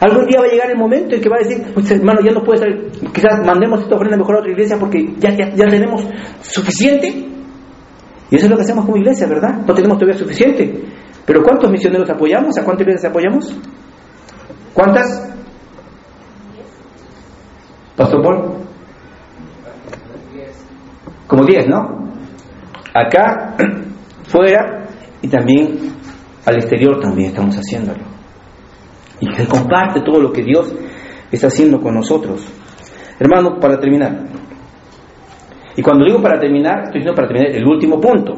Algún 0.01 0.27
día 0.27 0.41
va 0.41 0.47
a 0.47 0.51
llegar 0.51 0.71
el 0.71 0.79
momento 0.79 1.15
en 1.15 1.21
que 1.21 1.29
va 1.29 1.37
a 1.37 1.47
decir, 1.47 1.73
pues, 1.73 1.89
hermano, 1.93 2.21
ya 2.25 2.33
no 2.33 2.43
puede 2.43 2.59
ser, 2.59 2.91
quizás 3.13 3.47
mandemos 3.47 3.83
esta 3.83 3.95
ofrenda 3.95 4.17
mejor 4.17 4.37
a 4.37 4.39
otra 4.41 4.51
iglesia 4.51 4.77
porque 4.79 5.15
ya, 5.19 5.31
ya, 5.31 5.55
ya 5.55 5.67
tenemos 5.69 6.05
suficiente. 6.41 7.29
Y 8.33 8.37
eso 8.37 8.47
es 8.47 8.51
lo 8.51 8.57
que 8.57 8.63
hacemos 8.63 8.87
como 8.87 8.97
iglesia, 8.97 9.27
¿verdad? 9.27 9.59
No 9.67 9.75
tenemos 9.75 9.99
todavía 9.99 10.19
suficiente. 10.19 10.83
Pero 11.27 11.43
¿cuántos 11.43 11.71
misioneros 11.71 12.09
apoyamos? 12.09 12.57
¿A 12.57 12.65
cuántas 12.65 12.87
iglesias 12.87 13.11
apoyamos? 13.11 13.55
¿Cuántas? 14.73 15.35
Pastor 17.95 18.23
Paul. 18.23 18.53
Como 21.27 21.45
10, 21.45 21.69
¿no? 21.69 22.09
Acá, 22.95 23.55
fuera 24.25 24.87
y 25.21 25.29
también 25.29 25.93
al 26.47 26.55
exterior 26.55 27.01
también 27.03 27.29
estamos 27.29 27.55
haciéndolo. 27.57 28.03
Y 29.21 29.31
que 29.31 29.47
comparte 29.47 30.01
todo 30.01 30.19
lo 30.19 30.33
que 30.33 30.43
Dios 30.43 30.73
está 31.31 31.49
haciendo 31.49 31.83
con 31.83 31.95
nosotros. 31.97 32.47
Hermanos, 33.21 33.59
para 33.61 33.79
terminar, 33.79 34.25
y 35.77 35.83
cuando 35.83 36.05
digo 36.05 36.21
para 36.21 36.39
terminar, 36.39 36.85
estoy 36.85 37.01
diciendo 37.01 37.15
para 37.15 37.29
terminar 37.29 37.57
el 37.57 37.67
último 37.67 38.01
punto. 38.01 38.35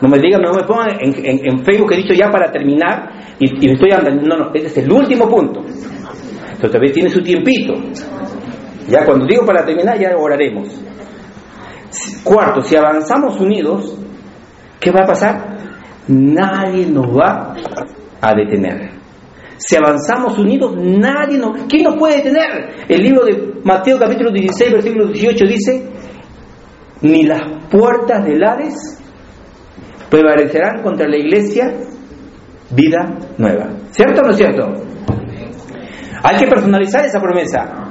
No 0.00 0.08
me 0.08 0.18
digan, 0.18 0.40
no 0.40 0.52
me 0.52 0.62
pongan 0.62 0.96
en, 1.00 1.64
Facebook, 1.64 1.92
he 1.92 1.96
dicho 1.96 2.14
ya 2.14 2.30
para 2.30 2.50
terminar 2.50 3.10
y, 3.38 3.66
me 3.66 3.72
estoy 3.72 3.90
andando. 3.90 4.22
No, 4.22 4.36
no, 4.36 4.50
este 4.54 4.68
es 4.68 4.78
el 4.78 4.92
último 4.92 5.28
punto. 5.28 5.60
Entonces 5.60 6.70
todavía 6.70 6.92
tiene 6.92 7.10
su 7.10 7.20
tiempito. 7.20 7.74
Ya 8.88 9.04
cuando 9.04 9.26
digo 9.26 9.44
para 9.44 9.64
terminar, 9.64 9.98
ya 9.98 10.16
oraremos. 10.16 10.68
Cuarto, 12.24 12.62
si 12.62 12.76
avanzamos 12.76 13.40
unidos, 13.40 13.98
¿qué 14.80 14.90
va 14.90 15.00
a 15.02 15.06
pasar? 15.06 15.58
Nadie 16.06 16.86
nos 16.86 17.06
va 17.06 17.54
a 18.20 18.34
detener. 18.34 18.98
Si 19.58 19.76
avanzamos 19.76 20.38
unidos, 20.38 20.76
nadie 20.76 21.38
nos... 21.38 21.64
¿Quién 21.68 21.82
nos 21.82 21.96
puede 21.96 22.16
detener? 22.18 22.86
El 22.88 23.02
libro 23.02 23.24
de 23.24 23.60
Mateo 23.64 23.98
capítulo 23.98 24.30
16, 24.30 24.72
versículo 24.72 25.08
18 25.08 25.44
dice, 25.46 25.88
ni 27.02 27.22
las 27.24 27.40
puertas 27.70 28.24
del 28.24 28.42
Hades 28.42 28.98
prevalecerán 30.10 30.82
contra 30.82 31.08
la 31.08 31.16
iglesia 31.16 31.72
vida 32.70 33.18
nueva. 33.36 33.68
¿Cierto 33.90 34.20
o 34.20 34.24
no 34.24 34.30
es 34.30 34.36
cierto? 34.36 34.62
Hay 36.22 36.36
que 36.36 36.46
personalizar 36.46 37.04
esa 37.04 37.20
promesa. 37.20 37.90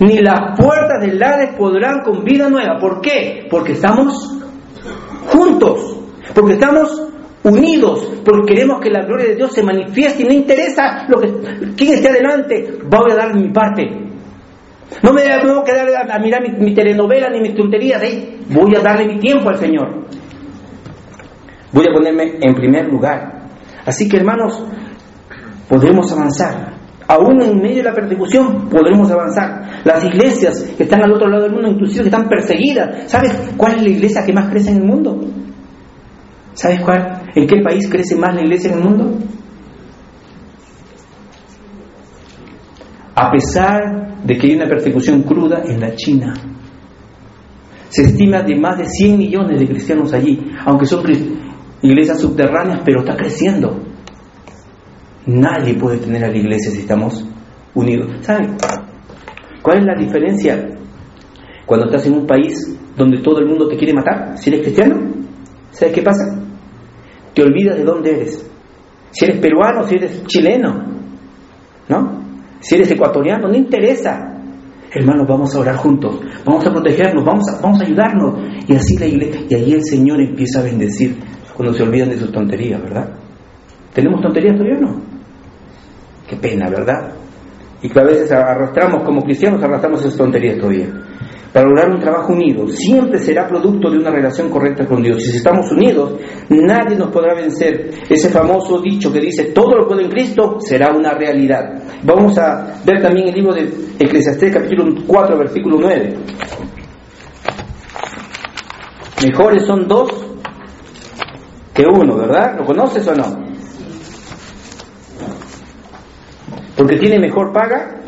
Ni 0.00 0.18
las 0.18 0.58
puertas 0.58 1.00
del 1.00 1.22
Hades 1.22 1.54
podrán 1.56 2.00
con 2.02 2.24
vida 2.24 2.48
nueva. 2.48 2.78
¿Por 2.78 3.00
qué? 3.00 3.46
Porque 3.50 3.72
estamos 3.72 4.38
juntos. 5.28 5.98
Porque 6.34 6.54
estamos 6.54 7.08
unidos. 7.42 8.12
Porque 8.24 8.54
queremos 8.54 8.80
que 8.80 8.90
la 8.90 9.04
gloria 9.04 9.28
de 9.28 9.36
Dios 9.36 9.52
se 9.52 9.62
manifieste 9.62 10.22
y 10.22 10.26
no 10.26 10.32
interesa 10.32 11.06
lo 11.08 11.20
que, 11.20 11.74
quién 11.76 11.94
esté 11.94 12.08
adelante. 12.08 12.78
Voy 12.84 13.12
a 13.12 13.14
dar 13.14 13.34
mi 13.34 13.50
parte. 13.52 14.13
No 15.02 15.12
me 15.12 15.22
tengo 15.22 15.64
que 15.64 15.72
dar 15.72 16.10
a, 16.10 16.18
mirar 16.18 16.42
mi, 16.58 16.74
telenovela 16.74 17.28
ni 17.30 17.40
mis 17.40 17.54
tonterías. 17.54 18.02
¿eh? 18.02 18.38
Voy 18.48 18.74
a 18.76 18.80
darle 18.80 19.06
mi 19.06 19.18
tiempo 19.18 19.48
al 19.48 19.58
Señor. 19.58 20.06
Voy 21.72 21.86
a 21.88 21.92
ponerme 21.92 22.38
en 22.40 22.54
primer 22.54 22.86
lugar. 22.86 23.48
Así 23.84 24.08
que 24.08 24.16
hermanos, 24.18 24.64
podremos 25.68 26.10
avanzar. 26.12 26.74
Aún 27.06 27.42
en 27.42 27.60
medio 27.60 27.76
de 27.76 27.82
la 27.82 27.94
persecución 27.94 28.68
podremos 28.70 29.10
avanzar. 29.10 29.82
Las 29.84 30.04
iglesias 30.04 30.72
que 30.76 30.84
están 30.84 31.02
al 31.02 31.12
otro 31.12 31.28
lado 31.28 31.42
del 31.42 31.52
mundo, 31.52 31.68
inclusive 31.68 32.04
que 32.04 32.08
están 32.08 32.28
perseguidas. 32.28 33.10
¿Sabes 33.10 33.52
cuál 33.56 33.76
es 33.76 33.82
la 33.82 33.90
iglesia 33.90 34.24
que 34.24 34.32
más 34.32 34.48
crece 34.50 34.70
en 34.70 34.76
el 34.78 34.84
mundo? 34.84 35.20
¿Sabes 36.54 36.80
cuál? 36.80 37.22
¿En 37.34 37.46
qué 37.46 37.60
país 37.62 37.88
crece 37.90 38.16
más 38.16 38.34
la 38.34 38.42
iglesia 38.42 38.70
en 38.70 38.78
el 38.78 38.84
mundo? 38.84 39.18
A 43.14 43.30
pesar 43.30 44.24
de 44.24 44.36
que 44.36 44.46
hay 44.48 44.56
una 44.56 44.66
persecución 44.66 45.22
cruda 45.22 45.62
en 45.64 45.80
la 45.80 45.94
China. 45.94 46.34
Se 47.88 48.02
estima 48.02 48.42
de 48.42 48.56
más 48.56 48.78
de 48.78 48.86
100 48.86 49.18
millones 49.18 49.60
de 49.60 49.66
cristianos 49.68 50.12
allí, 50.12 50.50
aunque 50.66 50.86
son 50.86 51.04
iglesias 51.82 52.20
subterráneas, 52.20 52.80
pero 52.84 53.00
está 53.00 53.14
creciendo. 53.16 53.80
Nadie 55.26 55.74
puede 55.74 55.98
tener 55.98 56.24
a 56.24 56.28
la 56.28 56.36
iglesia 56.36 56.72
si 56.72 56.80
estamos 56.80 57.24
unidos. 57.74 58.10
¿Saben? 58.22 58.56
¿Cuál 59.62 59.78
es 59.78 59.84
la 59.84 59.94
diferencia 59.94 60.70
cuando 61.64 61.86
estás 61.86 62.06
en 62.06 62.14
un 62.14 62.26
país 62.26 62.76
donde 62.96 63.22
todo 63.22 63.38
el 63.38 63.46
mundo 63.46 63.68
te 63.68 63.76
quiere 63.76 63.94
matar? 63.94 64.36
Si 64.38 64.50
eres 64.50 64.62
cristiano, 64.62 64.96
¿sabes 65.70 65.94
qué 65.94 66.02
pasa? 66.02 66.36
Te 67.32 67.42
olvidas 67.42 67.76
de 67.76 67.84
dónde 67.84 68.10
eres. 68.10 68.50
Si 69.12 69.24
eres 69.24 69.38
peruano, 69.40 69.86
si 69.86 69.94
eres 69.94 70.24
chileno, 70.26 70.84
¿no? 71.88 72.23
Si 72.60 72.74
eres 72.74 72.90
ecuatoriano, 72.90 73.48
no 73.48 73.54
interesa. 73.54 74.30
Hermanos, 74.92 75.26
vamos 75.28 75.54
a 75.54 75.58
orar 75.58 75.76
juntos, 75.76 76.20
vamos 76.44 76.64
a 76.66 76.70
protegernos, 76.70 77.24
vamos 77.24 77.48
a, 77.48 77.60
vamos 77.60 77.80
a 77.80 77.84
ayudarnos. 77.84 78.38
Y 78.68 78.74
así 78.74 78.96
la 78.96 79.06
iglesia, 79.06 79.40
y 79.48 79.54
ahí 79.54 79.72
el 79.72 79.84
Señor 79.84 80.20
empieza 80.20 80.60
a 80.60 80.62
bendecir 80.62 81.16
cuando 81.56 81.74
se 81.74 81.82
olvidan 81.82 82.10
de 82.10 82.18
sus 82.18 82.30
tonterías, 82.30 82.80
¿verdad? 82.80 83.08
¿Tenemos 83.92 84.20
tonterías 84.20 84.56
todavía 84.56 84.78
o 84.78 84.80
no? 84.80 85.00
Qué 86.28 86.36
pena, 86.36 86.68
¿verdad? 86.70 87.12
Y 87.82 87.88
que 87.88 88.00
a 88.00 88.04
veces 88.04 88.30
arrastramos 88.32 89.04
como 89.04 89.22
cristianos, 89.22 89.62
arrastramos 89.62 90.00
esas 90.00 90.16
tonterías 90.16 90.58
todavía. 90.58 90.88
Para 91.54 91.68
lograr 91.68 91.88
un 91.88 92.00
trabajo 92.00 92.32
unido, 92.32 92.66
siempre 92.66 93.20
será 93.20 93.46
producto 93.46 93.88
de 93.88 93.98
una 93.98 94.10
relación 94.10 94.50
correcta 94.50 94.84
con 94.86 95.00
Dios. 95.00 95.22
Si 95.22 95.36
estamos 95.36 95.70
unidos, 95.70 96.14
nadie 96.48 96.96
nos 96.96 97.12
podrá 97.12 97.32
vencer. 97.32 97.92
Ese 98.10 98.28
famoso 98.28 98.80
dicho 98.80 99.12
que 99.12 99.20
dice, 99.20 99.52
todo 99.52 99.76
lo 99.76 99.86
puede 99.86 100.02
en 100.02 100.10
Cristo, 100.10 100.58
será 100.58 100.90
una 100.90 101.14
realidad. 101.14 101.80
Vamos 102.02 102.36
a 102.38 102.82
ver 102.84 103.00
también 103.00 103.28
el 103.28 103.34
libro 103.36 103.54
de 103.54 103.72
Eclesiastés, 104.00 104.52
capítulo 104.52 105.00
4, 105.06 105.38
versículo 105.38 105.76
9. 105.80 106.16
Mejores 109.24 109.64
son 109.64 109.86
dos 109.86 110.10
que 111.72 111.84
uno, 111.86 112.16
¿verdad? 112.16 112.56
¿Lo 112.58 112.64
conoces 112.64 113.06
o 113.06 113.14
no? 113.14 113.44
Porque 116.76 116.96
tiene 116.96 117.20
mejor 117.20 117.52
paga 117.52 118.00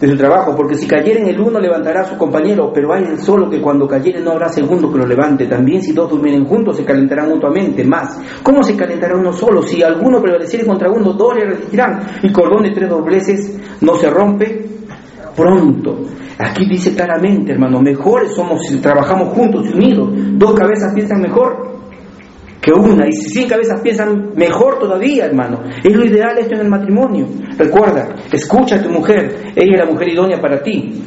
de 0.00 0.08
su 0.08 0.16
trabajo, 0.16 0.54
porque 0.54 0.76
si 0.76 0.86
cayera 0.86 1.20
en 1.20 1.28
el 1.28 1.40
uno 1.40 1.58
levantará 1.58 2.02
a 2.02 2.04
su 2.04 2.18
compañero, 2.18 2.70
pero 2.72 2.92
hay 2.92 3.04
el 3.04 3.18
solo 3.18 3.48
que 3.48 3.60
cuando 3.60 3.88
cayere 3.88 4.20
no 4.20 4.32
habrá 4.32 4.48
segundo 4.48 4.92
que 4.92 4.98
lo 4.98 5.06
levante. 5.06 5.46
También 5.46 5.82
si 5.82 5.92
dos 5.92 6.10
durmieren 6.10 6.44
juntos 6.44 6.76
se 6.76 6.84
calentarán 6.84 7.30
mutuamente. 7.30 7.82
Más, 7.84 8.18
¿cómo 8.42 8.62
se 8.62 8.76
calentará 8.76 9.16
uno 9.16 9.32
solo? 9.32 9.62
Si 9.62 9.82
alguno 9.82 10.20
prevaleciere 10.20 10.66
contra 10.66 10.90
uno, 10.90 11.12
dos 11.12 11.34
le 11.34 11.46
resistirán. 11.46 12.00
Y 12.22 12.32
cordón 12.32 12.64
de 12.64 12.72
tres 12.72 12.90
dobleces 12.90 13.58
no 13.80 13.94
se 13.94 14.10
rompe 14.10 14.66
pronto. 15.34 16.02
Aquí 16.38 16.68
dice 16.68 16.94
claramente, 16.94 17.52
hermano, 17.52 17.80
mejores 17.80 18.34
somos 18.34 18.66
si 18.66 18.78
trabajamos 18.80 19.28
juntos 19.34 19.66
y 19.70 19.72
unidos. 19.74 20.10
Dos 20.32 20.52
cabezas 20.54 20.92
piensan 20.94 21.22
mejor 21.22 21.75
que 22.66 22.72
una. 22.72 23.06
Y 23.06 23.12
si 23.12 23.30
cien 23.30 23.48
cabezas 23.48 23.80
piensan 23.80 24.32
mejor 24.34 24.80
todavía, 24.80 25.26
hermano. 25.26 25.62
Es 25.84 25.94
lo 25.94 26.04
ideal 26.04 26.36
esto 26.36 26.56
en 26.56 26.62
el 26.62 26.68
matrimonio. 26.68 27.28
Recuerda, 27.56 28.08
escucha 28.32 28.76
a 28.76 28.82
tu 28.82 28.90
mujer. 28.90 29.52
Ella 29.54 29.72
es 29.72 29.78
la 29.78 29.86
mujer 29.86 30.08
idónea 30.08 30.40
para 30.40 30.60
ti. 30.60 31.00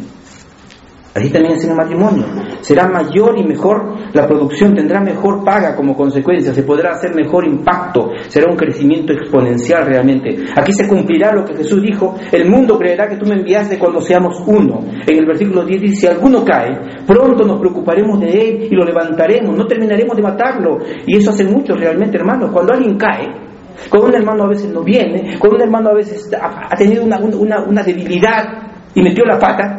Así 1.14 1.30
también 1.32 1.56
es 1.56 1.64
en 1.64 1.72
el 1.72 1.76
matrimonio. 1.76 2.24
Será 2.62 2.88
mayor 2.88 3.36
y 3.38 3.44
mejor 3.44 3.96
la 4.14 4.28
producción, 4.28 4.76
tendrá 4.76 5.02
mejor 5.02 5.44
paga 5.44 5.76
como 5.76 5.96
consecuencia, 5.96 6.54
se 6.54 6.62
podrá 6.62 6.92
hacer 6.92 7.16
mejor 7.16 7.48
impacto, 7.48 8.12
será 8.28 8.52
un 8.52 8.56
crecimiento 8.56 9.14
exponencial 9.14 9.86
realmente. 9.88 10.46
Aquí 10.56 10.72
se 10.72 10.88
cumplirá 10.88 11.34
lo 11.34 11.44
que 11.46 11.56
Jesús 11.56 11.82
dijo, 11.82 12.16
el 12.32 12.48
mundo 12.48 12.78
creerá 12.78 13.08
que 13.08 13.18
tú 13.18 13.26
me 13.26 13.36
enviaste 13.36 13.80
cuando 13.80 14.02
seamos 14.02 14.44
uno. 14.46 14.82
En 15.08 15.18
el 15.18 15.26
versículo 15.26 15.66
10 15.66 15.82
dice, 15.82 15.96
si 15.96 16.08
alguno 16.08 16.46
cae, 16.46 16.78
pronto 17.08 17.44
nos 17.44 17.60
preocuparemos 17.60 18.20
de 18.20 18.28
él 18.28 18.68
y 18.70 18.76
lo 18.76 18.86
levantaremos, 18.86 19.58
no 19.58 19.66
terminaremos 19.66 20.16
de 20.16 20.22
matarlo. 20.22 20.78
Y 21.08 21.18
eso 21.18 21.32
hace 21.32 21.44
mucho 21.44 21.74
realmente, 21.74 22.18
hermanos. 22.18 22.52
Cuando 22.52 22.74
alguien 22.74 22.98
cae, 22.98 23.28
cuando 23.90 24.10
un 24.10 24.16
hermano 24.16 24.44
a 24.44 24.50
veces 24.50 24.72
no 24.72 24.84
viene, 24.84 25.38
cuando 25.40 25.58
un 25.58 25.64
hermano 25.64 25.90
a 25.90 25.94
veces 25.96 26.30
ha 26.40 26.76
tenido 26.76 27.04
una, 27.04 27.18
una, 27.20 27.64
una 27.64 27.82
debilidad 27.82 28.44
y 28.94 29.02
metió 29.02 29.26
la 29.26 29.40
pata, 29.40 29.79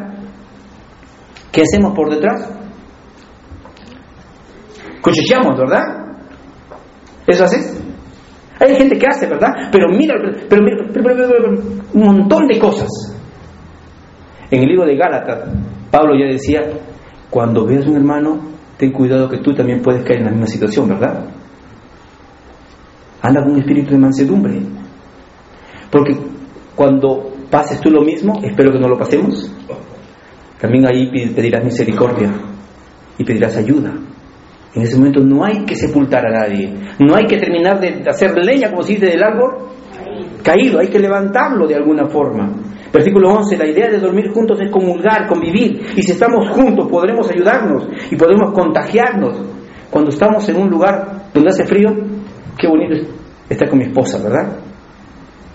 ¿Qué 1.53 1.63
hacemos 1.63 1.95
por 1.95 2.11
detrás? 2.11 2.49
Cuchicheamos, 5.03 5.59
¿verdad? 5.59 5.83
¿Eso 7.27 7.45
así? 7.45 7.59
Hay 8.61 8.75
gente 8.77 8.99
que 8.99 9.07
hace, 9.07 9.27
¿verdad? 9.27 9.71
Pero 9.73 9.89
mira, 9.89 10.15
pero, 10.49 10.63
un 11.95 12.03
montón 12.03 12.47
de 12.47 12.59
cosas. 12.59 12.89
En 14.51 14.63
el 14.63 14.69
libro 14.69 14.85
de 14.85 14.97
Gálatas, 14.97 15.49
Pablo 15.91 16.15
ya 16.19 16.27
decía, 16.27 16.61
cuando 17.31 17.65
veas 17.65 17.87
un 17.87 17.97
hermano, 17.97 18.41
ten 18.77 18.93
cuidado 18.93 19.29
que 19.29 19.39
tú 19.39 19.55
también 19.55 19.81
puedes 19.81 20.05
caer 20.05 20.19
en 20.19 20.25
la 20.27 20.31
misma 20.33 20.47
situación, 20.47 20.89
¿verdad? 20.89 21.25
Anda 23.23 23.43
con 23.43 23.53
un 23.53 23.61
espíritu 23.61 23.93
de 23.93 23.99
mansedumbre. 23.99 24.61
Porque 25.91 26.17
cuando 26.75 27.33
pases 27.51 27.81
tú 27.81 27.91
lo 27.91 28.03
mismo, 28.03 28.35
espero 28.43 28.73
que 28.73 28.79
no 28.79 28.89
lo 28.89 28.99
pasemos, 28.99 29.51
también 30.61 30.87
ahí 30.87 31.11
pedirás 31.35 31.65
misericordia 31.65 32.31
y 33.19 33.25
pedirás 33.25 33.57
ayuda. 33.57 33.93
En 34.75 34.83
ese 34.83 34.97
momento 34.97 35.21
no 35.21 35.45
hay 35.45 35.65
que 35.65 35.75
sepultar 35.75 36.25
a 36.27 36.31
nadie, 36.31 36.73
no 36.99 37.17
hay 37.17 37.27
que 37.27 37.39
terminar 37.39 37.81
de 37.81 38.09
hacer 38.09 38.37
leña, 38.37 38.71
como 38.71 38.83
se 38.83 38.93
dice, 38.95 39.07
del 39.07 39.23
árbol 39.23 39.69
caído, 40.43 40.79
hay 40.79 40.89
que 40.89 40.99
levantarlo 40.99 41.67
de 41.67 41.75
alguna 41.75 42.07
forma. 42.07 42.53
Versículo 42.93 43.31
11, 43.31 43.57
la 43.57 43.67
idea 43.69 43.89
de 43.89 43.99
dormir 43.99 44.31
juntos 44.33 44.61
es 44.61 44.71
comulgar, 44.71 45.27
convivir, 45.29 45.81
y 45.97 46.03
si 46.03 46.13
estamos 46.13 46.49
juntos 46.51 46.89
podremos 46.89 47.29
ayudarnos 47.31 47.89
y 48.11 48.17
podemos 48.17 48.53
contagiarnos. 48.53 49.41
Cuando 49.91 50.11
estamos 50.11 50.49
en 50.49 50.57
un 50.57 50.71
lugar 50.71 51.31
donde 51.33 51.51
hace 51.51 51.65
frío, 51.65 51.89
qué 52.59 52.69
bonito 52.69 52.95
estar 53.49 53.69
con 53.69 53.79
mi 53.79 53.87
esposa, 53.87 54.23
¿verdad? 54.23 54.57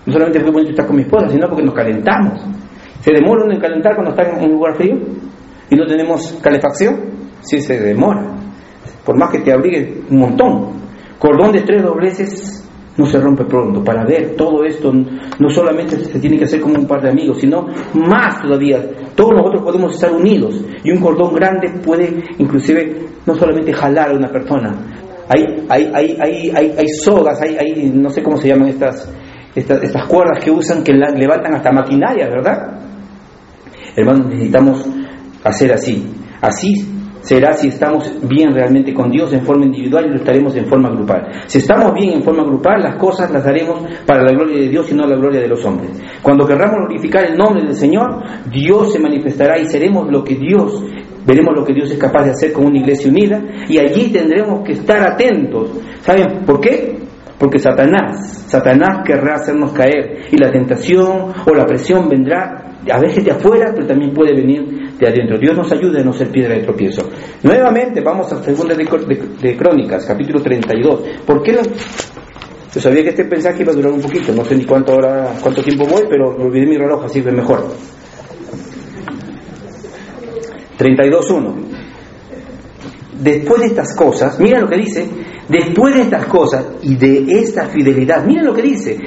No 0.04 0.12
solamente 0.12 0.50
bonito 0.50 0.70
estar 0.70 0.86
con 0.86 0.96
mi 0.96 1.02
esposa, 1.02 1.28
sino 1.28 1.48
porque 1.48 1.64
nos 1.64 1.74
calentamos. 1.74 2.42
¿Se 3.00 3.12
demora 3.12 3.44
uno 3.44 3.54
en 3.54 3.60
calentar 3.60 3.94
cuando 3.94 4.10
está 4.10 4.30
en 4.30 4.44
un 4.44 4.52
lugar 4.52 4.76
frío? 4.76 4.96
¿Y 5.70 5.76
no 5.76 5.86
tenemos 5.86 6.38
calefacción? 6.42 6.96
Sí, 7.40 7.60
se 7.60 7.78
demora. 7.78 8.36
Por 9.04 9.18
más 9.18 9.30
que 9.30 9.40
te 9.40 9.52
abrigue 9.52 10.02
un 10.10 10.18
montón. 10.18 10.70
Cordón 11.18 11.52
de 11.52 11.62
tres 11.62 11.82
dobleces 11.82 12.66
no 12.96 13.06
se 13.06 13.20
rompe 13.20 13.44
pronto. 13.44 13.82
Para 13.84 14.04
ver 14.04 14.34
todo 14.36 14.64
esto, 14.64 14.92
no 14.92 15.50
solamente 15.50 15.96
se 15.96 16.18
tiene 16.18 16.38
que 16.38 16.44
hacer 16.44 16.60
como 16.60 16.74
un 16.74 16.86
par 16.86 17.02
de 17.02 17.10
amigos, 17.10 17.38
sino 17.40 17.66
más 17.94 18.42
todavía. 18.42 18.78
Todos 19.14 19.32
nosotros 19.32 19.62
podemos 19.62 19.94
estar 19.94 20.12
unidos. 20.12 20.64
Y 20.82 20.90
un 20.90 21.00
cordón 21.00 21.34
grande 21.34 21.72
puede 21.84 22.22
inclusive 22.38 23.06
no 23.24 23.34
solamente 23.34 23.72
jalar 23.72 24.10
a 24.10 24.14
una 24.14 24.28
persona. 24.28 24.74
Hay, 25.28 25.42
hay, 25.68 25.90
hay, 25.92 26.16
hay, 26.54 26.74
hay, 26.76 26.88
sogas, 26.88 27.40
hay, 27.42 27.56
hay, 27.56 27.90
no 27.92 28.10
sé 28.10 28.22
cómo 28.22 28.36
se 28.36 28.48
llaman 28.48 28.68
estas, 28.68 29.12
estas, 29.56 30.06
cuerdas 30.06 30.44
que 30.44 30.50
usan 30.50 30.84
que 30.84 30.92
levantan 30.92 31.54
hasta 31.54 31.72
maquinaria, 31.72 32.28
¿verdad? 32.28 32.78
Hermanos, 33.96 34.26
necesitamos 34.28 34.86
hacer 35.42 35.72
así. 35.72 36.06
Así 36.40 36.96
será 37.22 37.54
si 37.54 37.68
estamos 37.68 38.12
bien 38.28 38.52
realmente 38.54 38.94
con 38.94 39.10
Dios 39.10 39.32
en 39.32 39.42
forma 39.44 39.64
individual 39.64 40.06
y 40.06 40.10
lo 40.10 40.16
estaremos 40.16 40.54
en 40.56 40.66
forma 40.66 40.90
grupal. 40.90 41.26
Si 41.46 41.58
estamos 41.58 41.92
bien 41.94 42.12
en 42.12 42.22
forma 42.22 42.44
grupal, 42.44 42.82
las 42.82 42.96
cosas 42.96 43.30
las 43.32 43.44
haremos 43.46 43.82
para 44.06 44.22
la 44.22 44.32
gloria 44.32 44.60
de 44.60 44.68
Dios 44.68 44.92
y 44.92 44.94
no 44.94 45.06
la 45.06 45.16
gloria 45.16 45.40
de 45.40 45.48
los 45.48 45.64
hombres. 45.64 45.90
Cuando 46.22 46.46
querramos 46.46 46.76
glorificar 46.86 47.24
el 47.24 47.36
nombre 47.36 47.64
del 47.64 47.74
Señor, 47.74 48.22
Dios 48.48 48.92
se 48.92 49.00
manifestará 49.00 49.58
y 49.58 49.66
seremos 49.66 50.06
lo 50.08 50.22
que 50.22 50.36
Dios, 50.36 50.84
veremos 51.26 51.54
lo 51.56 51.64
que 51.64 51.72
Dios 51.72 51.90
es 51.90 51.98
capaz 51.98 52.24
de 52.24 52.30
hacer 52.30 52.52
con 52.52 52.66
una 52.66 52.78
iglesia 52.78 53.10
unida 53.10 53.42
y 53.68 53.78
allí 53.78 54.12
tendremos 54.12 54.62
que 54.64 54.72
estar 54.72 55.02
atentos. 55.02 55.70
¿Saben 56.02 56.44
por 56.44 56.60
qué? 56.60 57.05
Porque 57.38 57.58
Satanás, 57.58 58.46
Satanás 58.48 59.02
querrá 59.04 59.34
hacernos 59.34 59.72
caer 59.72 60.26
y 60.32 60.36
la 60.38 60.50
tentación 60.50 61.34
o 61.46 61.54
la 61.54 61.66
presión 61.66 62.08
vendrá 62.08 62.66
a 62.90 62.98
veces 62.98 63.24
de 63.24 63.32
afuera, 63.32 63.72
pero 63.74 63.86
también 63.86 64.12
puede 64.14 64.34
venir 64.34 64.94
de 64.98 65.06
adentro. 65.06 65.38
Dios 65.38 65.56
nos 65.56 65.70
ayude 65.72 66.00
a 66.00 66.04
no 66.04 66.12
ser 66.12 66.30
piedra 66.30 66.54
de 66.54 66.62
tropiezo. 66.62 67.08
Nuevamente 67.42 68.00
vamos 68.00 68.32
a 68.32 68.42
segunda 68.42 68.74
de, 68.74 69.56
Crónicas, 69.56 70.06
capítulo 70.06 70.40
32. 70.40 71.00
¿Por 71.26 71.42
qué 71.42 71.52
Yo 71.52 72.80
sabía 72.80 73.02
que 73.02 73.10
este 73.10 73.24
mensaje 73.24 73.62
iba 73.62 73.72
a 73.72 73.76
durar 73.76 73.92
un 73.92 74.00
poquito, 74.00 74.32
no 74.32 74.44
sé 74.44 74.56
ni 74.56 74.64
cuánto 74.64 74.94
hora, 74.96 75.34
cuánto 75.42 75.62
tiempo 75.62 75.84
voy, 75.86 76.04
pero 76.08 76.36
olvidé 76.36 76.66
mi 76.66 76.78
reloj, 76.78 77.04
así 77.04 77.22
que 77.22 77.32
mejor. 77.32 77.66
32.1. 80.78 81.54
Después 83.20 83.60
de 83.60 83.66
estas 83.68 83.96
cosas, 83.96 84.38
mira 84.38 84.60
lo 84.60 84.68
que 84.68 84.76
dice, 84.76 85.08
después 85.48 85.94
de 85.94 86.02
estas 86.02 86.26
cosas 86.26 86.66
y 86.82 86.96
de 86.96 87.26
esta 87.28 87.66
fidelidad, 87.66 88.24
mira 88.24 88.42
lo 88.42 88.54
que 88.54 88.62
dice, 88.62 88.98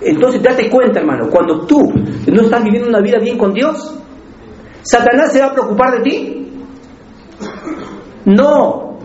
entonces 0.00 0.42
date 0.42 0.68
cuenta, 0.70 1.00
hermano, 1.00 1.28
cuando 1.30 1.66
tú 1.66 1.92
no 2.26 2.42
estás 2.42 2.62
viviendo 2.62 2.88
una 2.88 3.00
vida 3.00 3.18
bien 3.18 3.38
con 3.38 3.52
Dios, 3.52 3.96
¿Satanás 4.86 5.32
se 5.32 5.40
va 5.40 5.46
a 5.46 5.52
preocupar 5.52 5.98
de 5.98 6.00
ti? 6.08 6.52
No. 8.26 8.98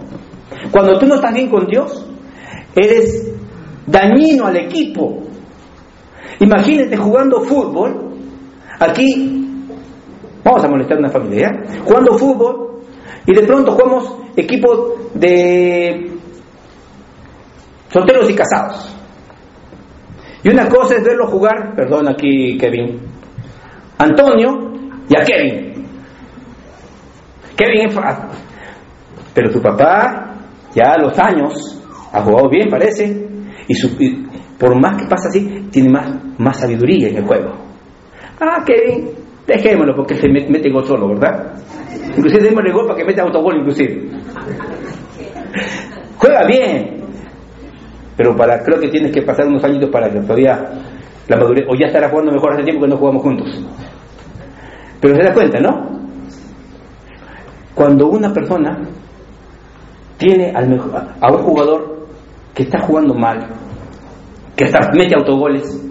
Cuando 0.71 0.99
tú 0.99 1.07
no 1.07 1.15
estás 1.15 1.33
bien 1.33 1.49
con 1.49 1.65
Dios, 1.65 2.07
eres 2.75 3.33
dañino 3.87 4.45
al 4.45 4.57
equipo. 4.57 5.21
Imagínate 6.39 6.95
jugando 6.97 7.41
fútbol. 7.41 8.11
Aquí, 8.79 9.65
vamos 10.43 10.63
a 10.63 10.67
molestar 10.67 10.97
a 10.97 10.99
una 10.99 11.09
familia, 11.09 11.49
Jugando 11.83 12.17
fútbol 12.17 12.81
y 13.25 13.33
de 13.33 13.41
pronto 13.43 13.71
jugamos 13.71 14.17
equipo 14.35 14.95
de 15.13 16.10
solteros 17.91 18.29
y 18.29 18.35
casados. 18.35 18.95
Y 20.43 20.49
una 20.49 20.67
cosa 20.67 20.95
es 20.95 21.03
verlo 21.03 21.27
jugar, 21.27 21.75
perdón 21.75 22.09
aquí 22.09 22.57
Kevin, 22.57 22.99
Antonio, 23.97 24.71
y 25.07 25.15
a 25.15 25.23
Kevin. 25.23 25.85
Kevin 27.55 27.89
es 27.89 27.99
Pero 29.33 29.51
tu 29.51 29.61
papá, 29.61 30.33
ya 30.73 30.93
a 30.93 31.01
los 31.01 31.17
años, 31.19 31.79
ha 32.11 32.21
jugado 32.21 32.49
bien, 32.49 32.69
parece, 32.69 33.27
y, 33.67 34.27
por 34.57 34.79
más 34.81 35.01
que 35.01 35.07
pasa 35.07 35.27
así, 35.29 35.67
tiene 35.71 35.89
más, 35.89 36.09
más 36.39 36.57
sabiduría 36.57 37.09
en 37.09 37.17
el 37.17 37.25
juego. 37.25 37.51
Ah, 38.39 38.63
Kevin, 38.65 39.09
dejémoslo 39.45 39.95
porque 39.95 40.15
se 40.15 40.27
mete 40.27 40.71
gol 40.71 40.85
solo, 40.85 41.09
¿verdad? 41.09 41.53
Inclusive 42.17 42.43
démosle 42.49 42.71
gol 42.71 42.87
para 42.87 42.97
que 42.97 43.05
meta 43.05 43.23
autogol, 43.23 43.57
inclusive. 43.57 44.09
Juega 46.17 46.47
bien, 46.47 47.00
pero 48.21 48.35
para 48.35 48.61
creo 48.61 48.79
que 48.79 48.89
tienes 48.89 49.11
que 49.11 49.23
pasar 49.23 49.47
unos 49.47 49.63
añitos 49.63 49.89
para 49.89 50.07
que 50.07 50.19
todavía 50.19 50.53
la 51.27 51.37
madurez, 51.37 51.65
o 51.67 51.73
ya 51.73 51.87
estará 51.87 52.07
jugando 52.07 52.31
mejor 52.31 52.53
hace 52.53 52.61
tiempo 52.61 52.83
que 52.83 52.89
no 52.89 52.97
jugamos 52.97 53.23
juntos. 53.23 53.47
Pero 55.01 55.15
se 55.15 55.23
da 55.23 55.33
cuenta, 55.33 55.59
¿no? 55.59 55.89
Cuando 57.73 58.09
una 58.09 58.31
persona 58.31 58.77
tiene 60.17 60.51
al 60.51 60.71
a 61.19 61.31
un 61.33 61.41
jugador 61.41 62.05
que 62.53 62.61
está 62.61 62.79
jugando 62.81 63.15
mal, 63.15 63.39
que 64.55 64.65
hasta 64.65 64.91
mete 64.93 65.15
autogoles, 65.15 65.83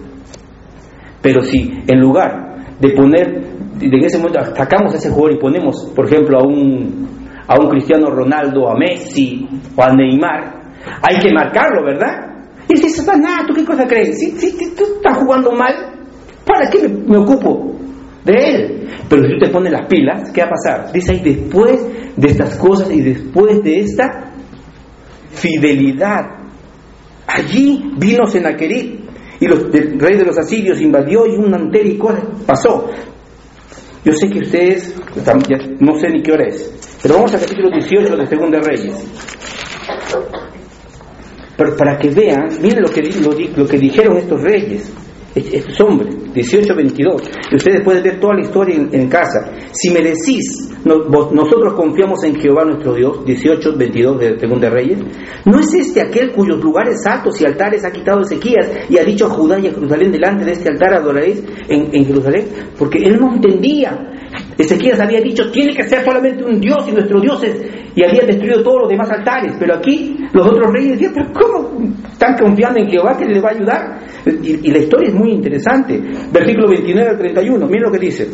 pero 1.21 1.41
si 1.41 1.83
en 1.85 1.99
lugar 1.99 2.63
de 2.79 2.91
poner, 2.91 3.43
en 3.81 4.05
ese 4.05 4.19
momento 4.19 4.39
sacamos 4.55 4.93
a 4.93 4.97
ese 4.97 5.09
jugador 5.09 5.33
y 5.33 5.37
ponemos, 5.37 5.91
por 5.93 6.05
ejemplo, 6.05 6.39
a 6.39 6.43
un, 6.43 7.09
a 7.45 7.59
un 7.59 7.67
Cristiano 7.67 8.09
Ronaldo, 8.09 8.69
a 8.69 8.77
Messi 8.77 9.49
o 9.75 9.83
a 9.83 9.93
Neymar, 9.93 10.60
hay 11.01 11.19
que 11.19 11.31
marcarlo, 11.33 11.83
¿verdad? 11.85 12.31
Y 12.67 12.79
dice, 12.79 13.03
nada, 13.17 13.45
¿tú 13.47 13.53
qué 13.53 13.65
cosa 13.65 13.85
crees? 13.85 14.19
Si, 14.19 14.31
si, 14.31 14.75
tú 14.75 14.83
estás 14.95 15.17
jugando 15.17 15.51
mal, 15.51 15.73
¿para 16.45 16.69
qué 16.69 16.87
me, 16.87 17.17
ocupo 17.17 17.75
de 18.23 18.33
él? 18.33 18.89
Pero 19.09 19.23
si 19.23 19.33
tú 19.33 19.39
te 19.39 19.49
pones 19.49 19.71
las 19.73 19.87
pilas, 19.87 20.31
¿qué 20.31 20.41
va 20.41 20.47
a 20.47 20.51
pasar? 20.51 20.91
Dice 20.93 21.19
después 21.23 22.15
de 22.15 22.27
estas 22.27 22.55
cosas 22.57 22.91
y 22.91 23.01
después 23.01 23.61
de 23.63 23.79
esta 23.79 24.33
fidelidad, 25.31 26.21
allí 27.27 27.91
vino 27.97 28.25
Senaquerit 28.25 29.01
y 29.39 29.45
el 29.45 29.99
rey 29.99 30.17
de 30.17 30.25
los 30.25 30.37
asirios 30.37 30.79
invadió 30.79 31.25
y 31.25 31.35
un 31.35 31.53
antero 31.53 32.07
pasó. 32.45 32.89
Yo 34.03 34.13
sé 34.13 34.29
que 34.29 34.39
ustedes, 34.39 34.95
no 35.79 35.95
sé 35.95 36.09
ni 36.09 36.21
qué 36.21 36.31
hora 36.31 36.47
es, 36.47 36.99
pero 37.01 37.15
vamos 37.15 37.33
al 37.33 37.41
capítulo 37.41 37.69
18 37.69 38.17
de 38.17 38.27
Segunda 38.27 38.59
Reyes. 38.59 39.60
Pero 41.61 41.77
para 41.77 41.95
que 41.95 42.09
vean, 42.09 42.47
miren 42.59 42.81
lo 42.81 42.89
que, 42.89 43.03
lo, 43.55 43.67
que 43.67 43.77
dijeron 43.77 44.17
estos 44.17 44.41
reyes, 44.41 44.91
estos 45.35 45.79
hombres, 45.81 46.15
18-22. 46.33 47.21
Y 47.51 47.55
ustedes 47.55 47.81
pueden 47.83 48.01
ver 48.01 48.19
toda 48.19 48.33
la 48.33 48.41
historia 48.41 48.77
en, 48.91 49.07
casa. 49.07 49.51
Si 49.71 49.91
me 49.91 49.99
decís, 49.99 50.73
nosotros 50.83 51.73
confiamos 51.75 52.23
en 52.23 52.33
Jehová 52.33 52.65
nuestro 52.65 52.95
Dios, 52.95 53.19
18-22 53.25 54.17
de 54.17 54.39
Segunda 54.39 54.71
Reyes, 54.71 55.01
¿no 55.45 55.59
es 55.59 55.71
este 55.75 56.01
aquel 56.01 56.31
cuyos 56.31 56.59
lugares 56.63 57.05
altos 57.05 57.39
y 57.39 57.45
altares 57.45 57.85
ha 57.85 57.91
quitado 57.91 58.21
Ezequías 58.21 58.67
y 58.89 58.97
ha 58.97 59.03
dicho 59.03 59.27
a 59.27 59.29
Judá 59.29 59.59
y 59.59 59.67
a 59.67 59.71
Jerusalén, 59.71 60.11
delante 60.11 60.45
de 60.45 60.53
este 60.53 60.69
altar 60.69 60.95
adoraréis 60.95 61.43
en, 61.69 61.93
en 61.93 62.05
Jerusalén? 62.05 62.47
Porque 62.75 62.97
él 63.03 63.19
no 63.19 63.35
entendía. 63.35 64.07
Ezequías 64.61 64.99
había 64.99 65.21
dicho, 65.21 65.49
tiene 65.51 65.73
que 65.73 65.83
ser 65.83 66.03
solamente 66.03 66.43
un 66.43 66.59
Dios 66.59 66.87
y 66.87 66.91
nuestro 66.91 67.19
Dios 67.19 67.43
es 67.43 67.55
y 67.95 68.03
había 68.03 68.25
destruido 68.25 68.63
todos 68.63 68.81
los 68.81 68.89
demás 68.89 69.09
altares. 69.11 69.53
Pero 69.59 69.75
aquí 69.75 70.17
los 70.31 70.47
otros 70.47 70.71
reyes 70.71 70.93
decían, 70.93 71.13
pero 71.13 71.31
¿cómo 71.33 71.93
están 72.11 72.37
confiando 72.37 72.79
en 72.79 72.89
Jehová 72.89 73.17
que 73.17 73.25
les 73.25 73.43
va 73.43 73.49
a 73.49 73.51
ayudar? 73.51 73.99
Y, 74.25 74.67
y 74.67 74.71
la 74.71 74.79
historia 74.79 75.09
es 75.09 75.15
muy 75.15 75.31
interesante. 75.31 75.99
Versículo 76.31 76.69
29 76.69 77.09
al 77.09 77.17
31, 77.17 77.67
miren 77.67 77.83
lo 77.83 77.91
que 77.91 77.99
dice. 77.99 78.27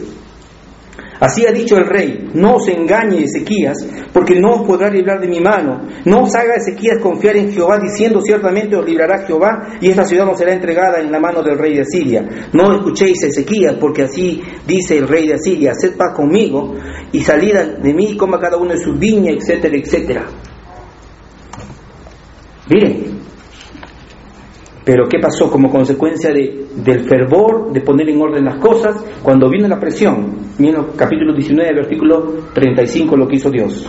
Así 1.19 1.45
ha 1.47 1.51
dicho 1.51 1.77
el 1.77 1.85
rey, 1.87 2.29
no 2.33 2.55
os 2.55 2.67
engañe 2.67 3.23
Ezequías, 3.23 3.77
porque 4.13 4.39
no 4.39 4.61
os 4.61 4.67
podrá 4.67 4.89
librar 4.89 5.19
de 5.19 5.27
mi 5.27 5.39
mano. 5.39 5.81
No 6.05 6.23
os 6.23 6.35
haga 6.35 6.55
Ezequías 6.55 6.99
confiar 7.01 7.37
en 7.37 7.51
Jehová, 7.51 7.79
diciendo 7.79 8.21
ciertamente 8.21 8.75
os 8.75 8.85
librará 8.85 9.25
Jehová, 9.25 9.77
y 9.81 9.89
esta 9.89 10.05
ciudad 10.05 10.25
no 10.25 10.35
será 10.35 10.53
entregada 10.53 10.99
en 10.99 11.11
la 11.11 11.19
mano 11.19 11.41
del 11.41 11.57
rey 11.57 11.75
de 11.75 11.81
Asiria. 11.81 12.21
No 12.53 12.73
escuchéis 12.73 13.23
a 13.23 13.27
Ezequías, 13.27 13.75
porque 13.79 14.03
así 14.03 14.41
dice 14.65 14.97
el 14.97 15.07
rey 15.07 15.27
de 15.27 15.35
Asiria, 15.35 15.73
sed 15.73 15.97
paz 15.97 16.13
conmigo, 16.15 16.75
y 17.11 17.21
salid 17.21 17.55
de 17.81 17.93
mí, 17.93 18.15
coma 18.15 18.39
cada 18.39 18.57
uno 18.57 18.73
de 18.73 18.79
sus 18.79 18.97
viñas, 18.99 19.35
etcétera, 19.37 19.75
etcétera. 19.77 20.25
Miren, 22.69 23.06
pero 24.87 25.03
¿qué 25.09 25.19
pasó 25.19 25.51
como 25.51 25.69
consecuencia 25.69 26.31
de, 26.31 26.67
del 26.77 27.03
fervor, 27.09 27.73
de 27.73 27.81
poner 27.81 28.07
en 28.07 28.21
orden 28.21 28.45
las 28.45 28.55
cosas? 28.55 29.03
Cuando 29.21 29.49
vino 29.49 29.67
la 29.67 29.77
presión, 29.77 30.37
miren 30.59 30.81
capítulo 30.95 31.33
19, 31.33 31.73
versículo 31.73 32.35
35, 32.53 33.17
lo 33.17 33.27
que 33.27 33.35
hizo 33.35 33.51
Dios. 33.51 33.85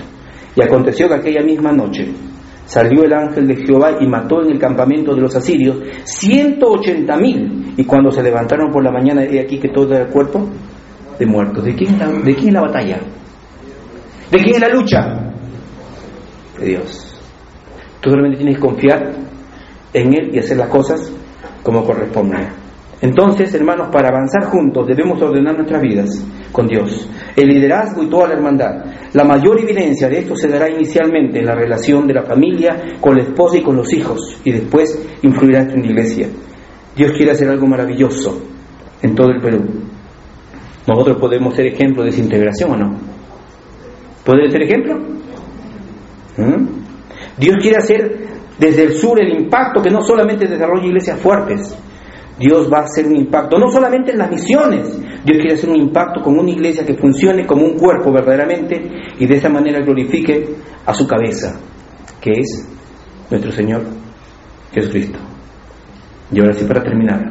Y 0.56 0.60
aconteció 0.60 1.06
que 1.06 1.14
aquella 1.14 1.44
misma 1.44 1.70
noche 1.70 2.08
salió 2.64 3.04
el 3.04 3.12
ángel 3.12 3.46
de 3.46 3.64
Jehová 3.64 3.98
y 4.00 4.08
mató 4.08 4.42
en 4.42 4.50
el 4.50 4.58
campamento 4.58 5.14
de 5.14 5.20
los 5.20 5.36
asirios 5.36 5.76
180 6.02 7.16
mil. 7.16 7.74
Y 7.76 7.84
cuando 7.84 8.10
se 8.10 8.20
levantaron 8.20 8.72
por 8.72 8.82
la 8.82 8.90
mañana, 8.90 9.22
he 9.22 9.38
aquí 9.38 9.60
que 9.60 9.68
todo 9.68 9.94
el 9.94 10.08
cuerpo 10.08 10.48
de 11.16 11.26
muertos. 11.26 11.62
¿De 11.62 11.76
quién, 11.76 11.96
¿De 11.96 12.34
quién 12.34 12.48
es 12.48 12.54
la 12.54 12.62
batalla? 12.62 12.98
¿De 14.32 14.38
quién 14.38 14.56
es 14.56 14.60
la 14.60 14.68
lucha? 14.68 15.32
De 16.58 16.66
Dios. 16.66 17.20
Tú 18.00 18.10
solamente 18.10 18.38
tienes 18.38 18.56
que 18.56 18.62
confiar 18.62 19.28
en 19.92 20.14
Él 20.14 20.30
y 20.34 20.38
hacer 20.38 20.56
las 20.56 20.68
cosas 20.68 21.12
como 21.62 21.84
corresponde. 21.84 22.48
Entonces, 23.00 23.54
hermanos, 23.54 23.88
para 23.92 24.08
avanzar 24.08 24.44
juntos 24.44 24.86
debemos 24.86 25.20
ordenar 25.22 25.54
nuestras 25.54 25.80
vidas 25.80 26.24
con 26.50 26.66
Dios. 26.66 27.08
El 27.36 27.48
liderazgo 27.48 28.02
y 28.02 28.08
toda 28.08 28.28
la 28.28 28.34
hermandad. 28.34 28.84
La 29.12 29.24
mayor 29.24 29.60
evidencia 29.60 30.08
de 30.08 30.18
esto 30.18 30.34
se 30.34 30.48
dará 30.48 30.68
inicialmente 30.68 31.38
en 31.38 31.46
la 31.46 31.54
relación 31.54 32.06
de 32.06 32.14
la 32.14 32.24
familia 32.24 32.96
con 33.00 33.16
la 33.16 33.22
esposa 33.22 33.58
y 33.58 33.62
con 33.62 33.76
los 33.76 33.92
hijos, 33.92 34.40
y 34.44 34.50
después 34.52 35.00
influirá 35.22 35.60
esto 35.60 35.74
en 35.74 35.82
la 35.82 35.86
iglesia. 35.86 36.28
Dios 36.96 37.12
quiere 37.12 37.30
hacer 37.30 37.48
algo 37.48 37.66
maravilloso 37.66 38.42
en 39.00 39.14
todo 39.14 39.30
el 39.30 39.40
Perú. 39.40 39.64
Nosotros 40.86 41.18
podemos 41.18 41.54
ser 41.54 41.66
ejemplo 41.66 42.02
de 42.02 42.10
esa 42.10 42.20
integración 42.20 42.72
o 42.72 42.76
no. 42.76 42.96
¿Puede 44.24 44.50
ser 44.50 44.62
ejemplo? 44.62 44.96
¿Mm? 46.36 46.66
Dios 47.38 47.56
quiere 47.60 47.76
hacer 47.76 48.26
desde 48.58 48.82
el 48.82 48.92
sur 48.92 49.20
el 49.20 49.32
impacto 49.40 49.80
que 49.82 49.90
no 49.90 50.02
solamente 50.02 50.46
desarrolla 50.46 50.86
iglesias 50.86 51.20
fuertes, 51.20 51.76
Dios 52.38 52.70
va 52.72 52.78
a 52.78 52.84
hacer 52.84 53.06
un 53.06 53.16
impacto, 53.16 53.58
no 53.58 53.68
solamente 53.70 54.12
en 54.12 54.18
las 54.18 54.30
misiones, 54.30 54.96
Dios 55.24 55.38
quiere 55.38 55.54
hacer 55.54 55.70
un 55.70 55.76
impacto 55.76 56.20
con 56.22 56.38
una 56.38 56.50
iglesia 56.50 56.86
que 56.86 56.94
funcione 56.94 57.46
como 57.46 57.64
un 57.64 57.76
cuerpo 57.76 58.12
verdaderamente 58.12 58.80
y 59.18 59.26
de 59.26 59.34
esa 59.34 59.48
manera 59.48 59.80
glorifique 59.80 60.54
a 60.86 60.94
su 60.94 61.06
cabeza, 61.06 61.58
que 62.20 62.30
es 62.32 62.68
nuestro 63.30 63.50
Señor 63.50 63.82
Jesucristo. 64.72 65.18
Y 66.30 66.40
ahora 66.40 66.52
sí 66.52 66.64
para 66.64 66.82
terminar, 66.82 67.24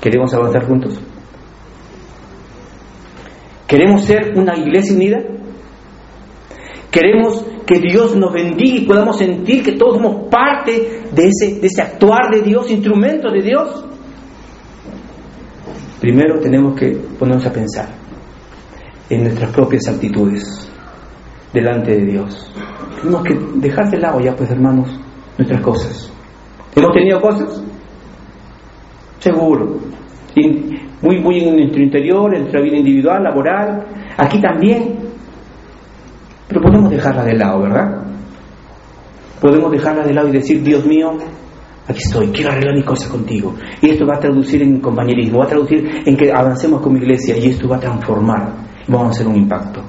¿queremos 0.00 0.32
avanzar 0.32 0.66
juntos? 0.66 1.00
¿Queremos 3.66 4.04
ser 4.04 4.32
una 4.36 4.56
iglesia 4.56 4.94
unida? 4.94 5.18
Queremos 6.90 7.44
que 7.70 7.78
Dios 7.78 8.16
nos 8.16 8.32
bendiga 8.32 8.78
y 8.78 8.84
podamos 8.84 9.16
sentir 9.16 9.62
que 9.62 9.72
todos 9.72 9.94
somos 9.94 10.28
parte 10.28 11.04
de 11.14 11.28
ese, 11.28 11.60
de 11.60 11.66
ese 11.68 11.80
actuar 11.80 12.28
de 12.32 12.42
Dios, 12.42 12.68
instrumento 12.68 13.30
de 13.30 13.42
Dios. 13.42 13.84
Primero 16.00 16.40
tenemos 16.40 16.74
que 16.74 16.88
ponernos 17.16 17.46
a 17.46 17.52
pensar 17.52 17.88
en 19.08 19.22
nuestras 19.22 19.52
propias 19.52 19.86
actitudes 19.86 20.68
delante 21.52 21.92
de 21.92 22.06
Dios. 22.06 22.52
Tenemos 23.02 23.22
que 23.22 23.38
dejar 23.60 23.88
de 23.88 23.98
lado 23.98 24.18
ya, 24.18 24.34
pues 24.34 24.50
hermanos, 24.50 24.88
nuestras 25.38 25.60
cosas. 25.60 26.12
¿Hemos 26.74 26.92
tenido 26.92 27.20
cosas? 27.20 27.62
Seguro. 29.20 29.78
muy, 31.02 31.20
muy 31.20 31.38
en 31.38 31.54
nuestro 31.54 31.82
interior, 31.84 32.34
en 32.34 32.42
nuestra 32.42 32.62
vida 32.62 32.78
individual, 32.78 33.22
laboral. 33.22 33.86
Aquí 34.16 34.40
también 34.40 34.99
pero 36.50 36.60
podemos 36.60 36.90
dejarla 36.90 37.24
de 37.24 37.34
lado, 37.34 37.62
¿verdad? 37.62 38.02
Podemos 39.40 39.70
dejarla 39.70 40.04
de 40.04 40.12
lado 40.12 40.28
y 40.28 40.32
decir, 40.32 40.62
Dios 40.62 40.84
mío, 40.84 41.12
aquí 41.86 42.00
estoy, 42.00 42.26
quiero 42.32 42.50
arreglar 42.50 42.74
mi 42.74 42.82
cosa 42.82 43.08
contigo. 43.08 43.54
Y 43.80 43.90
esto 43.90 44.04
va 44.04 44.16
a 44.16 44.20
traducir 44.20 44.60
en 44.62 44.80
compañerismo, 44.80 45.38
va 45.38 45.44
a 45.44 45.48
traducir 45.48 46.02
en 46.04 46.16
que 46.16 46.32
avancemos 46.32 46.82
como 46.82 46.96
iglesia 46.96 47.38
y 47.38 47.50
esto 47.50 47.68
va 47.68 47.76
a 47.76 47.80
transformar 47.80 48.52
vamos 48.88 49.06
a 49.06 49.10
hacer 49.10 49.28
un 49.28 49.36
impacto. 49.36 49.80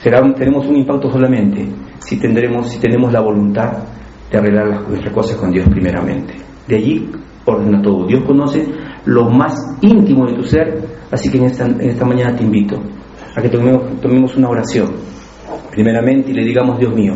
Será, 0.00 0.22
tenemos 0.34 0.66
un 0.66 0.76
impacto 0.76 1.10
solamente 1.10 1.66
si, 1.98 2.18
tendremos, 2.18 2.70
si 2.70 2.78
tenemos 2.78 3.12
la 3.12 3.20
voluntad 3.20 3.72
de 4.30 4.38
arreglar 4.38 4.68
las, 4.68 4.88
nuestras 4.88 5.12
cosas 5.12 5.36
con 5.36 5.50
Dios 5.50 5.68
primeramente. 5.68 6.34
De 6.68 6.76
allí 6.76 7.10
ordena 7.44 7.82
todo. 7.82 8.06
Dios 8.06 8.22
conoce 8.24 8.64
lo 9.06 9.28
más 9.28 9.76
íntimo 9.80 10.26
de 10.26 10.34
tu 10.34 10.44
ser, 10.44 10.80
así 11.10 11.28
que 11.30 11.38
en 11.38 11.44
esta, 11.44 11.66
en 11.66 11.90
esta 11.90 12.04
mañana 12.04 12.36
te 12.36 12.44
invito 12.44 12.76
a 13.34 13.42
que 13.42 13.48
tomemos, 13.48 14.00
tomemos 14.00 14.36
una 14.36 14.50
oración 14.50 14.90
primeramente 15.70 16.30
y 16.30 16.34
le 16.34 16.44
digamos, 16.44 16.78
Dios 16.78 16.94
mío, 16.94 17.14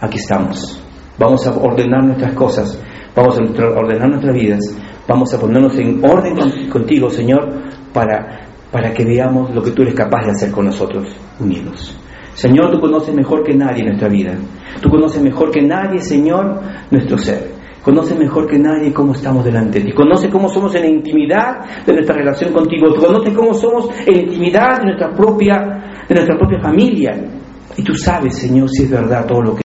aquí 0.00 0.18
estamos. 0.18 0.82
Vamos 1.18 1.46
a 1.46 1.56
ordenar 1.56 2.04
nuestras 2.04 2.34
cosas, 2.34 2.82
vamos 3.14 3.38
a 3.38 3.42
ordenar 3.42 4.08
nuestras 4.08 4.34
vidas, 4.34 4.60
vamos 5.06 5.32
a 5.34 5.40
ponernos 5.40 5.76
en 5.78 6.04
orden 6.04 6.68
contigo, 6.70 7.10
Señor, 7.10 7.62
para 7.92 8.50
para 8.70 8.92
que 8.92 9.04
veamos 9.04 9.54
lo 9.54 9.62
que 9.62 9.72
tú 9.72 9.82
eres 9.82 9.94
capaz 9.94 10.24
de 10.24 10.30
hacer 10.30 10.50
con 10.50 10.66
nosotros 10.66 11.08
unidos. 11.40 11.96
Señor, 12.34 12.70
tú 12.70 12.80
conoces 12.80 13.14
mejor 13.14 13.42
que 13.42 13.54
nadie 13.54 13.84
nuestra 13.84 14.08
vida. 14.08 14.34
Tú 14.80 14.88
conoces 14.88 15.20
mejor 15.22 15.50
que 15.50 15.60
nadie, 15.60 15.98
Señor, 15.98 16.60
nuestro 16.90 17.18
ser. 17.18 17.50
Conoces 17.82 18.18
mejor 18.18 18.46
que 18.46 18.58
nadie 18.58 18.92
cómo 18.92 19.12
estamos 19.12 19.44
delante 19.44 19.80
de 19.80 19.86
ti. 19.86 19.92
Conoces 19.92 20.30
cómo 20.30 20.48
somos 20.48 20.74
en 20.74 20.82
la 20.82 20.88
intimidad 20.88 21.84
de 21.84 21.92
nuestra 21.92 22.14
relación 22.14 22.52
contigo. 22.52 22.92
Tú 22.94 23.00
conoces 23.00 23.34
cómo 23.34 23.54
somos 23.54 23.90
en 24.06 24.14
la 24.14 24.22
intimidad 24.22 24.78
de 24.78 24.84
nuestra 24.84 25.12
propia, 25.12 25.58
de 26.08 26.14
nuestra 26.14 26.36
propia 26.38 26.60
familia. 26.60 27.10
Y 27.80 27.82
tú 27.82 27.94
sabes, 27.94 28.36
Señor, 28.36 28.68
si 28.68 28.82
es 28.82 28.90
verdad 28.90 29.24
todo 29.24 29.40
lo 29.40 29.54
que 29.54 29.58